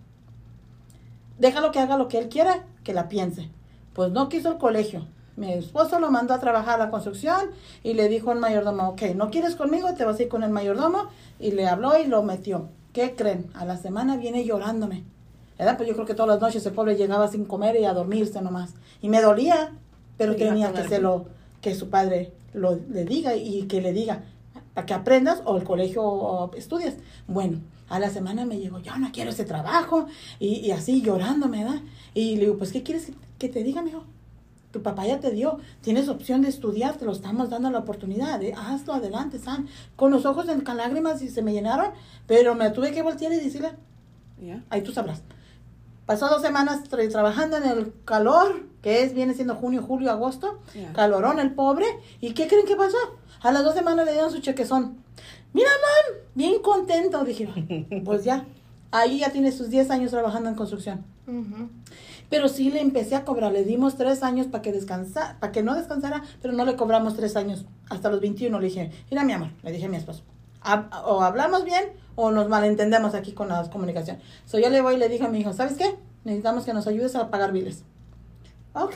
Déjalo 1.37 1.71
que 1.71 1.79
haga 1.79 1.97
lo 1.97 2.07
que 2.07 2.17
él 2.17 2.29
quiera, 2.29 2.65
que 2.83 2.93
la 2.93 3.07
piense. 3.07 3.49
Pues 3.93 4.11
no 4.11 4.29
quiso 4.29 4.51
el 4.51 4.57
colegio. 4.57 5.07
Mi 5.35 5.53
esposo 5.53 5.99
lo 5.99 6.09
mandó 6.09 6.33
a 6.33 6.39
trabajar 6.39 6.81
a 6.81 6.85
la 6.85 6.89
construcción 6.89 7.51
y 7.83 7.93
le 7.93 8.09
dijo 8.09 8.31
al 8.31 8.39
mayordomo, 8.39 8.89
ok, 8.89 9.03
no 9.15 9.29
quieres 9.29 9.55
conmigo, 9.55 9.93
te 9.93 10.03
vas 10.03 10.19
a 10.19 10.23
ir 10.23 10.29
con 10.29 10.41
el 10.41 10.49
mayordomo. 10.49 11.09
Y 11.39 11.51
le 11.51 11.67
habló 11.67 11.97
y 11.99 12.07
lo 12.07 12.23
metió. 12.23 12.69
¿Qué 12.97 13.13
creen? 13.13 13.45
A 13.53 13.63
la 13.63 13.77
semana 13.77 14.17
viene 14.17 14.43
llorándome. 14.43 15.03
¿Verdad? 15.59 15.77
Pues 15.77 15.87
yo 15.87 15.93
creo 15.93 16.07
que 16.07 16.15
todas 16.15 16.29
las 16.29 16.41
noches 16.41 16.65
el 16.65 16.73
pobre 16.73 16.95
llegaba 16.95 17.27
sin 17.27 17.45
comer 17.45 17.75
y 17.75 17.85
a 17.85 17.93
dormirse 17.93 18.41
nomás. 18.41 18.73
Y 19.03 19.09
me 19.09 19.21
dolía, 19.21 19.71
pero 20.17 20.33
Sí, 20.33 20.39
tenía 20.39 20.73
que 20.73 20.79
con 20.81 20.89
se 20.89 20.95
él. 20.95 21.03
lo, 21.03 21.25
que 21.61 21.75
su 21.75 21.91
padre 21.91 22.31
lo, 22.55 22.79
le 22.89 23.05
diga 23.05 23.35
y 23.35 23.67
que 23.67 23.81
le 23.81 23.93
diga, 23.93 24.23
para 24.73 24.87
que 24.87 24.95
aprendas 24.95 25.43
o 25.45 25.57
el 25.57 25.63
colegio 25.63 26.01
o 26.01 26.51
estudias. 26.55 26.95
Bueno, 27.27 27.59
a 27.87 27.99
la 27.99 28.09
semana 28.09 28.45
me 28.47 28.57
llegó, 28.57 28.79
yo 28.79 28.97
no 28.97 29.11
quiero 29.11 29.29
ese 29.29 29.45
trabajo, 29.45 30.07
y, 30.39 30.55
y 30.55 30.71
así 30.71 31.03
llorándome, 31.03 31.65
¿verdad? 31.65 31.81
Y 32.15 32.37
le 32.37 32.45
digo, 32.45 32.57
pues, 32.57 32.71
¿qué 32.71 32.81
quieres 32.81 33.05
que, 33.05 33.13
que 33.37 33.49
te 33.49 33.63
diga, 33.63 33.83
mijo? 33.83 34.05
Tu 34.77 34.83
papá 34.83 35.07
ya 35.07 35.19
te 35.19 35.31
dio, 35.31 35.57
tienes 35.81 36.07
opción 36.07 36.43
de 36.43 36.49
estudiar, 36.49 36.97
te 36.97 37.05
lo 37.05 37.11
estamos 37.11 37.49
dando 37.49 37.71
la 37.71 37.79
oportunidad, 37.79 38.43
¿eh? 38.43 38.53
hazlo 38.55 38.93
adelante, 38.93 39.39
San. 39.39 39.67
Con 39.95 40.11
los 40.11 40.23
ojos 40.27 40.47
en 40.49 40.61
con 40.61 40.77
lágrimas 40.77 41.19
y 41.23 41.29
se 41.29 41.41
me 41.41 41.51
llenaron, 41.51 41.87
pero 42.27 42.53
me 42.53 42.69
tuve 42.69 42.91
que 42.91 43.01
voltear 43.01 43.33
y 43.33 43.37
decirle, 43.37 43.71
Yeah. 44.39 44.63
ahí 44.69 44.83
tú 44.83 44.91
sabrás. 44.91 45.23
Pasó 46.05 46.29
dos 46.29 46.43
semanas 46.43 46.83
tra- 46.91 47.09
trabajando 47.11 47.57
en 47.57 47.63
el 47.63 47.91
calor, 48.05 48.67
que 48.83 49.01
es, 49.01 49.15
viene 49.15 49.33
siendo 49.33 49.55
junio, 49.55 49.81
julio, 49.81 50.11
agosto. 50.11 50.59
Yeah. 50.75 50.93
Calorón 50.93 51.39
el 51.39 51.55
pobre. 51.55 51.87
¿Y 52.21 52.33
qué 52.35 52.47
creen 52.47 52.67
que 52.67 52.75
pasó? 52.75 52.97
A 53.41 53.51
las 53.51 53.63
dos 53.63 53.73
semanas 53.73 54.05
le 54.05 54.11
dieron 54.11 54.31
su 54.31 54.37
chequezón. 54.41 54.97
Mira, 55.53 55.69
mam, 55.71 56.19
bien 56.35 56.61
contento. 56.61 57.23
Dije, 57.25 57.49
pues 58.05 58.23
ya, 58.25 58.45
ahí 58.91 59.21
ya 59.21 59.31
tiene 59.31 59.51
sus 59.51 59.71
10 59.71 59.89
años 59.89 60.11
trabajando 60.11 60.49
en 60.49 60.55
construcción. 60.55 61.03
Pero 62.29 62.49
sí 62.49 62.69
le 62.71 62.81
empecé 62.81 63.15
a 63.15 63.23
cobrar, 63.23 63.51
le 63.53 63.63
dimos 63.63 63.95
tres 63.95 64.21
años 64.23 64.47
para 64.47 64.61
que 64.61 64.71
descansara, 64.73 65.37
para 65.39 65.51
que 65.53 65.63
no 65.63 65.75
descansara, 65.75 66.23
pero 66.41 66.53
no 66.53 66.65
le 66.65 66.75
cobramos 66.75 67.15
tres 67.15 67.35
años 67.37 67.65
hasta 67.89 68.09
los 68.09 68.19
21. 68.19 68.59
Le 68.59 68.65
dije, 68.67 68.91
mira 69.09 69.23
mi 69.23 69.31
amor, 69.33 69.49
le 69.63 69.71
dije 69.71 69.85
a 69.85 69.89
mi 69.89 69.95
esposo, 69.97 70.23
o 71.05 71.21
hablamos 71.21 71.63
bien 71.63 71.85
o 72.15 72.31
nos 72.31 72.49
malentendemos 72.49 73.13
aquí 73.13 73.31
con 73.31 73.47
la 73.47 73.69
comunicación. 73.69 74.17
So 74.45 74.59
yo 74.59 74.69
le 74.69 74.81
voy 74.81 74.95
y 74.95 74.97
le 74.97 75.07
dije 75.07 75.23
a 75.25 75.29
mi 75.29 75.39
hijo, 75.39 75.53
¿sabes 75.53 75.77
qué? 75.77 75.95
Necesitamos 76.25 76.65
que 76.65 76.73
nos 76.73 76.87
ayudes 76.87 77.15
a 77.15 77.29
pagar 77.31 77.53
biles. 77.53 77.83
Ok. 78.73 78.95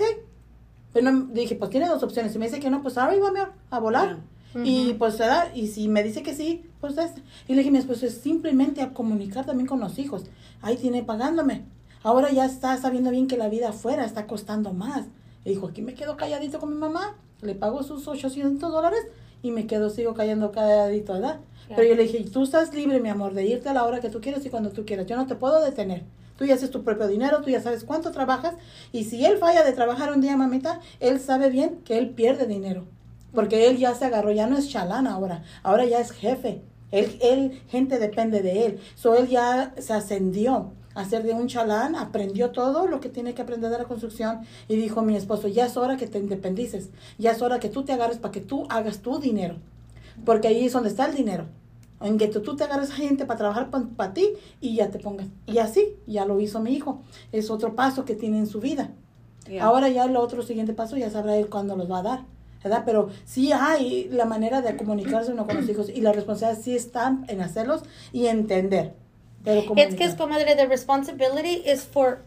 Pero 0.94 1.10
no- 1.12 1.28
dije, 1.32 1.56
pues 1.56 1.70
tiene 1.72 1.88
dos 1.88 2.04
opciones. 2.04 2.34
Si 2.34 2.40
me 2.40 2.46
dice 2.48 2.60
que 2.60 2.70
no, 2.70 2.82
pues 2.82 2.98
ahora 2.98 3.16
iba 3.16 3.30
a 3.70 3.80
volar. 3.80 4.18
Y 4.66 4.94
pues. 4.96 5.18
Y 5.56 5.68
si 5.68 5.88
me 5.88 6.04
dice 6.04 6.24
que 6.24 6.34
sí, 6.36 6.66
pues 6.82 6.98
es. 6.98 7.12
Y 7.48 7.54
le 7.54 7.60
dije, 7.60 7.72
mi 7.72 7.78
esposo 7.78 8.06
es 8.06 8.18
simplemente 8.18 8.82
a 8.82 8.92
comunicar 8.92 9.46
también 9.46 9.68
con 9.68 9.80
los 9.80 9.98
hijos. 9.98 10.26
Ahí 10.62 10.76
tiene 10.76 11.04
pagándome. 11.04 11.64
Ahora 12.04 12.32
ya 12.32 12.46
está 12.46 12.78
sabiendo 12.78 13.12
bien 13.12 13.28
que 13.28 13.38
la 13.38 13.50
vida 13.50 13.70
afuera 13.70 14.06
está 14.06 14.26
costando 14.26 14.74
más. 14.74 15.06
Y 15.46 15.52
dijo, 15.52 15.68
aquí 15.68 15.82
me 15.82 15.94
quedo 15.94 16.18
calladito 16.18 16.60
con 16.60 16.70
mi 16.70 16.76
mamá, 16.76 17.16
le 17.42 17.56
pago 17.56 17.84
sus 17.84 18.08
800 18.08 18.72
dólares 18.72 19.02
y 19.44 19.52
me 19.52 19.68
quedo, 19.68 19.90
sigo 19.90 20.14
callando 20.14 20.52
calladito, 20.52 21.14
¿verdad? 21.14 21.40
Pero 21.70 21.84
yo 21.84 21.96
le 21.96 22.04
dije, 22.04 22.26
tú 22.32 22.44
estás 22.44 22.74
libre, 22.74 23.00
mi 23.00 23.10
amor, 23.10 23.34
de 23.34 23.46
irte 23.46 23.70
a 23.70 23.74
la 23.74 23.86
hora 23.86 24.02
que 24.02 24.10
tú 24.10 24.20
quieras 24.20 24.46
y 24.46 24.50
cuando 24.50 24.72
tú 24.72 24.86
quieras. 24.86 25.06
Yo 25.06 25.16
no 25.16 25.26
te 25.26 25.36
puedo 25.36 25.64
detener. 25.64 26.04
Tú 26.38 26.46
ya 26.46 26.56
haces 26.56 26.72
tu 26.72 26.84
propio 26.84 27.08
dinero, 27.08 27.42
tú 27.42 27.50
ya 27.50 27.62
sabes 27.62 27.84
cuánto 27.84 28.12
trabajas. 28.12 28.56
Y 28.92 29.06
si 29.06 29.24
él 29.24 29.38
falla 29.38 29.64
de 29.64 29.74
trabajar 29.74 30.12
un 30.12 30.22
día, 30.22 30.36
mamita, 30.36 30.82
él 31.00 31.20
sabe 31.20 31.50
bien 31.50 31.82
que 31.86 31.98
él 31.98 32.10
pierde 32.10 32.46
dinero. 32.46 32.86
Porque 33.34 33.68
él 33.68 33.78
ya 33.78 33.96
se 33.96 34.06
agarró, 34.06 34.32
ya 34.32 34.48
no 34.48 34.58
es 34.58 34.70
chalán 34.70 35.08
ahora, 35.08 35.44
ahora 35.64 35.86
ya 35.86 36.00
es 36.00 36.12
jefe. 36.12 36.62
Él, 36.92 37.18
él, 37.22 37.62
gente 37.70 38.00
depende 38.00 38.42
de 38.42 38.66
él. 38.66 38.80
So 38.96 39.16
él 39.16 39.30
ya 39.30 39.74
se 39.78 39.94
ascendió 39.94 40.74
a 40.94 41.06
ser 41.06 41.24
de 41.24 41.34
un 41.34 41.48
chalán, 41.48 41.96
aprendió 41.96 42.52
todo 42.52 42.88
lo 42.88 43.00
que 43.00 43.10
tiene 43.10 43.34
que 43.34 43.42
aprender 43.42 43.72
de 43.72 43.78
la 43.78 43.86
construcción 43.86 44.42
y 44.68 44.76
dijo 44.76 45.02
mi 45.02 45.16
esposo, 45.16 45.48
ya 45.48 45.66
es 45.66 45.78
hora 45.78 45.98
que 45.98 46.08
te 46.08 46.20
independices, 46.20 46.90
ya 47.18 47.32
es 47.32 47.42
hora 47.42 47.60
que 47.60 47.70
tú 47.70 47.84
te 47.84 47.94
agarres 47.94 48.18
para 48.18 48.32
que 48.32 48.42
tú 48.42 48.66
hagas 48.70 49.00
tu 49.00 49.20
dinero. 49.20 49.56
Porque 50.26 50.48
ahí 50.48 50.66
es 50.66 50.74
donde 50.74 50.90
está 50.90 51.06
el 51.06 51.16
dinero. 51.16 51.46
En 52.02 52.18
que 52.18 52.28
tú, 52.28 52.42
tú 52.42 52.56
te 52.56 52.64
agarres 52.64 52.90
a 52.90 52.96
gente 52.96 53.26
para 53.26 53.38
trabajar 53.38 53.70
para 53.70 54.14
ti 54.14 54.34
y 54.60 54.76
ya 54.76 54.90
te 54.90 55.00
pongas. 55.00 55.28
Y 55.46 55.60
así, 55.60 55.96
ya 56.08 56.26
lo 56.26 56.40
hizo 56.40 56.60
mi 56.60 56.74
hijo. 56.74 57.02
Es 57.32 57.52
otro 57.52 57.76
paso 57.76 58.06
que 58.06 58.16
tiene 58.16 58.40
en 58.40 58.48
su 58.48 58.60
vida. 58.60 58.92
Yeah. 59.48 59.66
Ahora 59.66 59.88
ya 59.90 60.06
el 60.06 60.16
otro 60.16 60.42
siguiente 60.42 60.74
paso 60.74 60.98
ya 60.98 61.10
sabrá 61.10 61.38
él 61.38 61.48
cuándo 61.48 61.76
los 61.76 61.90
va 61.90 62.00
a 62.00 62.04
dar. 62.04 62.26
¿Verdad? 62.64 62.84
Pero 62.86 63.10
sí 63.26 63.52
hay 63.52 64.08
la 64.10 64.26
manera 64.26 64.62
de 64.62 64.78
comunicarse 64.78 65.32
uno 65.32 65.48
con 65.48 65.58
los 65.58 65.70
hijos 65.70 65.90
y 65.90 66.02
la 66.02 66.12
responsabilidad 66.12 66.64
sí 66.64 66.76
está 66.76 67.18
en 67.28 67.42
hacerlos 67.42 67.82
y 68.12 68.28
entender. 68.28 68.94
Pero 69.44 69.62
It's 69.78 69.94
because, 69.96 70.16
comadre, 70.16 70.56
the 70.56 70.68
responsibility 70.68 71.56
is 71.66 71.84
for 71.84 72.20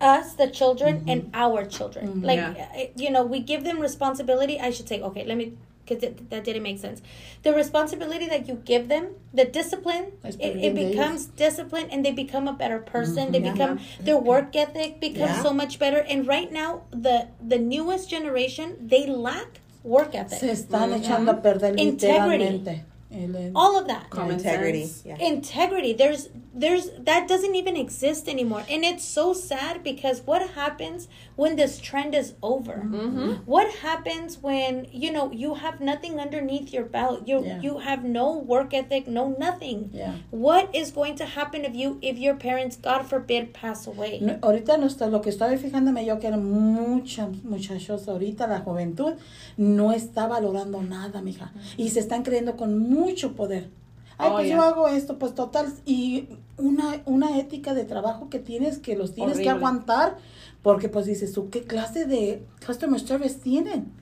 us, 0.00 0.34
the 0.34 0.48
children, 0.48 1.04
and 1.08 1.30
our 1.34 1.64
children. 1.64 2.22
Like, 2.22 2.38
Yeah. 2.38 2.66
uh, 2.76 2.86
you 2.96 3.10
know, 3.10 3.24
we 3.24 3.40
give 3.40 3.64
them 3.64 3.80
responsibility. 3.80 4.58
I 4.60 4.70
should 4.70 4.88
say, 4.88 5.00
okay, 5.00 5.24
let 5.24 5.36
me, 5.36 5.52
because 5.84 6.00
that 6.30 6.44
didn't 6.44 6.62
make 6.62 6.78
sense. 6.78 7.02
The 7.42 7.52
responsibility 7.52 8.26
that 8.28 8.46
you 8.48 8.60
give 8.64 8.88
them, 8.88 9.14
the 9.34 9.44
discipline, 9.44 10.12
it, 10.24 10.36
it 10.40 10.54
bien 10.54 10.74
de 10.74 10.80
ellos. 10.82 10.90
becomes 10.90 11.26
discipline 11.26 11.88
and 11.90 12.04
they 12.04 12.12
become 12.12 12.46
a 12.46 12.52
better 12.52 12.78
person. 12.78 13.32
They 13.32 13.40
Yeah. 13.40 13.52
become, 13.52 13.78
their 14.00 14.18
work 14.18 14.54
ethic 14.54 15.00
becomes 15.00 15.36
Yeah. 15.38 15.42
so 15.42 15.52
much 15.52 15.78
better. 15.78 15.98
And 15.98 16.26
right 16.28 16.52
now, 16.52 16.82
the, 16.90 17.26
the 17.44 17.58
newest 17.58 18.08
generation, 18.10 18.76
they 18.80 19.06
lack 19.06 19.60
work 19.82 20.14
ethic. 20.14 20.38
Se 20.40 20.50
están 20.52 20.92
echando 20.92 21.30
a 21.32 21.42
perder 21.42 21.74
Integrity. 21.78 22.44
literalmente. 22.44 22.84
El- 23.10 23.52
All 23.54 23.78
of 23.78 23.86
that. 23.88 24.10
Common 24.10 24.36
integrity. 24.36 24.84
sense. 24.84 25.02
Yeah. 25.06 25.16
integrity 25.18 25.92
there's 25.94 26.28
there's 26.54 26.90
that 26.98 27.26
doesn't 27.28 27.54
even 27.54 27.76
exist 27.76 28.28
anymore 28.28 28.62
and 28.68 28.84
it's 28.84 29.04
so 29.04 29.32
sad 29.32 29.82
because 29.82 30.20
what 30.26 30.42
happens 30.50 31.08
when 31.36 31.56
this 31.56 31.78
trend 31.78 32.14
is 32.14 32.34
over 32.42 32.82
mm-hmm. 32.84 32.96
Mm-hmm. 32.96 33.32
what 33.46 33.68
happens 33.76 34.38
when 34.42 34.86
you 34.92 35.10
know 35.12 35.30
you 35.32 35.54
have 35.54 35.80
nothing 35.80 36.18
underneath 36.20 36.72
your 36.72 36.84
belt 36.84 37.26
you 37.26 37.42
Yeah. 37.44 37.60
you 37.62 37.78
have 37.78 38.02
no 38.04 38.36
work 38.38 38.74
ethic 38.74 39.06
no 39.06 39.34
nothing 39.38 39.90
Yeah. 39.92 40.14
what 40.30 40.74
is 40.74 40.90
going 40.90 41.16
to 41.16 41.24
happen 41.24 41.64
if 41.64 41.74
you 41.74 41.98
if 42.02 42.18
your 42.18 42.34
parents 42.34 42.76
god 42.76 43.06
forbid 43.06 43.54
pass 43.54 43.86
away 43.86 44.18
No, 44.20 44.34
ahorita 44.42 44.76
no 44.78 44.86
está, 44.86 45.06
lo 45.08 45.20
que 45.22 45.30
estaba 45.30 45.56
fijándome 45.56 46.04
yo 46.04 46.18
que 46.18 46.26
eran 46.26 46.44
muchos 46.44 47.42
muchachos 47.44 48.08
ahorita 48.08 48.46
la 48.48 48.60
juventud 48.60 49.14
no 49.56 49.92
está 49.92 50.26
valorando 50.26 50.82
nada, 50.82 51.20
mija, 51.22 51.52
y 51.76 51.88
se 51.90 52.00
están 52.00 52.22
creyendo 52.22 52.56
con 52.56 52.78
mucho 52.98 53.34
poder. 53.34 53.70
Ay, 54.18 54.28
Oh, 54.30 54.34
pues 54.34 54.46
yeah. 54.48 54.56
yo 54.56 54.62
hago 54.62 54.88
esto, 54.88 55.18
pues 55.18 55.34
total 55.34 55.72
y 55.86 56.28
una 56.56 57.02
una 57.06 57.38
ética 57.38 57.72
de 57.74 57.84
trabajo 57.84 58.28
que 58.30 58.38
tienes 58.40 58.78
que 58.78 58.96
los 58.96 59.14
tienes 59.14 59.38
que 59.38 59.48
aguantar 59.48 60.16
porque 60.62 60.88
pues 60.88 61.06
dices, 61.06 61.32
¿tú 61.32 61.50
qué 61.50 61.62
clase 61.62 62.04
de 62.04 62.44
customer 62.66 62.98
service 63.00 63.36
tienen? 63.38 63.92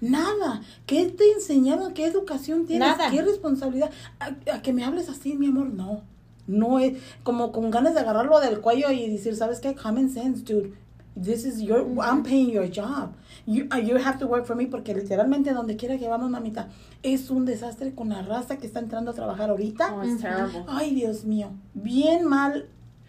Nada. 0.00 0.62
¿Qué 0.86 1.06
te 1.06 1.30
enseñaron? 1.32 1.92
¿Qué 1.92 2.06
educación 2.06 2.64
tienes? 2.66 2.88
Nada. 2.96 3.10
¿Qué 3.10 3.20
responsabilidad? 3.22 3.90
A, 4.20 4.54
a 4.54 4.62
que 4.62 4.72
me 4.72 4.84
hables 4.84 5.08
así, 5.08 5.34
mi 5.34 5.48
amor, 5.48 5.66
no. 5.68 6.02
No 6.46 6.78
es 6.78 6.96
como 7.24 7.50
con 7.52 7.70
ganas 7.70 7.92
de 7.94 8.00
agarrarlo 8.00 8.38
del 8.40 8.60
cuello 8.60 8.90
y 8.92 9.10
decir, 9.10 9.36
¿sabes 9.36 9.58
qué? 9.60 9.74
Common 9.74 10.08
sense, 10.10 10.44
dude. 10.44 10.72
This 11.20 11.44
is 11.44 11.60
your, 11.60 11.80
I'm 12.00 12.22
paying 12.22 12.50
your 12.50 12.68
job. 12.72 13.10
You, 13.46 13.68
uh, 13.72 13.76
you 13.76 13.96
have 13.96 14.18
to 14.18 14.26
work 14.26 14.44
for 14.44 14.56
me 14.56 14.66
porque 14.66 14.88
literalmente 14.92 15.52
donde 15.54 15.76
quiera 15.76 15.96
que 15.98 16.08
vamos, 16.08 16.28
mamita, 16.30 16.68
es 17.02 17.30
un 17.30 17.44
desastre 17.44 17.94
con 17.94 18.08
la 18.08 18.22
raza 18.22 18.56
que 18.58 18.66
está 18.66 18.80
entrando 18.80 19.12
a 19.12 19.14
trabajar 19.14 19.50
ahorita. 19.50 19.92
Oh, 19.92 20.02
it's 20.02 20.20
terrible. 20.20 20.64
Ay, 20.68 20.94
Dios 20.94 21.24
mío. 21.24 21.52
Bien 21.74 22.28
mal. 22.28 22.66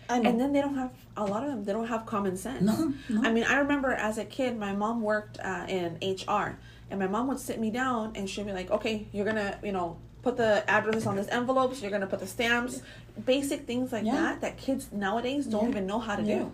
Ay, 0.08 0.20
no. 0.22 0.30
And 0.30 0.40
then 0.40 0.54
they 0.54 0.62
don't 0.62 0.76
have 0.78 0.92
a 1.18 1.26
lot 1.26 1.42
of 1.44 1.50
them. 1.50 1.64
They 1.66 1.74
don't 1.74 1.88
have 1.88 2.06
common 2.06 2.38
sense. 2.38 2.62
No, 2.62 2.94
no. 3.10 3.28
I 3.28 3.32
mean, 3.34 3.46
I 3.46 3.58
remember 3.58 3.92
as 3.94 4.20
a 4.20 4.26
kid, 4.26 4.58
my 4.60 4.74
mom 4.74 5.02
worked 5.02 5.40
uh, 5.44 5.66
in 5.68 5.98
HR, 6.02 6.58
and 6.92 7.00
my 7.00 7.08
mom 7.08 7.28
would 7.30 7.40
sit 7.40 7.60
me 7.60 7.72
down 7.72 8.12
and 8.16 8.30
she'd 8.30 8.46
be 8.46 8.54
like, 8.54 8.70
"Okay, 8.70 9.08
you're 9.12 9.26
gonna, 9.26 9.58
you 9.64 9.72
know, 9.72 9.98
put 10.22 10.38
the 10.38 10.64
addresses 10.70 11.08
on 11.08 11.16
this 11.16 11.28
envelopes. 11.30 11.82
You're 11.82 11.92
gonna 11.92 12.08
put 12.08 12.20
the 12.20 12.28
stamps, 12.28 12.82
basic 13.26 13.66
things 13.66 13.92
like 13.92 14.06
Yeah. 14.06 14.14
that 14.16 14.42
that 14.42 14.58
kids 14.58 14.92
nowadays 14.94 15.48
don't 15.48 15.64
Yeah. 15.64 15.70
even 15.70 15.88
know 15.88 16.00
how 16.00 16.16
to 16.16 16.22
Yeah. 16.24 16.38
do. 16.40 16.52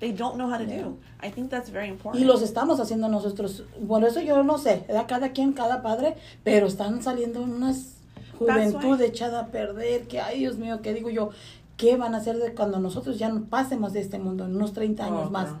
They 0.00 0.12
don't 0.12 0.36
know 0.36 0.48
how 0.48 0.58
to 0.58 0.64
do. 0.66 0.96
I 1.20 1.30
think 1.30 1.50
that's 1.50 1.70
very 1.70 1.88
important. 1.88 2.22
Y 2.22 2.26
los 2.26 2.42
estamos 2.42 2.78
haciendo 2.78 3.08
nosotros. 3.08 3.64
Por 3.86 4.04
eso 4.04 4.20
yo 4.20 4.42
no 4.44 4.58
sé, 4.58 4.84
¿verdad? 4.86 5.06
cada 5.08 5.32
quien, 5.32 5.52
cada 5.52 5.82
padre, 5.82 6.16
pero 6.44 6.66
están 6.66 7.02
saliendo 7.02 7.42
unas 7.42 7.96
juventud 8.38 9.00
echada 9.00 9.40
a 9.40 9.46
perder, 9.48 10.06
que 10.06 10.20
ay 10.20 10.38
Dios 10.38 10.56
mío, 10.58 10.80
que 10.82 10.94
digo 10.94 11.10
yo, 11.10 11.30
¿qué 11.76 11.96
van 11.96 12.14
a 12.14 12.18
hacer 12.18 12.38
de 12.38 12.54
cuando 12.54 12.78
nosotros 12.78 13.18
ya 13.18 13.28
no 13.28 13.44
pasemos 13.46 13.92
de 13.92 14.00
este 14.00 14.18
mundo 14.18 14.44
en 14.44 14.54
unos 14.54 14.72
30 14.72 15.04
años 15.04 15.24
Oh, 15.26 15.30
más? 15.30 15.48
no. 15.50 15.58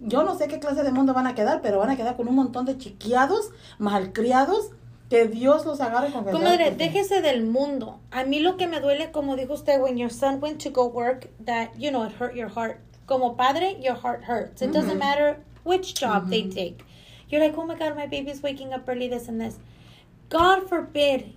Yo 0.00 0.22
no 0.22 0.36
sé 0.36 0.46
qué 0.46 0.60
clase 0.60 0.82
de 0.84 0.92
mundo 0.92 1.12
van 1.14 1.26
a 1.26 1.34
quedar, 1.34 1.60
pero 1.62 1.78
van 1.78 1.90
a 1.90 1.96
quedar 1.96 2.16
con 2.16 2.28
un 2.28 2.34
montón 2.36 2.66
de 2.66 2.78
chiquiados, 2.78 3.50
malcriados, 3.78 4.70
que 5.08 5.26
Dios 5.26 5.64
los 5.64 5.80
agarre 5.80 6.12
con 6.12 6.22
cuidado, 6.22 6.38
Comadre, 6.44 6.70
déjese 6.72 7.20
del 7.22 7.44
mundo. 7.46 7.98
A 8.10 8.24
mí 8.24 8.40
lo 8.40 8.56
que 8.58 8.66
me 8.68 8.78
duele, 8.80 9.10
como 9.10 9.34
dijo 9.36 9.54
usted, 9.54 9.80
when 9.80 9.96
your 9.96 10.10
son 10.10 10.38
went 10.40 10.62
to 10.62 10.70
go 10.70 10.86
work, 10.86 11.30
that, 11.46 11.70
you 11.78 11.90
know, 11.90 12.04
it 12.06 12.12
hurt 12.20 12.34
your 12.34 12.50
heart. 12.50 12.76
Como 13.08 13.34
padre, 13.34 13.76
your 13.80 13.94
heart 13.94 14.24
hurts. 14.24 14.62
It 14.62 14.72
doesn't 14.72 14.90
mm-hmm. 14.90 14.98
matter 14.98 15.38
which 15.64 15.94
job 15.94 16.28
they 16.28 16.42
mm-hmm. 16.42 16.50
take. 16.50 16.84
You're 17.28 17.40
like, 17.40 17.56
oh 17.58 17.66
my 17.66 17.74
God, 17.74 17.96
my 17.96 18.06
baby's 18.06 18.42
waking 18.42 18.72
up 18.72 18.88
early, 18.88 19.08
this 19.08 19.28
and 19.28 19.40
this. 19.40 19.58
God 20.28 20.68
forbid 20.68 21.32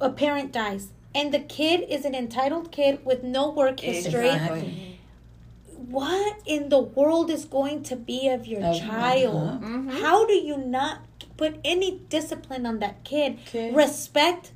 a 0.00 0.10
parent 0.10 0.52
dies 0.52 0.90
and 1.14 1.34
the 1.34 1.40
kid 1.40 1.84
is 1.88 2.04
an 2.04 2.14
entitled 2.14 2.70
kid 2.70 3.04
with 3.04 3.22
no 3.22 3.50
work 3.50 3.80
history. 3.80 4.28
Exactly. 4.28 4.98
What 5.66 6.40
in 6.46 6.68
the 6.68 6.78
world 6.78 7.30
is 7.30 7.44
going 7.44 7.82
to 7.84 7.96
be 7.96 8.28
of 8.28 8.46
your 8.46 8.62
Of- 8.62 8.78
child? 8.78 9.62
uh-huh. 9.64 10.00
How 10.00 10.26
do 10.26 10.34
you 10.34 10.56
not 10.56 11.00
put 11.36 11.56
any 11.64 12.00
discipline 12.08 12.64
on 12.64 12.78
that 12.78 13.02
kid? 13.02 13.38
Kid. 13.46 13.74
Respect 13.74 14.52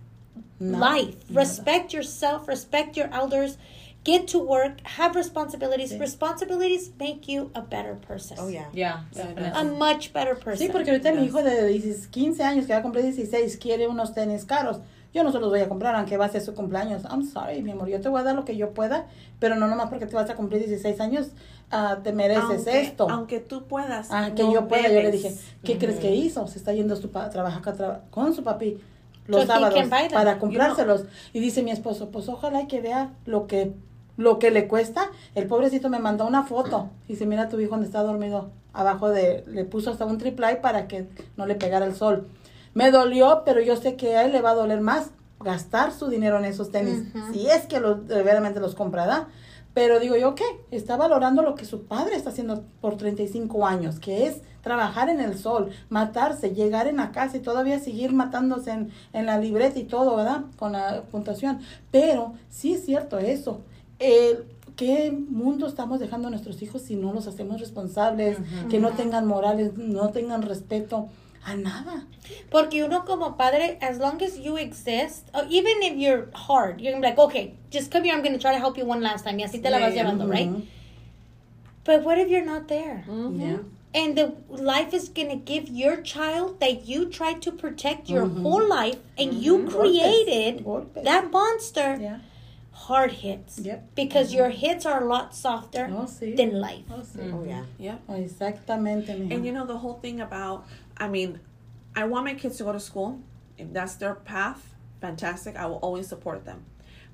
Nada. 0.61 0.79
life. 0.79 1.31
Nada. 1.31 1.41
Respect 1.41 1.93
yourself. 1.93 2.47
Respect 2.47 2.97
your 2.97 3.09
elders. 3.09 3.59
Get 4.05 4.27
to 4.33 4.39
work. 4.39 4.81
Have 4.99 5.15
responsibilities. 5.15 5.91
Sí. 5.93 5.99
Responsibilities 5.99 6.93
make 6.99 7.23
you 7.27 7.51
a 7.55 7.61
better 7.63 7.95
person. 8.07 8.37
Oh 8.39 8.49
yeah. 8.49 8.69
Yeah, 8.73 9.05
Yeah, 9.13 9.31
it 9.31 9.37
definitely. 9.37 9.61
A 9.61 9.65
much 9.95 10.13
better 10.13 10.37
person. 10.37 10.67
Sí, 10.67 10.73
porque 10.73 10.91
ahorita 10.91 11.13
mi 11.13 11.25
hijo 11.25 11.43
de 11.43 11.67
10 11.69 12.09
15 12.09 12.43
años, 12.43 12.67
que 12.67 12.73
va 12.73 12.81
a 12.81 12.83
cumplir 12.83 13.05
16, 13.05 13.57
quiere 13.57 13.89
unos 13.89 14.13
tenis 14.13 14.45
caros. 14.45 14.81
Yo 15.15 15.23
no 15.23 15.31
se 15.31 15.39
los 15.39 15.49
voy 15.49 15.61
a 15.61 15.69
comprar, 15.69 15.95
aunque 15.95 16.17
va 16.17 16.25
a 16.25 16.29
ser 16.29 16.43
su 16.43 16.55
cumpleaños. 16.55 17.05
I'm 17.05 17.25
sorry, 17.25 17.63
mi 17.63 17.71
amor, 17.71 17.89
yo 17.89 18.01
te 18.01 18.09
voy 18.09 18.21
a 18.21 18.25
dar 18.25 18.35
lo 18.35 18.45
que 18.45 18.57
yo 18.57 18.75
pueda, 18.75 19.07
pero 19.39 19.55
no 19.55 19.69
nomás 19.69 19.89
porque 19.89 20.07
te 20.07 20.17
vas 20.17 20.29
a 20.29 20.35
cumplir 20.35 20.61
16 20.67 21.01
años, 21.01 21.29
ah, 21.71 21.99
te 22.03 22.13
mereces 22.13 22.43
aunque, 22.45 22.81
esto. 22.81 23.07
Aunque 23.09 23.39
tú 23.39 23.63
puedas. 23.69 24.09
Ah, 24.11 24.33
que 24.35 24.43
no 24.43 24.53
yo 24.53 24.67
pueda, 24.67 24.83
yo 24.83 24.89
le 24.89 24.95
debes. 25.13 25.23
dije, 25.23 25.35
¿qué 25.63 25.79
crees 25.79 26.01
que 26.01 26.13
hizo? 26.15 26.47
Se 26.49 26.59
está 26.59 26.73
yendo 26.73 26.97
su 26.97 27.11
pa- 27.13 27.31
trabaja 27.31 27.61
traba- 27.63 28.03
con 28.11 28.35
su 28.35 28.43
papi 28.43 28.77
los 29.29 29.43
So 29.43 29.47
sábados 29.47 29.79
para 30.13 30.39
comprárselos. 30.39 31.05
Y 31.33 31.39
dice 31.39 31.63
mi 31.63 31.71
esposo, 31.71 32.11
pues 32.11 32.29
ojalá 32.29 32.67
que 32.67 32.81
vea 32.81 33.13
lo 33.25 33.47
que 33.47 33.73
lo 34.17 34.39
que 34.39 34.51
le 34.51 34.69
cuesta. 34.69 35.11
El 35.35 35.47
pobrecito 35.47 35.89
me 35.91 35.99
mandó 35.99 36.27
una 36.27 36.45
foto. 36.45 36.91
Dice, 37.09 37.27
mira 37.27 37.49
tu 37.49 37.61
hijo 37.61 37.73
donde 37.73 37.87
está 37.87 38.03
dormido. 38.03 38.51
Abajo 38.73 39.11
de, 39.11 39.45
le 39.47 39.65
puso 39.65 39.91
hasta 39.91 40.05
un 40.05 40.19
triple 40.19 40.57
para 40.57 40.89
que 40.89 41.07
no 41.37 41.47
le 41.47 41.55
pegara 41.55 41.87
el 41.87 41.95
sol. 41.95 42.29
Me 42.75 42.91
dolió, 42.91 43.43
pero 43.45 43.61
yo 43.61 43.77
sé 43.77 43.97
que 43.97 44.17
a 44.17 44.25
él 44.25 44.33
le 44.33 44.41
va 44.41 44.51
a 44.51 44.55
doler 44.55 44.81
más 44.81 45.11
gastar 45.41 45.93
su 45.93 46.09
dinero 46.09 46.39
en 46.39 46.45
esos 46.45 46.71
tenis. 46.71 47.05
Si 47.33 47.47
es 47.49 47.67
que 47.67 47.79
los, 47.79 48.07
de 48.09 48.17
verdaderamente 48.17 48.61
los 48.61 48.75
comprará. 48.75 49.29
Pero 49.75 49.99
digo 49.99 50.17
yo, 50.17 50.37
¿qué? 50.37 50.45
Está 50.71 50.97
valorando 50.97 51.43
lo 51.43 51.57
que 51.57 51.65
su 51.65 51.87
padre 51.87 52.15
está 52.15 52.31
haciendo 52.31 52.65
por 52.81 52.97
35 52.97 53.67
años, 53.67 53.99
que 53.99 54.27
es 54.27 54.41
trabajar 54.63 55.09
en 55.09 55.21
el 55.21 55.37
sol, 55.37 55.71
matarse, 55.89 56.55
llegar 56.55 56.87
en 56.87 56.97
la 56.97 57.11
casa 57.11 57.37
y 57.37 57.41
todavía 57.41 57.81
seguir 57.81 58.13
matándose 58.13 58.71
en, 58.71 58.93
en 59.13 59.27
la 59.27 59.39
libreta 59.39 59.79
y 59.79 59.85
todo, 59.85 60.17
¿verdad? 60.17 60.45
Con 60.57 60.73
la 60.73 61.03
puntuación. 61.03 61.59
Pero 61.91 62.35
sí 62.49 62.75
es 62.75 62.85
cierto 62.85 63.19
eso. 63.19 63.63
El, 63.99 64.47
¿Qué 64.77 65.13
mundo 65.13 65.69
estamos 65.69 66.01
dejando 66.01 66.27
a 66.27 66.31
nuestros 66.33 66.61
hijos 66.61 66.83
si 66.83 66.97
no 66.97 67.13
los 67.13 67.29
hacemos 67.29 67.61
responsables, 67.61 68.39
que 68.69 68.81
no 68.81 68.91
tengan 68.91 69.25
morales, 69.25 69.77
no 69.77 70.09
tengan 70.11 70.43
respeto 70.43 71.09
a 71.45 71.55
nada? 71.55 72.07
Porque 72.51 72.83
uno 72.83 73.05
como 73.05 73.37
padre, 73.37 73.79
as 73.81 73.99
long 73.99 74.21
as 74.21 74.37
you 74.37 74.57
exist, 74.57 75.29
or 75.33 75.45
even 75.49 75.81
if 75.83 75.95
you're 75.97 76.29
hard, 76.35 76.81
you're 76.81 76.93
gonna 76.93 77.01
be 77.01 77.09
like, 77.11 77.19
okay, 77.21 77.55
just 77.71 77.93
come 77.93 78.03
here, 78.03 78.15
I'm 78.17 78.25
gonna 78.25 78.39
try 78.39 78.53
to 78.53 78.59
help 78.59 78.77
you 78.77 78.85
one 78.85 79.01
last 79.01 79.25
time. 79.25 79.39
Y 79.39 79.45
así 79.45 79.63
te 79.63 79.71
la 79.71 79.79
vas 79.79 79.95
Yeah. 79.95 80.03
llevando, 80.03 80.27
right? 80.29 80.51
But 81.85 82.03
what 82.03 82.19
if 82.19 82.29
you're 82.29 82.45
not 82.45 82.67
there? 82.67 83.05
Yeah. 83.07 83.59
And 83.95 84.17
the 84.17 84.33
life 84.49 84.93
is 84.93 85.09
gonna 85.09 85.37
give 85.37 85.69
your 85.69 86.03
child 86.03 86.59
that 86.59 86.89
you 86.89 87.07
tried 87.09 87.43
to 87.43 87.53
protect 87.53 88.09
your 88.11 88.27
whole 88.27 88.67
life 88.67 88.99
and 89.17 89.35
you 89.35 89.67
created 89.69 90.65
Golpes. 90.65 91.05
that 91.05 91.31
monster 91.31 91.97
Yeah. 92.01 92.19
Hard 92.75 93.13
hits. 93.13 93.59
Yep. 93.59 93.95
Because 93.95 94.29
mm-hmm. 94.29 94.39
your 94.39 94.51
hits 94.51 94.85
are 94.85 95.03
a 95.03 95.07
lot 95.07 95.35
softer 95.35 95.89
Oh, 95.91 96.05
sí. 96.05 96.37
than 96.37 96.61
life. 96.61 96.85
Oh, 96.91 97.03
sí. 97.03 97.33
Oh 97.33 97.45
yeah. 97.47 97.65
Yeah. 97.79 97.99
Oh, 98.09 98.15
exactamente, 98.15 99.09
mija. 99.09 99.33
And 99.33 99.47
you 99.47 99.53
know 99.53 99.65
the 99.65 99.79
whole 99.79 99.95
thing 99.95 100.21
about 100.21 100.67
I 100.97 101.09
mean, 101.09 101.41
I 101.97 102.05
want 102.05 102.25
my 102.25 102.35
kids 102.35 102.59
to 102.59 102.65
go 102.65 102.73
to 102.73 102.81
school. 102.81 103.21
If 103.57 103.73
that's 103.73 103.95
their 103.95 104.15
path, 104.15 104.75
fantastic. 105.01 105.57
I 105.57 105.67
will 105.67 105.77
always 105.77 106.09
support 106.09 106.45
them. 106.45 106.65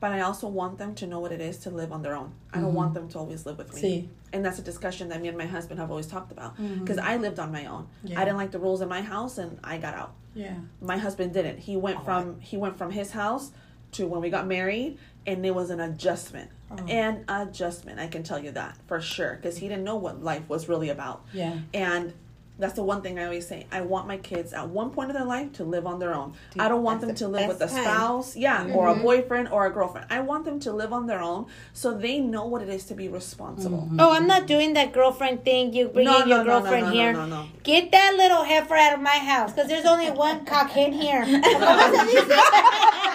But 0.01 0.13
I 0.13 0.23
also 0.23 0.49
want 0.49 0.79
them 0.79 0.95
to 0.95 1.07
know 1.07 1.21
what 1.21 1.31
it 1.31 1.43
is 1.43 1.59
to 1.59 1.71
live 1.71 1.93
on 1.93 2.01
their 2.01 2.15
own. 2.15 2.33
I 2.55 2.61
don't 2.61 2.73
want 2.73 2.95
mm-hmm. 2.95 3.01
them 3.01 3.09
to 3.11 3.19
always 3.19 3.45
live 3.45 3.59
with 3.59 3.75
me. 3.75 3.83
Sí. 3.83 4.09
And 4.33 4.43
that's 4.43 4.59
a 4.59 4.63
discussion 4.63 5.11
that 5.11 5.21
me 5.21 5.29
and 5.29 5.37
my 5.37 5.45
husband 5.45 5.79
have 5.79 5.91
always 5.91 6.07
talked 6.07 6.33
about. 6.33 6.57
Because 6.57 6.97
I 6.97 7.17
lived 7.17 7.39
on 7.39 7.53
my 7.53 7.67
own. 7.67 7.87
Yeah. 8.03 8.19
I 8.19 8.25
didn't 8.25 8.39
like 8.39 8.51
the 8.51 8.59
rules 8.59 8.81
in 8.81 8.89
my 8.89 9.03
house 9.03 9.37
and 9.37 9.59
I 9.63 9.77
got 9.77 9.95
out. 9.95 10.15
Yeah. 10.35 10.55
My 10.81 10.97
husband 10.97 11.35
didn't. 11.35 11.59
He 11.59 11.77
went 11.77 12.03
from 12.05 12.41
he 12.41 12.57
went 12.57 12.79
from 12.79 12.91
his 12.93 13.11
house 13.11 13.53
to 13.93 14.07
when 14.07 14.21
we 14.23 14.31
got 14.31 14.47
married 14.47 14.99
and 15.27 15.45
it 15.45 15.55
was 15.55 15.71
an 15.71 15.81
adjustment. 15.81 16.51
Oh. 16.71 16.77
An 16.87 17.25
adjustment, 17.29 17.99
I 17.99 18.07
can 18.07 18.23
tell 18.23 18.39
you 18.39 18.53
that 18.53 18.79
for 18.87 19.01
sure. 19.01 19.37
Because 19.37 19.59
he 19.59 19.69
didn't 19.69 19.85
know 19.85 19.97
what 19.97 20.23
life 20.23 20.49
was 20.49 20.69
really 20.69 20.89
about. 20.89 21.25
Yeah. 21.33 21.59
And 21.75 22.15
that's 22.61 22.75
the 22.75 22.83
one 22.83 23.01
thing 23.01 23.19
I 23.19 23.25
always 23.25 23.47
say. 23.47 23.67
I 23.73 23.81
want 23.81 24.07
my 24.07 24.19
kids 24.19 24.53
at 24.53 24.69
one 24.69 24.91
point 24.91 25.11
of 25.11 25.17
their 25.17 25.25
life 25.25 25.53
to 25.55 25.65
live 25.65 25.87
on 25.87 25.99
their 25.99 26.15
own. 26.15 26.35
I 26.59 26.69
don't 26.69 26.83
want 26.83 27.01
them 27.01 27.09
that's 27.09 27.21
to 27.21 27.25
the 27.25 27.31
live 27.31 27.49
with 27.49 27.57
a 27.57 27.61
best 27.61 27.75
time. 27.75 27.85
spouse, 27.85 28.37
yeah, 28.37 28.65
mm-hmm. 28.65 28.77
or 28.77 28.89
a 28.89 28.95
boyfriend 28.95 29.49
or 29.49 29.67
a 29.67 29.71
girlfriend. 29.71 30.07
I 30.11 30.21
want 30.21 30.45
them 30.45 30.61
to 30.61 30.73
live 30.73 30.93
on 30.93 31.07
their 31.07 31.23
own 31.23 31.47
so 31.73 31.97
they 31.97 32.21
know 32.21 32.47
what 32.47 32.63
it 32.63 32.69
is 32.69 32.85
to 32.85 32.95
be 32.95 33.09
responsible. 33.09 33.79
Mm-hmm. 33.79 34.01
Oh, 34.01 34.13
I'm 34.13 34.27
not 34.27 34.47
doing 34.47 34.75
that 34.75 34.93
girlfriend 34.93 35.45
thing. 35.45 35.73
You 35.73 35.89
bring 35.89 36.05
No, 36.05 36.23
in 36.23 36.29
no, 36.29 36.37
your 36.37 36.45
no, 36.45 36.45
no, 36.45 36.61
girlfriend 36.61 36.87
no, 36.87 36.93
no, 36.93 36.95
here. 36.95 37.13
no, 37.15 37.27
no. 37.27 37.47
Get 37.63 37.91
that 37.93 38.15
little 38.17 38.45
heifer 38.45 38.77
out 38.77 38.95
of 38.95 39.01
my 39.01 39.19
house 39.19 39.53
because 39.53 39.69
there's 39.69 39.87
only 39.87 40.11
one 40.11 40.45
cockhead 40.45 40.93
here. 40.93 41.25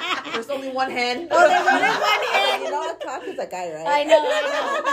There's 0.33 0.49
only 0.49 0.69
one 0.71 0.91
hand. 0.91 1.27
Oh, 1.31 1.47
there's 1.47 1.61
only 1.61 1.81
one 1.81 2.21
You 2.25 2.65
head. 2.65 2.71
know, 2.71 2.89
a 2.89 2.95
cock 3.05 3.23
is 3.27 3.37
a 3.39 3.45
guy, 3.47 3.71
right? 3.73 3.87
I 3.87 4.03
know, 4.05 4.17
I 4.19 4.41
know. 4.51 4.83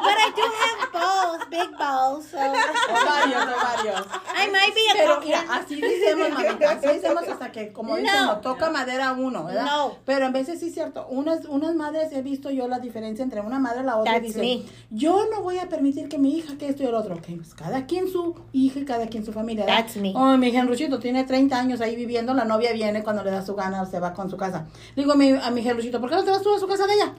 But 0.00 0.16
I 0.16 0.32
do 0.34 0.42
have 0.42 0.92
balls, 0.92 1.42
big 1.50 1.78
balls. 1.78 2.26
So 2.30 2.38
O 2.38 2.94
varios, 3.04 3.42
o 3.42 3.56
varios. 3.60 4.06
I 4.34 4.46
might 4.50 4.74
be 4.74 4.80
a 4.90 4.94
Pero 4.94 5.20
mira, 5.20 5.40
así 5.50 5.80
decimos, 5.80 6.30
mamita, 6.30 6.70
así 6.72 6.86
decimos 6.86 7.28
hasta 7.28 7.52
que, 7.52 7.72
como 7.72 7.96
dicen, 7.96 8.12
No. 8.14 8.26
no 8.26 8.40
toca 8.40 8.70
madera 8.70 9.12
uno, 9.12 9.44
¿verdad? 9.44 9.64
No. 9.66 9.96
Pero 10.06 10.26
en 10.26 10.32
veces 10.32 10.60
sí 10.60 10.68
es 10.68 10.74
cierto, 10.74 11.06
unas, 11.10 11.44
unas 11.44 11.74
madres, 11.74 12.12
he 12.12 12.22
visto 12.22 12.50
yo 12.50 12.66
la 12.68 12.78
diferencia 12.78 13.22
entre 13.22 13.40
una 13.42 13.58
madre 13.58 13.82
y 13.82 13.84
la 13.84 13.96
otra. 13.98 14.12
y 14.12 14.14
That's 14.20 14.34
dicen, 14.34 14.42
me. 14.42 14.62
yo 14.90 15.26
no 15.30 15.42
voy 15.42 15.58
a 15.58 15.68
permitir 15.68 16.08
que 16.08 16.18
mi 16.18 16.36
hija, 16.38 16.56
que 16.58 16.68
esto 16.68 16.82
y 16.82 16.86
el 16.86 16.94
otro. 16.94 17.14
Ok, 17.16 17.26
pues 17.36 17.54
cada 17.54 17.86
quien 17.86 18.08
su 18.10 18.34
hija 18.52 18.78
y 18.80 18.84
cada 18.84 19.06
quien 19.08 19.24
su 19.24 19.32
familia. 19.32 19.64
¿verdad? 19.66 19.80
That's 19.82 19.96
me. 19.96 20.12
Oh, 20.16 20.36
mi 20.38 20.54
Henruchito 20.54 20.98
tiene 20.98 21.24
30 21.24 21.58
años 21.58 21.80
ahí 21.80 21.94
viviendo, 21.96 22.32
la 22.34 22.44
novia 22.44 22.72
viene 22.72 23.02
cuando 23.02 23.22
le 23.22 23.30
da 23.30 23.44
su 23.44 23.54
gana 23.54 23.82
o 23.82 23.86
se 23.86 24.00
va 24.00 24.14
con 24.14 24.30
su 24.30 24.36
casa. 24.36 24.66
Digo 24.96 25.12
a 25.12 25.16
mi, 25.16 25.30
a 25.30 25.50
mi 25.50 25.66
Henruchito, 25.66 26.00
¿por 26.00 26.10
qué 26.10 26.16
no 26.16 26.24
te 26.24 26.30
vas 26.30 26.42
tú 26.42 26.54
a 26.54 26.58
su 26.58 26.66
casa 26.66 26.86
de 26.86 26.94
ella? 26.94 27.14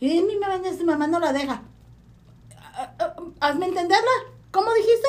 Y 0.00 0.20
mi 0.22 0.36
mamá, 0.36 0.60
su 0.76 0.84
mamá 0.84 1.06
no 1.06 1.18
la 1.18 1.32
deja. 1.32 1.62
Ah, 2.56 2.92
ah, 2.98 3.14
Hazme 3.40 3.66
entenderla. 3.66 4.10
¿Cómo 4.50 4.72
dijiste? 4.74 5.08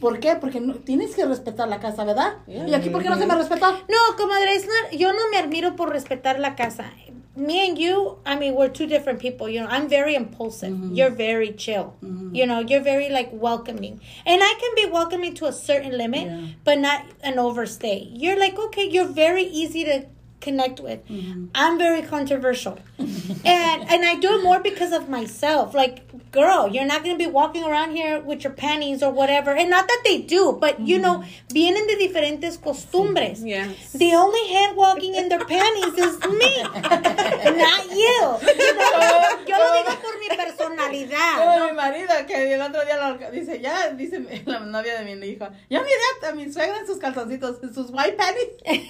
¿Por 0.00 0.18
qué? 0.20 0.34
Porque 0.36 0.60
no- 0.60 0.74
tienes 0.74 1.14
que 1.14 1.24
respetar 1.24 1.68
la 1.68 1.78
casa, 1.80 2.04
¿verdad? 2.04 2.38
¿Y 2.46 2.74
aquí 2.74 2.90
por 2.90 3.02
qué 3.02 3.08
no 3.08 3.16
se 3.16 3.26
me 3.26 3.34
respetó? 3.34 3.70
No, 3.72 4.16
comadre, 4.16 4.56
not, 4.58 4.98
yo 4.98 5.12
no 5.12 5.28
me 5.30 5.38
admiro 5.38 5.76
por 5.76 5.90
respetar 5.90 6.38
la 6.40 6.56
casa. 6.56 6.92
Me 7.36 7.68
and 7.68 7.76
you, 7.78 8.16
I 8.24 8.34
mean, 8.36 8.54
we're 8.54 8.70
two 8.72 8.86
different 8.86 9.20
people. 9.20 9.46
You 9.48 9.60
know, 9.60 9.68
I'm 9.70 9.88
very 9.88 10.14
impulsive. 10.14 10.74
You're 10.92 11.10
very 11.14 11.54
chill. 11.54 11.92
You 12.32 12.46
know, 12.46 12.60
you're 12.60 12.82
very 12.82 13.10
like 13.10 13.28
welcoming. 13.30 14.00
And 14.24 14.42
I 14.42 14.54
can 14.58 14.74
be 14.74 14.90
welcoming 14.90 15.34
to 15.34 15.46
a 15.46 15.52
certain 15.52 15.96
limit, 15.98 16.24
Yeah. 16.26 16.40
but 16.64 16.78
not 16.78 17.02
an 17.22 17.38
overstay. 17.38 18.08
You're 18.14 18.38
like, 18.38 18.58
okay, 18.58 18.88
you're 18.88 19.04
very 19.12 19.42
easy 19.44 19.84
to 19.84 20.06
connect 20.46 20.80
with. 20.80 21.00
Mm-hmm. 21.08 21.46
I'm 21.54 21.76
very 21.78 22.02
controversial. 22.02 22.78
and 22.98 23.78
and 23.92 24.04
I 24.12 24.14
do 24.24 24.38
it 24.38 24.42
more 24.44 24.60
because 24.60 24.92
of 24.92 25.08
myself. 25.08 25.74
Like, 25.74 26.05
girl, 26.32 26.68
you're 26.70 26.84
not 26.86 27.02
gonna 27.02 27.16
be 27.16 27.26
walking 27.26 27.64
around 27.64 27.92
here 27.96 28.20
with 28.20 28.44
your 28.44 28.52
panties 28.52 29.02
or 29.02 29.10
whatever. 29.10 29.52
And 29.52 29.70
not 29.70 29.86
that 29.88 30.02
they 30.04 30.18
do, 30.22 30.56
but 30.60 30.80
you 30.80 30.98
know, 30.98 31.18
mm-hmm. 31.18 31.54
vienen 31.54 31.86
de 31.86 31.96
diferentes 31.96 32.58
costumbres. 32.60 33.42
Yes. 33.42 33.92
The 33.92 34.12
only 34.14 34.46
hand 34.48 34.76
walking 34.76 35.14
in 35.14 35.28
their 35.28 35.44
panties 35.44 35.94
is 35.96 36.18
me, 36.28 36.62
not 36.72 37.90
you. 37.90 38.20
You 38.42 38.74
know, 38.74 39.22
Yo 39.46 39.56
lo 39.56 39.72
digo 39.72 40.02
por 40.02 40.18
mi 40.18 40.28
personalidad. 40.28 41.36
Como 41.38 41.66
mi 41.66 41.72
marido, 41.72 42.12
que 42.26 42.54
el 42.54 42.60
otro 42.60 42.84
día 42.84 42.96
lo- 42.98 43.30
dice, 43.30 43.60
ya, 43.60 43.90
dice 43.90 44.42
la 44.44 44.60
novia 44.60 45.00
de 45.02 45.14
mi 45.16 45.26
hija, 45.26 45.50
ya 45.70 45.80
miré 45.80 46.28
a 46.28 46.32
mi 46.34 46.52
suegra 46.52 46.78
en 46.78 46.86
sus 46.86 46.98
calzoncitos, 46.98 47.62
en 47.62 47.72
sus 47.74 47.90
white 47.90 48.16
panties. 48.16 48.48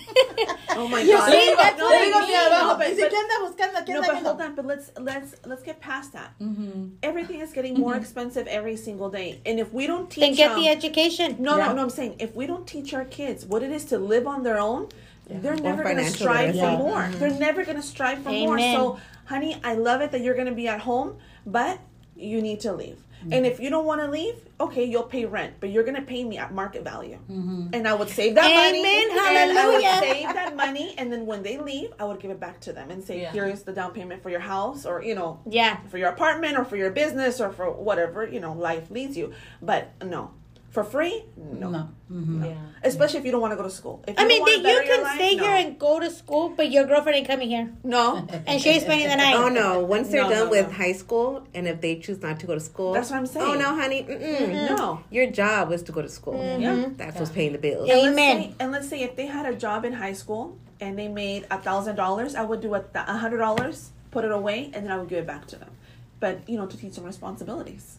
Oh 0.79 0.87
my 0.89 1.01
You 1.01 1.17
god. 1.17 1.31
see, 1.31 1.55
that's 1.57 1.79
Le 1.79 1.85
what 1.85 1.95
I 1.95 2.05
digo 2.07 2.19
mean. 2.21 2.29
mi 2.29 2.35
abajo, 2.35 2.73
No, 2.73 2.77
but- 2.79 2.87
dice, 2.89 3.01
but- 3.03 3.11
¿qué 3.11 3.17
anda 3.17 3.39
buscando? 3.49 3.85
¿Qué 3.87 3.93
No, 3.95 3.99
anda 4.01 4.07
but 4.09 4.15
viendo? 4.15 4.31
hold 4.31 4.41
on. 4.43 4.55
But 4.57 4.67
let's 4.67 4.91
let's 5.01 5.35
let's 5.47 5.63
get 5.63 5.81
past 5.81 6.13
that. 6.13 6.33
Mm-hmm. 6.39 6.97
Everything 7.27 7.43
is 7.43 7.53
getting 7.53 7.75
more 7.75 7.93
mm-hmm. 7.93 8.03
expensive 8.03 8.47
every 8.47 8.77
single 8.77 9.11
day, 9.11 9.41
and 9.45 9.59
if 9.59 9.73
we 9.73 9.87
don't 9.89 10.09
teach 10.09 10.23
Then 10.23 10.35
get 10.35 10.51
them, 10.51 10.61
the 10.61 10.69
education. 10.69 11.37
no, 11.41 11.57
Yeah. 11.57 11.67
no, 11.67 11.75
no. 11.75 11.83
I'm 11.83 11.91
saying 11.91 12.17
if 12.21 12.37
we 12.37 12.47
don't 12.47 12.67
teach 12.67 12.95
our 12.95 13.05
kids 13.05 13.45
what 13.45 13.63
it 13.63 13.73
is 13.73 13.85
to 13.87 13.99
live 13.99 14.27
on 14.29 14.45
their 14.45 14.59
own, 14.59 14.87
mm-hmm. 14.87 15.43
they're 15.43 15.57
never 15.57 15.83
going 15.83 15.97
to 15.97 16.03
financial 16.05 16.27
strive 16.27 16.55
for 16.55 16.79
more. 16.79 17.09
They're 17.15 17.31
never 17.31 17.65
going 17.65 17.77
to 17.77 17.83
strive 17.83 18.23
for 18.23 18.31
more. 18.31 18.59
So, 18.61 19.01
honey, 19.25 19.61
I 19.65 19.75
love 19.75 20.03
it 20.03 20.13
that 20.13 20.21
you're 20.21 20.35
going 20.35 20.47
to 20.47 20.55
be 20.55 20.69
at 20.69 20.81
home, 20.81 21.17
but 21.45 21.81
you 22.15 22.41
need 22.41 22.61
to 22.61 22.73
leave. 22.73 23.03
And 23.33 23.47
if 23.47 23.61
you 23.61 23.71
don't 23.71 23.85
want 23.85 24.01
to 24.01 24.09
leave, 24.09 24.35
okay, 24.61 24.85
you'll 24.85 25.03
pay 25.05 25.25
rent, 25.25 25.55
but 25.61 25.71
you're 25.71 25.85
going 25.85 25.97
to 25.97 26.03
pay 26.03 26.25
me 26.25 26.39
at 26.39 26.53
market 26.53 26.83
value. 26.85 27.19
Mm-hmm. 27.31 27.69
And 27.73 27.87
I 27.89 27.95
would 27.95 28.09
save 28.09 28.35
that 28.37 28.43
money. 28.43 28.81
Amen. 28.81 29.49
And 29.49 29.59
I 29.59 29.67
would 29.69 30.01
save 30.01 30.35
that 30.35 30.57
money, 30.57 30.95
and 30.99 31.13
then 31.13 31.27
when 31.27 31.43
they 31.43 31.59
leave, 31.59 31.93
I 31.99 32.05
would 32.05 32.21
give 32.21 32.31
it 32.31 32.41
back 32.41 32.61
to 32.61 32.73
them 32.73 32.91
and 32.91 33.03
say, 33.03 33.23
Yeah. 33.23 33.33
"Here's 33.33 33.63
the 33.63 33.73
down 33.73 33.93
payment 33.93 34.23
for 34.23 34.31
your 34.31 34.41
house, 34.41 34.87
or 34.87 35.03
you 35.03 35.15
know, 35.15 35.41
Yeah. 35.47 35.79
for 35.89 35.99
your 35.99 36.09
apartment, 36.11 36.57
or 36.59 36.65
for 36.65 36.77
your 36.77 36.91
business, 36.91 37.41
or 37.41 37.51
for 37.51 37.71
whatever 37.71 38.27
you 38.27 38.41
know 38.41 38.53
life 38.53 38.91
leads 38.91 39.17
you." 39.17 39.33
But 39.61 39.91
no, 40.05 40.31
for 40.77 40.85
free, 40.85 41.25
no. 41.63 41.71
No. 41.71 41.83
Mhm. 42.13 42.45
Yeah. 42.45 42.55
Especially 42.91 43.19
if 43.21 43.25
you 43.25 43.33
don't 43.33 43.41
want 43.41 43.53
to 43.53 43.57
go 43.57 43.63
to 43.63 43.71
school. 43.81 43.97
If 44.07 44.15
I 44.19 44.27
mean, 44.27 44.45
don't 44.45 44.63
wanna 44.63 44.75
you 44.75 44.83
can 44.91 45.03
life, 45.03 45.15
stay 45.21 45.35
no. 45.35 45.43
here 45.45 45.55
and 45.63 45.79
go 45.79 45.99
to 46.05 46.11
school, 46.11 46.51
but 46.59 46.71
your 46.71 46.85
girlfriend 46.91 47.17
ain't 47.17 47.27
coming 47.33 47.49
here, 47.49 47.67
no. 47.83 48.03
and 48.47 48.61
she's 48.61 48.83
spending 48.83 49.09
the 49.09 49.17
night. 49.17 49.37
Oh 49.37 49.49
no! 49.49 49.71
Once 49.95 50.09
they're 50.11 50.25
No, 50.25 50.29
done 50.37 50.45
no, 50.49 50.51
with 50.57 50.69
no. 50.69 50.75
high 50.83 50.93
school, 50.93 51.47
and 51.55 51.67
if 51.67 51.81
they 51.81 51.95
choose 52.05 52.21
not 52.21 52.39
to 52.41 52.47
go 52.51 52.55
to 52.55 52.61
school, 52.61 52.93
That's 52.93 53.11
what 53.11 53.17
I'm 53.21 53.27
saying. 53.35 53.47
Oh 53.51 53.55
no, 53.65 53.75
honey! 53.75 54.03
Mm-mm. 54.03 54.77
No. 54.77 55.01
Your 55.11 55.29
job 55.41 55.71
was 55.71 55.83
to 55.85 55.93
go 55.93 56.03
to 56.03 56.11
school. 56.11 56.37
Yeah. 56.61 56.91
That's 57.01 57.19
what's 57.19 57.31
paying 57.39 57.53
the 57.53 57.63
bills. 57.67 57.89
Yeah. 57.89 57.95
And 57.95 58.03
let's 58.03 58.13
Amen. 58.19 58.37
say, 58.43 58.55
and 58.61 58.69
let's 58.73 58.89
say 58.91 58.99
if 59.09 59.17
they 59.17 59.27
had 59.37 59.47
a 59.47 59.57
job 59.57 59.87
in 59.87 59.95
high 59.95 60.13
school 60.23 60.59
and 60.79 60.99
they 60.99 61.09
made 61.09 61.47
a 61.51 61.59
thousand 61.59 61.97
dollars, 61.97 62.35
I 62.35 62.43
would 62.49 62.61
do 62.61 62.75
a 62.75 62.85
hundred 63.25 63.39
dollars, 63.39 63.93
put 64.11 64.27
it 64.27 64.31
away, 64.41 64.71
and 64.75 64.85
then 64.85 64.93
I 64.93 64.99
would 64.99 65.09
give 65.09 65.21
it 65.21 65.27
back 65.27 65.47
to 65.53 65.57
them. 65.57 65.71
But 66.21 66.47
you 66.51 66.59
know, 66.59 66.67
to 66.67 66.77
teach 66.77 66.95
them 66.97 67.05
responsibilities. 67.05 67.97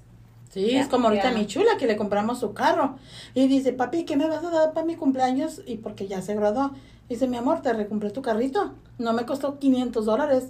Sí, 0.50 0.76
es 0.76 0.88
como 0.88 1.10
ahorita 1.10 1.32
mi 1.32 1.46
chula 1.46 1.78
que 1.78 1.88
le 1.88 1.98
compramos 1.98 2.40
su 2.40 2.54
carro. 2.54 2.96
Y 3.34 3.48
dice, 3.48 3.74
papi, 3.74 4.06
¿qué 4.06 4.16
me 4.16 4.28
vas 4.28 4.44
a 4.44 4.50
dar 4.50 4.74
para 4.74 4.86
mi 4.86 4.96
cumpleaños? 4.96 5.62
Y 5.66 5.78
porque 5.78 6.08
ya 6.08 6.22
se 6.22 6.36
graduó. 6.36 6.72
Dice, 7.10 7.28
mi 7.28 7.38
amor, 7.38 7.62
te 7.62 7.74
recompré 7.74 8.10
tu 8.12 8.22
carrito. 8.22 8.74
No 8.98 9.14
me 9.14 9.26
costó 9.26 9.60
500 9.60 10.06
dólares. 10.06 10.46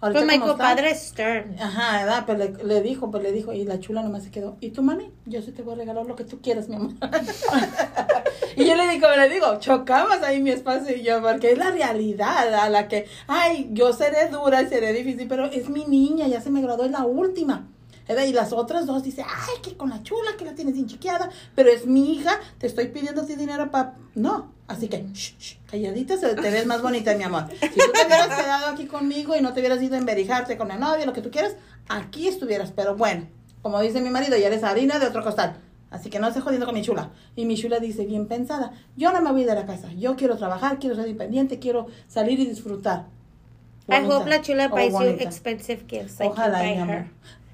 Ahorita 0.00 0.20
como 0.20 0.30
está- 0.32 0.46
compadre 0.48 0.94
stern. 0.94 1.56
Ajá, 1.60 1.98
¿verdad? 1.98 2.24
Pues 2.24 2.38
le, 2.38 2.64
le 2.64 2.80
dijo, 2.82 3.10
pues 3.10 3.22
le 3.22 3.32
dijo, 3.32 3.52
y 3.52 3.64
la 3.64 3.80
chula 3.80 4.02
nomás 4.02 4.22
se 4.22 4.30
quedó. 4.30 4.56
¿Y 4.60 4.70
tú, 4.70 4.82
mami? 4.82 5.10
Yo 5.26 5.42
sí 5.42 5.50
te 5.50 5.62
voy 5.62 5.74
a 5.74 5.78
regalar 5.78 6.06
lo 6.06 6.14
que 6.14 6.22
tú 6.24 6.40
quieras, 6.40 6.68
mi 6.68 6.76
amor. 6.76 6.92
y 8.56 8.64
yo 8.64 8.76
le 8.76 8.88
digo, 8.88 9.08
le 9.16 9.28
digo, 9.28 9.58
chocamos 9.58 10.22
ahí 10.22 10.40
mi 10.40 10.50
espacio 10.50 10.96
y 10.96 11.02
yo, 11.02 11.20
porque 11.20 11.50
es 11.52 11.58
la 11.58 11.70
realidad 11.72 12.54
a 12.54 12.68
la 12.68 12.86
que, 12.86 13.06
ay, 13.26 13.70
yo 13.72 13.92
seré 13.92 14.28
dura 14.28 14.62
y 14.62 14.68
seré 14.68 14.92
difícil, 14.92 15.26
pero 15.28 15.46
es 15.46 15.68
mi 15.68 15.84
niña, 15.84 16.28
ya 16.28 16.40
se 16.40 16.50
me 16.50 16.62
graduó, 16.62 16.84
es 16.84 16.92
la 16.92 17.04
última. 17.04 17.66
¿Verdad? 18.08 18.24
Y 18.24 18.32
las 18.32 18.52
otras 18.52 18.86
dos 18.86 19.02
dicen, 19.02 19.26
ay, 19.28 19.60
que 19.62 19.76
con 19.76 19.90
la 19.90 20.02
chula, 20.02 20.32
que 20.38 20.44
la 20.46 20.54
tienes 20.54 20.74
bien 20.74 20.86
chiqueada, 20.88 21.28
pero 21.54 21.68
es 21.70 21.86
mi 21.86 22.14
hija, 22.14 22.40
te 22.58 22.66
estoy 22.66 22.88
pidiendo 22.88 23.24
ti 23.26 23.36
dinero 23.36 23.70
para... 23.70 23.94
No, 24.14 24.52
así 24.66 24.88
que, 24.88 25.04
shh, 25.12 25.36
shh, 25.38 25.56
calladita, 25.70 26.16
se- 26.16 26.34
te 26.34 26.50
ves 26.50 26.66
más 26.66 26.80
bonita, 26.82 27.14
mi 27.14 27.24
amor. 27.24 27.44
Si 27.60 27.68
tú 27.68 27.92
te 27.92 28.00
hubieras 28.06 28.28
quedado 28.28 28.66
aquí 28.68 28.86
conmigo 28.86 29.36
y 29.36 29.40
no 29.42 29.52
te 29.52 29.60
hubieras 29.60 29.82
ido 29.82 29.94
a 29.94 29.98
enverijarte 29.98 30.56
con 30.56 30.70
el 30.70 30.80
novio, 30.80 31.04
lo 31.06 31.12
que 31.12 31.20
tú 31.22 31.30
quieras, 31.30 31.54
aquí 31.88 32.26
estuvieras, 32.26 32.72
pero 32.74 32.96
bueno, 32.96 33.26
como 33.62 33.80
dice 33.80 34.00
mi 34.00 34.10
marido, 34.10 34.36
ya 34.38 34.46
eres 34.46 34.64
harina 34.64 34.98
de 34.98 35.06
otro 35.06 35.22
costal. 35.22 35.56
Así 35.90 36.10
que 36.10 36.18
no 36.18 36.28
estés 36.28 36.42
jodiendo 36.42 36.66
con 36.66 36.74
mi 36.74 36.82
chula. 36.82 37.10
Y 37.34 37.46
mi 37.46 37.56
chula 37.56 37.78
dice, 37.80 38.04
bien 38.04 38.26
pensada, 38.26 38.72
yo 38.96 39.10
no 39.12 39.22
me 39.22 39.32
voy 39.32 39.44
de 39.44 39.54
la 39.54 39.64
casa. 39.64 39.90
Yo 39.94 40.16
quiero 40.16 40.36
trabajar, 40.36 40.78
quiero 40.78 40.94
ser 40.96 41.06
independiente, 41.06 41.58
quiero 41.58 41.86
salir 42.08 42.38
y 42.40 42.46
disfrutar. 42.46 43.06
I 43.90 44.04
hope 44.06 44.28
La 44.28 44.42
Chula 44.42 44.66
Oh, 44.70 44.76
buys 44.76 44.92
you 44.92 45.16
expensive 45.18 45.84
gifts 45.88 46.18
like 46.20 46.30
Ojalá, 46.30 46.58
you 46.62 46.68
mi 46.68 46.74
buy 46.74 46.82
amor. 46.82 46.94
her. 46.96 47.10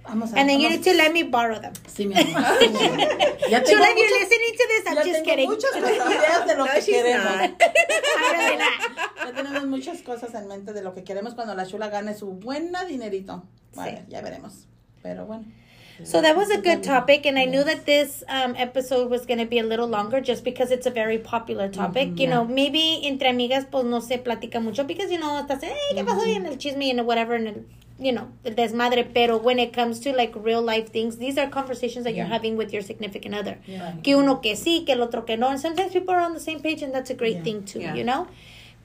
Vamos 0.07 0.33
a 0.33 0.39
And 0.39 0.49
then 0.49 0.61
you 0.61 0.69
need 0.69 0.83
to 0.85 0.93
let 0.95 1.13
me 1.13 1.23
borrow 1.23 1.59
them. 1.61 1.73
Sí, 1.87 2.07
mi 2.07 2.15
amor. 2.15 2.43
sí, 2.61 2.69
mi 2.69 2.85
amor. 2.85 3.09
Ya 3.51 3.63
tengo 3.63 3.83
muchas- 3.85 4.11
listening 4.21 4.53
to 4.53 4.65
this, 4.69 4.83
I'm 4.87 4.95
ya 4.97 5.03
just 5.03 5.15
tengo 5.15 5.31
kidding. 5.31 5.49
muchas 5.51 5.77
ideas 5.77 6.47
de 6.47 6.55
lo 6.57 6.67
No, 6.67 6.73
que 6.73 6.81
queremos. 6.81 7.51
Ya 9.25 9.33
tenemos 9.35 9.65
muchas 9.67 10.03
cosas 10.03 10.35
en 10.35 10.49
mente 10.49 10.73
de 10.73 10.83
lo 10.83 10.95
que 10.95 11.03
queremos 11.05 11.35
cuando 11.35 11.55
la 11.55 11.67
chula 11.67 11.89
gane 11.89 12.15
su 12.15 12.27
buena 12.33 12.85
dinerito. 12.85 13.43
Vale, 13.75 13.99
Sí. 13.99 14.05
ya 14.11 14.21
veremos. 14.21 14.67
Pero 15.03 15.27
bueno. 15.27 15.45
So 16.05 16.21
that 16.23 16.37
was 16.37 16.51
a 16.51 16.57
good 16.61 16.83
topic, 16.83 17.25
and 17.25 17.39
I 17.39 17.45
knew 17.47 17.63
that 17.63 17.85
this 17.87 18.25
um, 18.29 18.55
episode 18.57 19.09
was 19.11 19.25
going 19.27 19.39
to 19.39 19.47
be 19.47 19.61
a 19.61 19.63
little 19.63 19.87
longer 19.87 20.21
just 20.21 20.43
because 20.43 20.73
it's 20.73 20.87
a 20.87 20.91
very 20.91 21.19
popular 21.19 21.69
topic. 21.71 22.19
you 22.19 22.27
know, 22.27 22.45
maybe 22.45 23.07
entre 23.07 23.29
amigas, 23.29 23.65
pues 23.71 23.85
no 23.85 24.01
se 24.01 24.19
platica 24.19 24.61
mucho 24.61 24.83
because, 24.85 25.09
you 25.13 25.19
know, 25.19 25.39
estás, 25.41 25.61
hey, 25.63 25.73
¿qué 25.95 26.05
pasó? 26.05 26.27
Y 26.27 26.33
en 26.35 26.47
el 26.47 26.59
chisme 26.59 26.91
and 26.91 27.07
whatever, 27.07 27.37
and 27.37 27.47
el, 27.47 27.65
you 27.99 28.12
know, 28.12 28.28
el 28.45 28.55
desmadre. 28.55 29.05
Pero 29.14 29.36
when 29.38 29.59
it 29.59 29.72
comes 29.72 30.01
to 30.01 30.12
like 30.12 30.32
real 30.36 30.62
life 30.62 30.90
things, 30.92 31.16
these 31.18 31.38
are 31.38 31.49
conversations 31.49 32.05
that 32.05 32.14
you're 32.14 32.26
having 32.26 32.57
with 32.57 32.72
your 32.72 32.82
significant 32.82 33.34
other. 33.34 33.59
Yeah. 33.66 33.92
Que 34.03 34.16
uno 34.16 34.36
que 34.36 34.55
sí, 34.55 34.84
que 34.84 34.95
el 34.95 35.03
otro 35.03 35.22
que 35.22 35.36
no. 35.36 35.49
And 35.49 35.61
sometimes 35.61 35.92
people 35.92 36.14
are 36.14 36.20
on 36.20 36.34
the 36.34 36.40
same 36.40 36.61
page, 36.61 36.82
and 36.82 36.92
that's 36.95 37.11
a 37.11 37.14
great 37.14 37.36
Yeah. 37.36 37.42
thing 37.45 37.62
too, 37.64 37.80
Yeah. 37.80 37.95
you 37.95 38.05
know? 38.05 38.26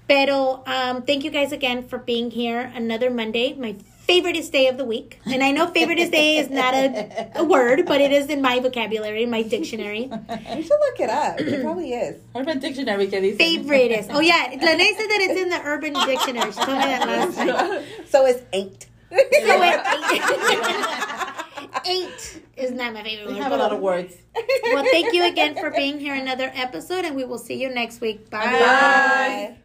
Pero 0.07 0.64
um, 0.66 1.03
thank 1.03 1.24
you 1.24 1.30
guys 1.30 1.51
again 1.51 1.88
for 1.88 1.99
being 1.99 2.32
here 2.32 2.72
another 2.76 3.12
Monday, 3.12 3.53
my 3.53 3.76
favoriteest 4.07 4.51
day 4.51 4.66
of 4.68 4.76
the 4.78 4.84
week. 4.86 5.20
And 5.28 5.43
I 5.43 5.51
know 5.51 5.68
favoriteest 5.68 6.10
day 6.12 6.38
is 6.38 6.49
not 6.49 6.74
a, 6.74 7.30
a 7.36 7.43
word, 7.43 7.86
but 7.86 8.01
it 8.01 8.12
is 8.12 8.26
in 8.28 8.41
my 8.41 8.60
vocabulary, 8.60 9.22
in 9.22 9.30
my 9.30 9.43
dictionary. 9.43 10.10
You 10.10 10.64
should 10.64 10.80
look 10.80 10.99
it 10.99 11.12
up. 11.12 11.39
It 11.39 11.62
probably 11.62 11.93
is. 11.93 12.20
Urban 12.36 12.57
Dictionary 12.57 13.05
que 13.05 13.22
dice. 13.22 13.38
Favoriteest. 13.38 14.07
Oh 14.12 14.20
yeah, 14.20 14.47
Lene 14.49 14.95
said 14.97 15.10
that 15.14 15.20
it's 15.22 15.39
in 15.39 15.49
the 15.49 15.62
Urban 15.64 15.93
Dictionary. 15.93 16.51
She 16.53 16.57
told 16.60 16.78
me 16.80 16.86
that 16.86 17.07
last 17.07 17.38
time. 17.38 17.84
So 18.10 18.26
it's 18.26 18.41
eight. 18.51 18.88
So 19.12 19.18
it, 19.64 19.80
eight 21.86 22.43
is 22.57 22.72
not 22.72 22.93
my 22.93 23.03
favorite 23.03 23.28
We 23.28 23.34
word. 23.34 23.43
have 23.43 23.51
a 23.51 23.57
lot 23.57 23.72
of 23.74 23.80
words. 23.80 24.16
Well, 24.64 24.84
thank 24.91 25.14
you 25.14 25.26
again 25.26 25.55
for 25.55 25.72
being 25.72 25.99
here 25.99 26.14
another 26.16 26.51
episode, 26.53 27.05
and 27.05 27.16
we 27.16 27.24
will 27.26 27.38
see 27.39 27.55
you 27.55 27.70
next 27.70 28.01
week. 28.01 28.30
Bye. 28.30 28.45
Bye. 28.45 29.55